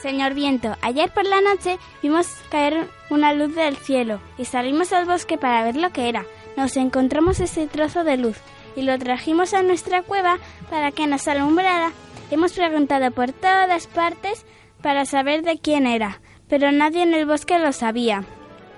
Señor 0.05 0.35
viento, 0.35 0.77
ayer 0.83 1.11
por 1.11 1.25
la 1.25 1.41
noche 1.41 1.79
vimos 2.03 2.27
caer 2.51 2.91
una 3.09 3.33
luz 3.33 3.55
del 3.55 3.75
cielo 3.75 4.21
y 4.37 4.45
salimos 4.45 4.93
al 4.93 5.07
bosque 5.07 5.39
para 5.39 5.65
ver 5.65 5.77
lo 5.77 5.93
que 5.93 6.11
era. 6.11 6.27
Nos 6.59 6.77
encontramos 6.77 7.41
ese 7.41 7.67
trozo 7.69 8.05
de 8.05 8.19
luz 8.19 8.37
y 8.77 8.83
lo 8.83 8.99
trajimos 8.99 9.55
a 9.55 9.63
nuestra 9.63 10.03
cueva 10.03 10.37
para 10.69 10.93
que 10.93 11.07
nos 11.07 11.27
alumbrara. 11.27 11.91
Hemos 12.31 12.53
preguntado 12.53 13.13
por 13.13 13.33
todas 13.33 13.87
partes 13.87 14.45
para 14.83 15.07
saber 15.07 15.41
de 15.43 15.59
quién 15.59 15.87
era, 15.87 16.21
pero 16.51 16.71
nadie 16.71 17.03
en 17.03 17.15
el 17.15 17.25
bosque 17.25 17.59
lo 17.59 17.73
sabía. 17.73 18.25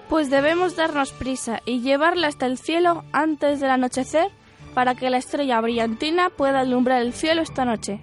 Pues 0.09 0.31
debemos 0.31 0.77
darnos 0.77 1.11
prisa 1.11 1.61
y 1.65 1.81
llevarla 1.81 2.29
hasta 2.29 2.47
el 2.47 2.57
cielo 2.57 3.03
antes 3.11 3.59
del 3.59 3.71
anochecer 3.71 4.31
para 4.75 4.95
que 4.95 5.11
la 5.11 5.17
estrella 5.17 5.61
brillantina 5.61 6.31
pueda 6.31 6.61
alumbrar 6.61 7.03
el 7.03 7.13
cielo 7.13 7.43
esta 7.43 7.65
noche. 7.65 8.01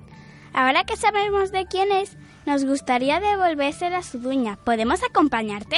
Ahora 0.51 0.83
que 0.83 0.97
sabemos 0.97 1.53
de 1.53 1.65
quién 1.65 1.89
es, 1.93 2.17
nos 2.45 2.65
gustaría 2.65 3.19
devolvérsela 3.19 3.99
a 3.99 4.03
su 4.03 4.19
dueña. 4.19 4.57
¿Podemos 4.63 5.01
acompañarte? 5.03 5.77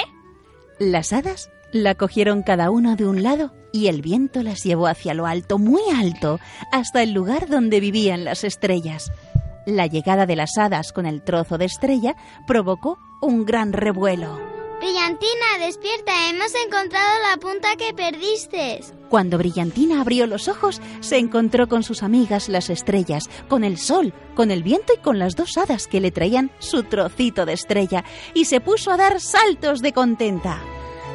Las 0.79 1.13
hadas 1.13 1.49
la 1.71 1.95
cogieron 1.95 2.41
cada 2.41 2.69
una 2.69 2.95
de 2.95 3.05
un 3.05 3.23
lado 3.23 3.51
y 3.71 3.87
el 3.87 4.01
viento 4.01 4.43
las 4.43 4.63
llevó 4.63 4.87
hacia 4.87 5.13
lo 5.13 5.25
alto, 5.25 5.57
muy 5.57 5.81
alto, 5.93 6.39
hasta 6.71 7.03
el 7.03 7.11
lugar 7.11 7.47
donde 7.47 7.79
vivían 7.79 8.23
las 8.23 8.43
estrellas. 8.43 9.11
La 9.65 9.87
llegada 9.87 10.25
de 10.25 10.35
las 10.35 10.57
hadas 10.57 10.93
con 10.93 11.05
el 11.05 11.21
trozo 11.23 11.57
de 11.57 11.65
estrella 11.65 12.15
provocó 12.47 12.99
un 13.21 13.45
gran 13.45 13.73
revuelo. 13.73 14.54
Brillantina, 14.79 15.57
despierta, 15.59 16.29
hemos 16.29 16.53
encontrado 16.65 17.09
la 17.29 17.37
punta 17.37 17.75
que 17.77 17.93
perdiste. 17.93 18.81
Cuando 19.09 19.37
Brillantina 19.37 20.01
abrió 20.01 20.27
los 20.27 20.47
ojos, 20.47 20.81
se 20.99 21.17
encontró 21.17 21.67
con 21.67 21.83
sus 21.83 22.03
amigas 22.03 22.49
las 22.49 22.69
estrellas, 22.69 23.29
con 23.47 23.63
el 23.63 23.77
sol, 23.77 24.13
con 24.35 24.51
el 24.51 24.63
viento 24.63 24.93
y 24.93 25.01
con 25.01 25.17
las 25.17 25.35
dos 25.35 25.57
hadas 25.57 25.87
que 25.87 26.01
le 26.01 26.11
traían 26.11 26.51
su 26.59 26.83
trocito 26.83 27.45
de 27.45 27.53
estrella, 27.53 28.03
y 28.33 28.45
se 28.45 28.59
puso 28.59 28.91
a 28.91 28.97
dar 28.97 29.21
saltos 29.21 29.81
de 29.81 29.93
contenta. 29.93 30.61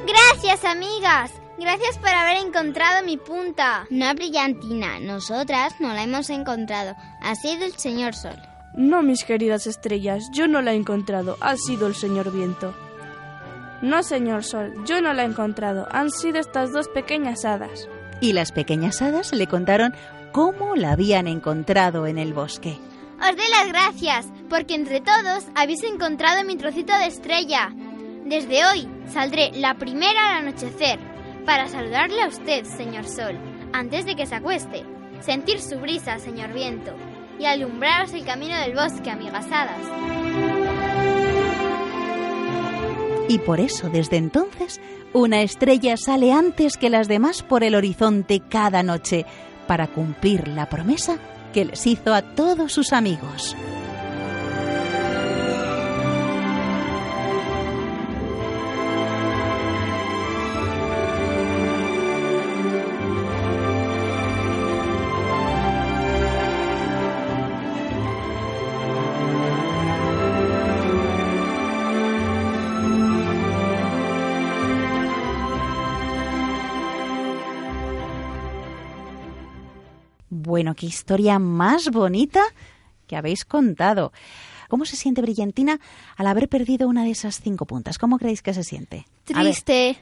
Gracias, 0.07 0.65
amigas. 0.65 1.33
Gracias 1.59 1.99
por 1.99 2.09
haber 2.09 2.39
encontrado 2.39 3.05
mi 3.05 3.19
punta. 3.19 3.87
No, 3.91 4.15
Brillantina, 4.15 4.99
nosotras 5.01 5.75
no 5.79 5.93
la 5.93 6.05
hemos 6.05 6.31
encontrado. 6.31 6.95
Ha 7.21 7.35
sido 7.35 7.67
el 7.67 7.77
señor 7.77 8.15
Sol. 8.15 8.41
No, 8.75 9.03
mis 9.03 9.25
queridas 9.25 9.67
estrellas, 9.67 10.25
yo 10.33 10.49
no 10.49 10.63
la 10.63 10.73
he 10.73 10.77
encontrado. 10.77 11.37
Ha 11.41 11.57
sido 11.57 11.87
el 11.87 11.95
señor 11.95 12.33
Viento. 12.33 12.75
No, 13.83 14.03
señor 14.03 14.45
Sol, 14.45 14.75
yo 14.85 15.01
no 15.01 15.13
la 15.13 15.23
he 15.23 15.27
encontrado. 15.27 15.87
Han 15.91 16.11
sido 16.11 16.39
estas 16.39 16.73
dos 16.73 16.89
pequeñas 16.89 17.45
hadas. 17.45 17.89
Y 18.21 18.35
las 18.35 18.53
pequeñas 18.53 19.01
hadas 19.01 19.33
le 19.33 19.47
contaron 19.47 19.95
cómo 20.33 20.77
la 20.77 20.93
habían 20.93 21.27
encontrado 21.27 22.07
en 22.07 22.19
el 22.19 22.35
bosque. 22.35 22.79
Os 23.21 23.37
doy 23.37 23.49
las 23.51 23.69
gracias, 23.69 24.27
porque 24.49 24.75
entre 24.75 25.01
todos 25.01 25.47
habéis 25.55 25.83
encontrado 25.85 26.45
mi 26.45 26.57
trocito 26.57 26.97
de 26.99 27.07
estrella. 27.07 27.71
Desde 28.25 28.65
hoy 28.67 28.89
saldré 29.09 29.51
la 29.55 29.75
primera 29.75 30.31
al 30.31 30.47
anochecer 30.47 30.99
para 31.45 31.69
saludarle 31.69 32.23
a 32.23 32.29
usted, 32.29 32.65
señor 32.65 33.07
Sol, 33.07 33.39
antes 33.73 34.05
de 34.05 34.15
que 34.15 34.27
se 34.27 34.35
acueste, 34.35 34.85
sentir 35.21 35.61
su 35.61 35.79
brisa, 35.79 36.19
señor 36.19 36.53
Viento, 36.53 36.93
y 37.39 37.47
alumbraros 37.47 38.13
el 38.13 38.25
camino 38.25 38.57
del 38.59 38.75
bosque, 38.75 39.11
amigas 39.11 39.47
hadas. 39.51 40.60
Y 43.31 43.39
por 43.39 43.61
eso, 43.61 43.89
desde 43.89 44.17
entonces, 44.17 44.81
una 45.13 45.43
estrella 45.43 45.97
sale 45.97 46.33
antes 46.33 46.77
que 46.77 46.91
las 46.91 47.07
demás 47.07 47.45
por 47.45 47.63
el 47.63 47.77
horizonte 47.77 48.41
cada 48.41 48.83
noche, 48.83 49.25
para 49.69 49.87
cumplir 49.87 50.49
la 50.49 50.69
promesa 50.69 51.17
que 51.55 51.65
les 51.65 51.87
hizo 51.87 52.13
a 52.13 52.23
todos 52.23 52.73
sus 52.73 52.93
amigos. 52.93 53.55
Bueno, 80.61 80.75
qué 80.75 80.85
historia 80.85 81.39
más 81.39 81.91
bonita 81.91 82.43
que 83.07 83.17
habéis 83.17 83.47
contado. 83.47 84.13
¿Cómo 84.69 84.85
se 84.85 84.95
siente 84.95 85.23
Brillantina 85.23 85.81
al 86.19 86.27
haber 86.27 86.51
perdido 86.51 86.87
una 86.87 87.03
de 87.03 87.13
esas 87.13 87.41
cinco 87.41 87.65
puntas? 87.65 87.97
¿Cómo 87.97 88.19
creéis 88.19 88.43
que 88.43 88.53
se 88.53 88.63
siente? 88.63 89.07
Triste. 89.25 89.97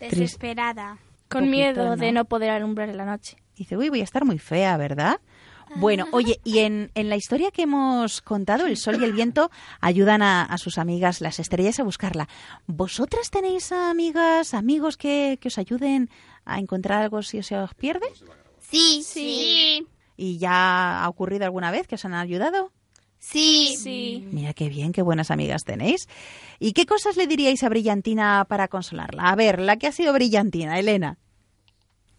Desesperada. 0.00 0.96
Con 1.28 1.40
poquito, 1.40 1.50
miedo 1.50 1.84
¿no? 1.84 1.96
de 1.98 2.12
no 2.12 2.24
poder 2.24 2.48
alumbrar 2.48 2.88
en 2.88 2.96
la 2.96 3.04
noche. 3.04 3.36
dice, 3.54 3.76
uy, 3.76 3.90
voy 3.90 4.00
a 4.00 4.04
estar 4.04 4.24
muy 4.24 4.38
fea, 4.38 4.78
¿verdad? 4.78 5.20
Bueno, 5.76 6.06
oye, 6.12 6.40
y 6.44 6.60
en, 6.60 6.90
en 6.94 7.10
la 7.10 7.16
historia 7.16 7.50
que 7.50 7.64
hemos 7.64 8.22
contado, 8.22 8.66
el 8.66 8.78
sol 8.78 8.96
y 9.02 9.04
el 9.04 9.12
viento 9.12 9.50
ayudan 9.82 10.22
a, 10.22 10.44
a 10.44 10.56
sus 10.56 10.78
amigas, 10.78 11.20
las 11.20 11.38
estrellas, 11.38 11.78
a 11.78 11.82
buscarla. 11.82 12.26
¿Vosotras 12.66 13.30
tenéis 13.30 13.70
amigas, 13.70 14.54
amigos 14.54 14.96
que, 14.96 15.36
que 15.42 15.48
os 15.48 15.58
ayuden 15.58 16.08
a 16.46 16.58
encontrar 16.58 17.02
algo 17.02 17.20
si 17.22 17.42
se 17.42 17.58
os 17.58 17.74
pierde? 17.74 18.06
Sí, 18.70 19.02
Sí. 19.04 19.86
¿Y 20.16 20.38
ya 20.38 21.02
ha 21.02 21.08
ocurrido 21.08 21.44
alguna 21.46 21.70
vez 21.70 21.86
que 21.86 21.94
os 21.94 22.04
han 22.04 22.12
ayudado? 22.14 22.72
Sí. 23.18 23.74
Sí. 23.78 24.28
Mira 24.30 24.52
qué 24.52 24.68
bien, 24.68 24.92
qué 24.92 25.00
buenas 25.02 25.30
amigas 25.30 25.64
tenéis. 25.64 26.08
¿Y 26.58 26.72
qué 26.72 26.84
cosas 26.84 27.16
le 27.16 27.26
diríais 27.26 27.62
a 27.62 27.68
Brillantina 27.70 28.44
para 28.48 28.68
consolarla? 28.68 29.22
A 29.30 29.34
ver, 29.34 29.60
la 29.60 29.76
que 29.78 29.86
ha 29.86 29.92
sido 29.92 30.12
Brillantina, 30.12 30.78
Elena. 30.78 31.16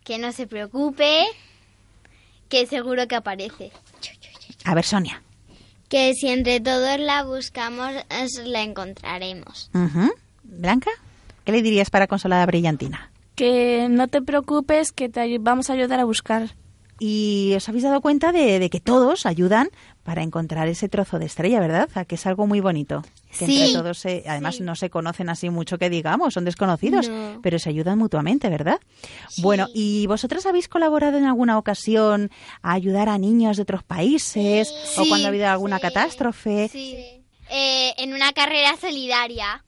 Que 0.04 0.18
no 0.18 0.32
se 0.32 0.48
preocupe, 0.48 1.26
que 2.50 2.66
seguro 2.66 3.08
que 3.08 3.16
aparece. 3.16 3.72
A 4.66 4.74
ver, 4.74 4.84
Sonia. 4.84 5.22
Que 5.90 6.14
si 6.16 6.28
entre 6.28 6.60
todos 6.60 7.00
la 7.00 7.24
buscamos, 7.24 7.92
la 8.46 8.62
encontraremos. 8.64 9.70
Blanca, 10.44 10.90
¿qué 11.46 11.52
le 11.52 11.62
dirías 11.62 11.92
para 11.92 12.08
consolar 12.08 12.42
a 12.42 12.46
Brillantina? 12.48 13.11
Que 13.42 13.88
no 13.90 14.08
te 14.08 14.22
preocupes, 14.22 14.92
que 14.92 15.10
te 15.10 15.40
vamos 15.40 15.72
a 15.72 15.74
ayudar 15.74 16.00
a 16.00 16.04
buscar. 16.06 16.52
Y 17.00 17.54
os 17.58 17.68
habéis 17.68 17.84
dado 17.86 18.00
cuenta 18.00 18.32
de, 18.32 18.60
de 18.60 18.70
que 18.70 18.80
todos 18.80 19.26
ayudan 19.26 19.70
para 20.04 20.22
encontrar 20.22 20.68
ese 20.68 20.88
trozo 20.90 21.18
de 21.18 21.26
estrella, 21.26 21.60
¿verdad? 21.60 21.90
A 21.96 22.06
que 22.06 22.14
es 22.14 22.28
algo 22.28 22.46
muy 22.46 22.60
bonito. 22.60 23.02
Que 23.40 23.48
Sí. 23.48 23.60
entre 23.64 23.82
todos, 23.82 23.98
se- 23.98 24.24
además, 24.28 24.60
no 24.62 24.76
se 24.76 24.92
conocen 24.92 25.28
así 25.30 25.50
mucho 25.50 25.80
que 25.80 25.90
digamos, 25.90 26.36
son 26.36 26.46
desconocidos, 26.46 27.10
No. 27.10 27.40
pero 27.42 27.58
se 27.58 27.70
ayudan 27.70 27.98
mutuamente, 27.98 28.48
¿verdad? 28.48 28.80
Bueno, 29.40 29.66
¿y 29.74 30.06
vosotras 30.06 30.46
habéis 30.46 30.68
colaborado 30.68 31.18
en 31.18 31.26
alguna 31.26 31.58
ocasión 31.58 32.30
a 32.62 32.74
ayudar 32.74 33.10
a 33.10 33.18
niños 33.18 33.58
de 33.58 33.64
otros 33.64 33.82
países 33.82 34.72
o 35.00 35.02
Sí. 35.04 35.10
cuando 35.10 35.26
ha 35.26 35.30
habido 35.30 35.48
alguna 35.48 35.80
catástrofe? 35.80 36.70
Sí. 36.72 36.96
Eh, 37.50 37.94
en 37.98 38.14
una 38.14 38.34
carrera 38.34 38.78
solidaria. 38.80 39.66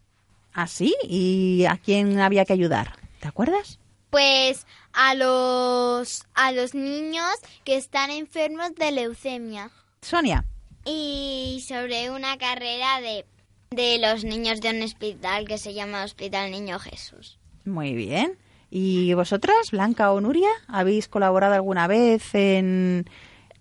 ¿Ah, 0.54 0.68
sí? 0.68 0.94
¿Y 1.10 1.66
a 1.66 1.78
quién 1.78 2.20
había 2.20 2.46
que 2.46 2.54
ayudar? 2.54 3.02
¿Te 3.24 3.30
acuerdas? 3.30 3.80
Pues 4.10 4.68
a 4.92 5.16
los 5.16 6.26
a 6.36 6.52
los 6.52 6.76
niños 6.76 7.32
que 7.64 7.78
están 7.78 8.12
enfermos 8.12 8.76
de 8.76 8.92
leucemia. 8.92 9.72
Sonia. 10.02 10.44
Y 10.84 11.64
sobre 11.66 12.12
una 12.12 12.38
carrera 12.38 13.00
de 13.00 13.26
de 13.72 13.98
los 13.98 14.26
niños 14.26 14.60
de 14.60 14.72
un 14.72 14.82
hospital 14.82 15.48
que 15.48 15.58
se 15.58 15.74
llama 15.74 16.04
Hospital 16.04 16.52
Niño 16.52 16.80
Jesús. 16.80 17.40
Muy 17.64 17.94
bien. 17.94 18.38
¿Y 18.70 19.14
vosotras, 19.14 19.72
Blanca 19.72 20.12
o 20.12 20.20
Nuria, 20.20 20.50
habéis 20.68 21.08
colaborado 21.08 21.54
alguna 21.54 21.88
vez 21.88 22.36
en, 22.36 23.06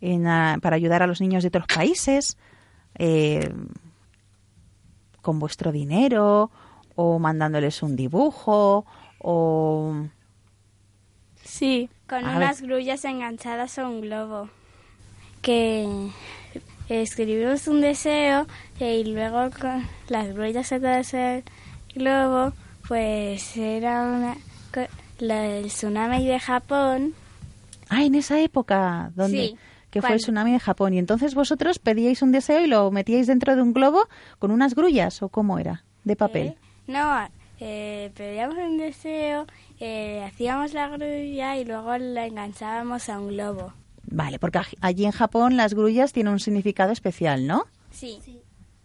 en, 0.00 0.24
para 0.60 0.74
ayudar 0.74 1.04
a 1.04 1.06
los 1.06 1.20
niños 1.20 1.44
de 1.44 1.48
otros 1.50 1.66
países? 1.72 2.36
Eh, 2.98 3.48
con 5.20 5.38
vuestro 5.38 5.70
dinero 5.70 6.50
o 6.96 7.20
mandándoles 7.20 7.80
un 7.84 7.94
dibujo 7.94 8.86
o 9.22 9.94
Sí, 11.44 11.90
Con 12.08 12.24
A 12.24 12.36
unas 12.36 12.62
grullas 12.62 13.04
enganchadas 13.04 13.78
a 13.78 13.88
un 13.88 14.00
globo. 14.00 14.48
Que 15.42 15.86
escribimos 16.88 17.66
un 17.68 17.80
deseo 17.80 18.46
y 18.78 19.04
luego 19.04 19.50
con 19.58 19.86
las 20.08 20.32
grullas 20.34 20.72
atadas 20.72 21.14
al 21.14 21.42
globo, 21.94 22.52
pues 22.86 23.56
era 23.56 24.02
una, 24.02 24.36
la 25.18 25.40
del 25.40 25.66
tsunami 25.66 26.26
de 26.26 26.38
Japón. 26.38 27.14
Ah, 27.88 28.04
en 28.04 28.14
esa 28.14 28.40
época, 28.40 29.10
donde 29.14 29.48
Sí, 29.48 29.56
que 29.90 30.00
fue 30.00 30.14
el 30.14 30.20
tsunami 30.20 30.52
de 30.52 30.60
Japón. 30.60 30.94
Y 30.94 30.98
entonces 30.98 31.34
vosotros 31.34 31.78
pedíais 31.78 32.22
un 32.22 32.32
deseo 32.32 32.60
y 32.60 32.66
lo 32.66 32.90
metíais 32.90 33.26
dentro 33.26 33.54
de 33.54 33.62
un 33.62 33.72
globo 33.72 34.08
con 34.38 34.50
unas 34.50 34.74
grullas 34.74 35.22
o 35.22 35.28
cómo 35.28 35.58
era, 35.58 35.84
de 36.04 36.16
papel. 36.16 36.56
No, 36.86 37.28
eh, 37.64 38.10
pedíamos 38.16 38.56
un 38.56 38.76
deseo, 38.76 39.46
eh, 39.78 40.24
hacíamos 40.24 40.74
la 40.74 40.88
grulla 40.88 41.56
y 41.56 41.64
luego 41.64 41.96
la 41.96 42.26
enganchábamos 42.26 43.08
a 43.08 43.20
un 43.20 43.28
globo. 43.28 43.72
Vale, 44.04 44.40
porque 44.40 44.60
allí 44.80 45.04
en 45.04 45.12
Japón 45.12 45.56
las 45.56 45.72
grullas 45.72 46.12
tienen 46.12 46.32
un 46.32 46.40
significado 46.40 46.90
especial, 46.90 47.46
¿no? 47.46 47.66
Sí. 47.92 48.18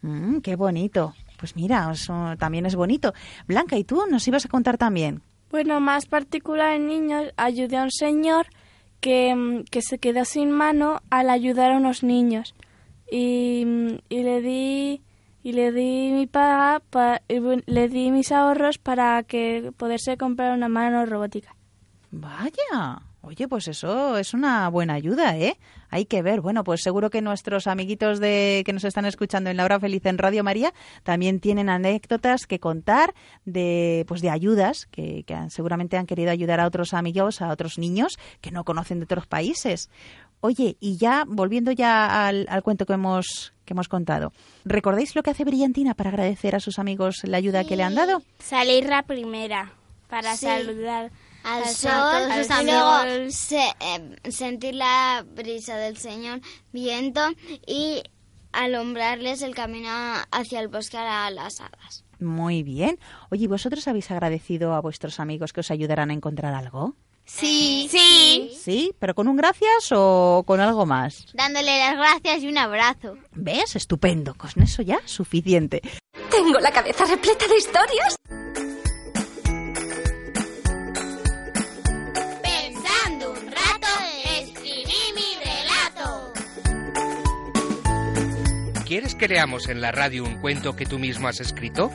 Mm, 0.04 0.42
qué 0.42 0.56
bonito. 0.56 1.16
Pues 1.40 1.56
mira, 1.56 1.90
eso 1.92 2.36
también 2.38 2.68
es 2.68 2.76
bonito. 2.76 3.14
Blanca, 3.48 3.78
¿y 3.78 3.84
tú 3.84 4.04
nos 4.12 4.28
ibas 4.28 4.46
a 4.46 4.50
contar 4.50 4.78
también? 4.78 5.24
Bueno, 5.50 5.80
más 5.80 6.06
particular 6.06 6.76
en 6.76 6.88
niños, 6.88 7.34
ayudé 7.36 7.78
a 7.78 7.84
un 7.84 7.92
señor 7.92 8.46
que, 9.02 9.34
mm, 9.34 9.64
que 9.72 9.82
se 9.82 9.98
quedó 9.98 10.24
sin 10.24 10.52
mano 10.52 11.02
al 11.10 11.32
ayudar 11.32 11.72
a 11.72 11.78
unos 11.78 12.04
niños. 12.04 12.54
Y, 13.10 13.64
mm, 13.66 13.98
y 14.10 14.24
le 14.24 14.42
di 14.42 15.02
y 15.48 15.54
le 15.54 15.72
di 15.72 16.12
mi 16.12 16.28
pa- 16.28 16.82
le 17.66 17.88
di 17.88 18.12
mis 18.12 18.34
ahorros 18.34 18.78
para 18.80 19.24
que 19.24 19.72
poderse 19.78 20.18
comprar 20.18 20.52
una 20.54 20.68
mano 20.68 21.06
robótica. 21.06 21.56
Vaya. 22.12 23.02
Oye, 23.22 23.48
pues 23.48 23.68
eso 23.68 24.18
es 24.18 24.34
una 24.34 24.70
buena 24.70 24.94
ayuda, 24.94 25.38
¿eh? 25.38 25.58
Hay 25.90 26.06
que 26.06 26.22
ver. 26.22 26.40
Bueno, 26.42 26.64
pues 26.64 26.82
seguro 26.82 27.10
que 27.10 27.22
nuestros 27.22 27.68
amiguitos 27.68 28.20
de 28.20 28.64
que 28.66 28.72
nos 28.74 28.84
están 28.86 29.06
escuchando 29.06 29.50
en 29.50 29.58
La 29.58 29.66
Hora 29.66 29.80
Feliz 29.80 30.06
en 30.06 30.18
Radio 30.18 30.44
María 30.44 30.74
también 31.04 31.40
tienen 31.42 31.70
anécdotas 31.70 32.46
que 32.46 32.60
contar 32.60 33.14
de 33.46 34.06
pues 34.08 34.22
de 34.22 34.30
ayudas 34.30 34.86
que, 34.92 35.24
que 35.26 35.34
han- 35.34 35.50
seguramente 35.50 35.98
han 35.98 36.06
querido 36.06 36.32
ayudar 36.32 36.60
a 36.62 36.68
otros 36.68 36.94
amigos, 36.94 37.42
a 37.42 37.50
otros 37.50 37.78
niños 37.78 38.18
que 38.42 38.52
no 38.52 38.64
conocen 38.64 39.00
de 39.00 39.06
otros 39.06 39.28
países. 39.28 39.90
Oye, 40.42 40.78
y 40.80 40.98
ya 40.98 41.24
volviendo 41.28 41.72
ya 41.72 42.28
al, 42.28 42.46
al 42.50 42.64
cuento 42.64 42.86
que 42.86 42.94
hemos 42.94 43.54
que 43.66 43.74
hemos 43.74 43.90
contado, 43.90 44.32
¿recordáis 44.64 45.14
lo 45.16 45.24
que 45.24 45.32
hace 45.32 45.44
Brillantina 45.44 45.94
para 45.94 46.10
agradecer 46.10 46.56
a 46.56 46.60
sus 46.62 46.80
amigos 46.80 47.22
la 47.26 47.36
ayuda 47.38 47.66
que 47.66 47.76
le 47.76 47.84
han 47.84 47.96
dado? 47.96 48.22
Salir 48.40 48.86
la 48.88 49.04
primera 49.04 49.74
para 50.08 50.36
Sí. 50.38 50.46
saludar 50.46 51.12
Al 51.44 51.64
al 51.64 51.70
sol, 51.70 51.92
al 52.32 52.46
sol. 52.46 52.66
luego 52.66 53.30
se- 53.32 53.58
eh, 53.82 54.32
sentir 54.32 54.76
la 54.76 55.26
brisa 55.36 55.76
del 55.76 55.98
Señor, 55.98 56.40
viento 56.72 57.20
y 57.66 58.04
alumbrarles 58.54 59.42
el 59.42 59.54
camino 59.54 59.90
hacia 60.32 60.60
el 60.62 60.68
bosque 60.70 60.98
a 60.98 61.30
las 61.30 61.60
hadas. 61.60 62.06
Muy 62.20 62.64
bien. 62.64 62.98
Oye, 63.30 63.44
¿y 63.44 63.48
¿vosotros 63.48 63.88
habéis 63.88 64.10
agradecido 64.12 64.74
a 64.74 64.82
vuestros 64.82 65.20
amigos 65.20 65.52
que 65.54 65.60
os 65.60 65.72
ayudaran 65.72 66.10
a 66.10 66.14
encontrar 66.14 66.54
algo? 66.56 66.96
Sí, 67.30 67.88
sí, 67.92 68.58
¿Sí? 68.58 68.92
¿Pero 69.00 69.14
con 69.14 69.28
un 69.28 69.36
gracias 69.36 69.92
o 69.92 70.44
con 70.48 70.62
algo 70.62 70.86
más? 70.86 71.26
dándole 71.34 71.78
las 71.78 71.98
gracias 71.98 72.42
y 72.44 72.48
un 72.48 72.58
abrazo. 72.58 73.18
¿Ves? 73.34 73.76
Estupendo. 73.76 74.34
Con 74.36 74.50
eso 74.64 74.82
ya 74.82 75.00
suficiente. 75.06 75.82
Tengo 76.32 76.58
la 76.60 76.72
cabeza 76.72 77.04
repleta 77.06 77.46
de 77.48 77.58
historias. 77.58 78.16
Pensando 82.42 83.32
un 83.32 83.46
rato, 83.52 83.88
escribí 84.40 84.94
mi 85.16 85.36
relato. 85.44 86.34
¿Quieres 88.86 89.16
que 89.16 89.28
leamos 89.28 89.68
en 89.68 89.82
la 89.82 89.92
radio 89.92 90.24
un 90.24 90.40
cuento 90.40 90.76
que 90.78 90.86
tú 90.86 90.98
mismo 90.98 91.28
has 91.28 91.42
escrito? 91.42 91.92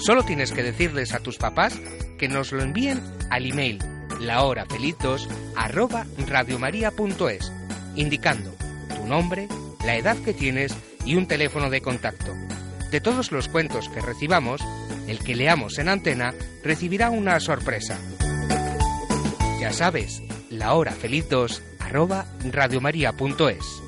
Solo 0.00 0.24
tienes 0.24 0.50
que 0.52 0.64
decirles 0.64 1.14
a 1.14 1.20
tus 1.20 1.38
papás 1.38 1.78
que 2.18 2.28
nos 2.28 2.50
lo 2.52 2.62
envíen 2.62 3.00
al 3.30 3.46
email 3.46 3.78
lahorafeliz2 4.20 5.28
arroba 5.56 6.06
radiomaria.es, 6.26 7.52
indicando 7.96 8.52
tu 8.94 9.06
nombre, 9.06 9.48
la 9.84 9.96
edad 9.96 10.16
que 10.18 10.34
tienes 10.34 10.74
y 11.04 11.16
un 11.16 11.26
teléfono 11.26 11.70
de 11.70 11.80
contacto. 11.80 12.32
De 12.90 13.00
todos 13.00 13.32
los 13.32 13.48
cuentos 13.48 13.88
que 13.88 14.00
recibamos, 14.00 14.60
el 15.08 15.18
que 15.18 15.34
leamos 15.34 15.78
en 15.78 15.88
antena 15.88 16.34
recibirá 16.62 17.10
una 17.10 17.40
sorpresa. 17.40 17.98
Ya 19.60 19.72
sabes, 19.72 20.22
lahorafeliz2 20.50 21.60
arroba 21.80 22.26
radiomaria.es. 22.50 23.82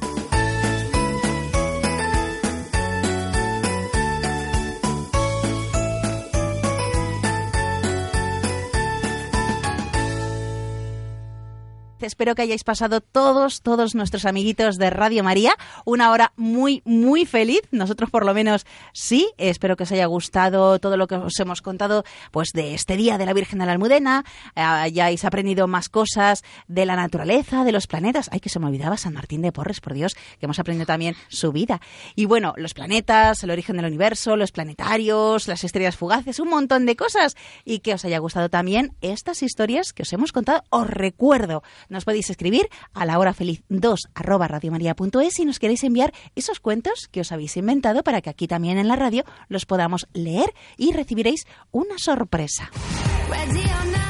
Espero 12.05 12.35
que 12.35 12.43
hayáis 12.43 12.65
pasado 12.65 13.01
todos, 13.01 13.63
todos 13.63 13.95
nuestros 13.95 14.27
amiguitos 14.27 14.77
de 14.77 14.91
Radio 14.91 15.25
María 15.25 15.57
una 15.87 16.11
hora 16.11 16.33
muy, 16.37 16.83
muy 16.85 17.25
feliz. 17.25 17.63
Nosotros 17.71 18.11
por 18.11 18.27
lo 18.27 18.35
menos 18.35 18.67
sí. 18.93 19.31
Espero 19.39 19.77
que 19.77 19.85
os 19.85 19.93
haya 19.93 20.05
gustado 20.07 20.79
todo 20.79 20.97
lo 20.97 21.07
que 21.07 21.15
os 21.17 21.41
hemos 21.41 21.63
contado 21.63 22.05
pues 22.31 22.51
de 22.53 22.75
este 22.75 22.97
día 22.97 23.17
de 23.17 23.27
la 23.27 23.33
Virgen 23.33 23.59
de 23.59 23.67
la 23.67 23.73
Almudena. 23.73 24.25
Hayáis 24.55 25.25
aprendido 25.25 25.67
más 25.67 25.89
cosas 25.89 26.45
de 26.69 26.85
la 26.85 26.95
naturaleza, 26.95 27.65
de 27.65 27.73
los 27.73 27.87
planetas. 27.87 28.29
Ay, 28.33 28.41
que 28.41 28.51
se 28.51 28.59
me 28.59 28.67
olvidaba 28.67 28.97
San 28.99 29.15
Martín 29.15 29.41
de 29.41 29.53
Porres, 29.53 29.81
por 29.81 29.95
Dios, 29.95 30.15
que 30.15 30.47
hemos 30.47 30.59
aprendido 30.59 30.87
también 30.87 31.17
su 31.29 31.53
vida. 31.53 31.81
Y 32.15 32.27
bueno, 32.27 32.53
los 32.57 32.75
planetas, 32.75 33.43
el 33.43 33.51
origen 33.51 33.77
del 33.77 33.87
universo, 33.87 34.37
los 34.37 34.53
planetarios, 34.53 35.49
las 35.49 35.65
estrellas 35.65 35.97
fugaces, 35.97 36.39
un 36.39 36.51
montón 36.51 36.85
de 36.85 36.97
cosas. 36.97 37.35
Y 37.65 37.79
que 37.79 37.95
os 37.95 38.05
haya 38.05 38.19
gustado 38.19 38.51
también 38.51 38.95
estas 39.01 39.43
historias 39.43 39.93
que 39.93 40.03
os 40.03 40.13
hemos 40.13 40.33
contado. 40.33 40.65
Os 40.71 40.87
recuerdo, 40.87 41.63
nos 41.95 42.05
podéis 42.05 42.29
escribir 42.29 42.69
a 42.93 43.07
la 43.07 43.19
hora 43.19 43.33
feliz 43.33 43.63
2 43.71 44.09
arroba 44.15 44.49
radiomaria.es 44.49 45.33
si 45.33 45.45
nos 45.47 45.59
queréis 45.59 45.83
enviar 45.85 46.13
esos 46.35 46.61
cuentos 46.61 47.09
que 47.11 47.21
os 47.21 47.33
habéis 47.33 47.57
inventado 47.57 48.03
para 48.03 48.21
que 48.21 48.29
aquí 48.29 48.47
también 48.47 48.77
en 48.77 48.89
la 48.89 48.97
radio 48.97 49.25
los 49.49 49.65
podamos 49.65 50.07
leer 50.13 50.53
y 50.77 50.93
recibiréis 50.93 51.47
una 51.71 51.99
sorpresa. 51.99 52.71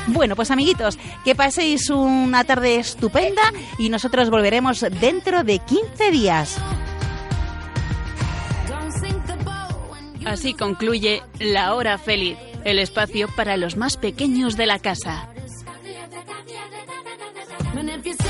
Bueno, 0.09 0.35
pues 0.35 0.51
amiguitos, 0.51 0.99
que 1.24 1.35
paséis 1.35 1.91
una 1.91 2.45
tarde 2.45 2.76
estupenda 2.76 3.43
y 3.78 3.89
nosotros 3.89 4.30
volveremos 4.30 4.80
dentro 5.01 5.45
de 5.45 5.59
15 5.61 6.11
días. 6.11 6.59
Así 10.24 10.55
concluye 10.55 11.22
La 11.39 11.74
Hora 11.74 11.99
Feliz, 11.99 12.39
el 12.64 12.78
espacio 12.78 13.28
para 13.37 13.59
los 13.59 13.76
más 13.76 13.99
pequeños 13.99 14.57
de 14.57 14.66
la 14.66 14.78
casa. 14.78 15.28
And 17.87 17.91
if 17.91 18.07
you 18.07 18.24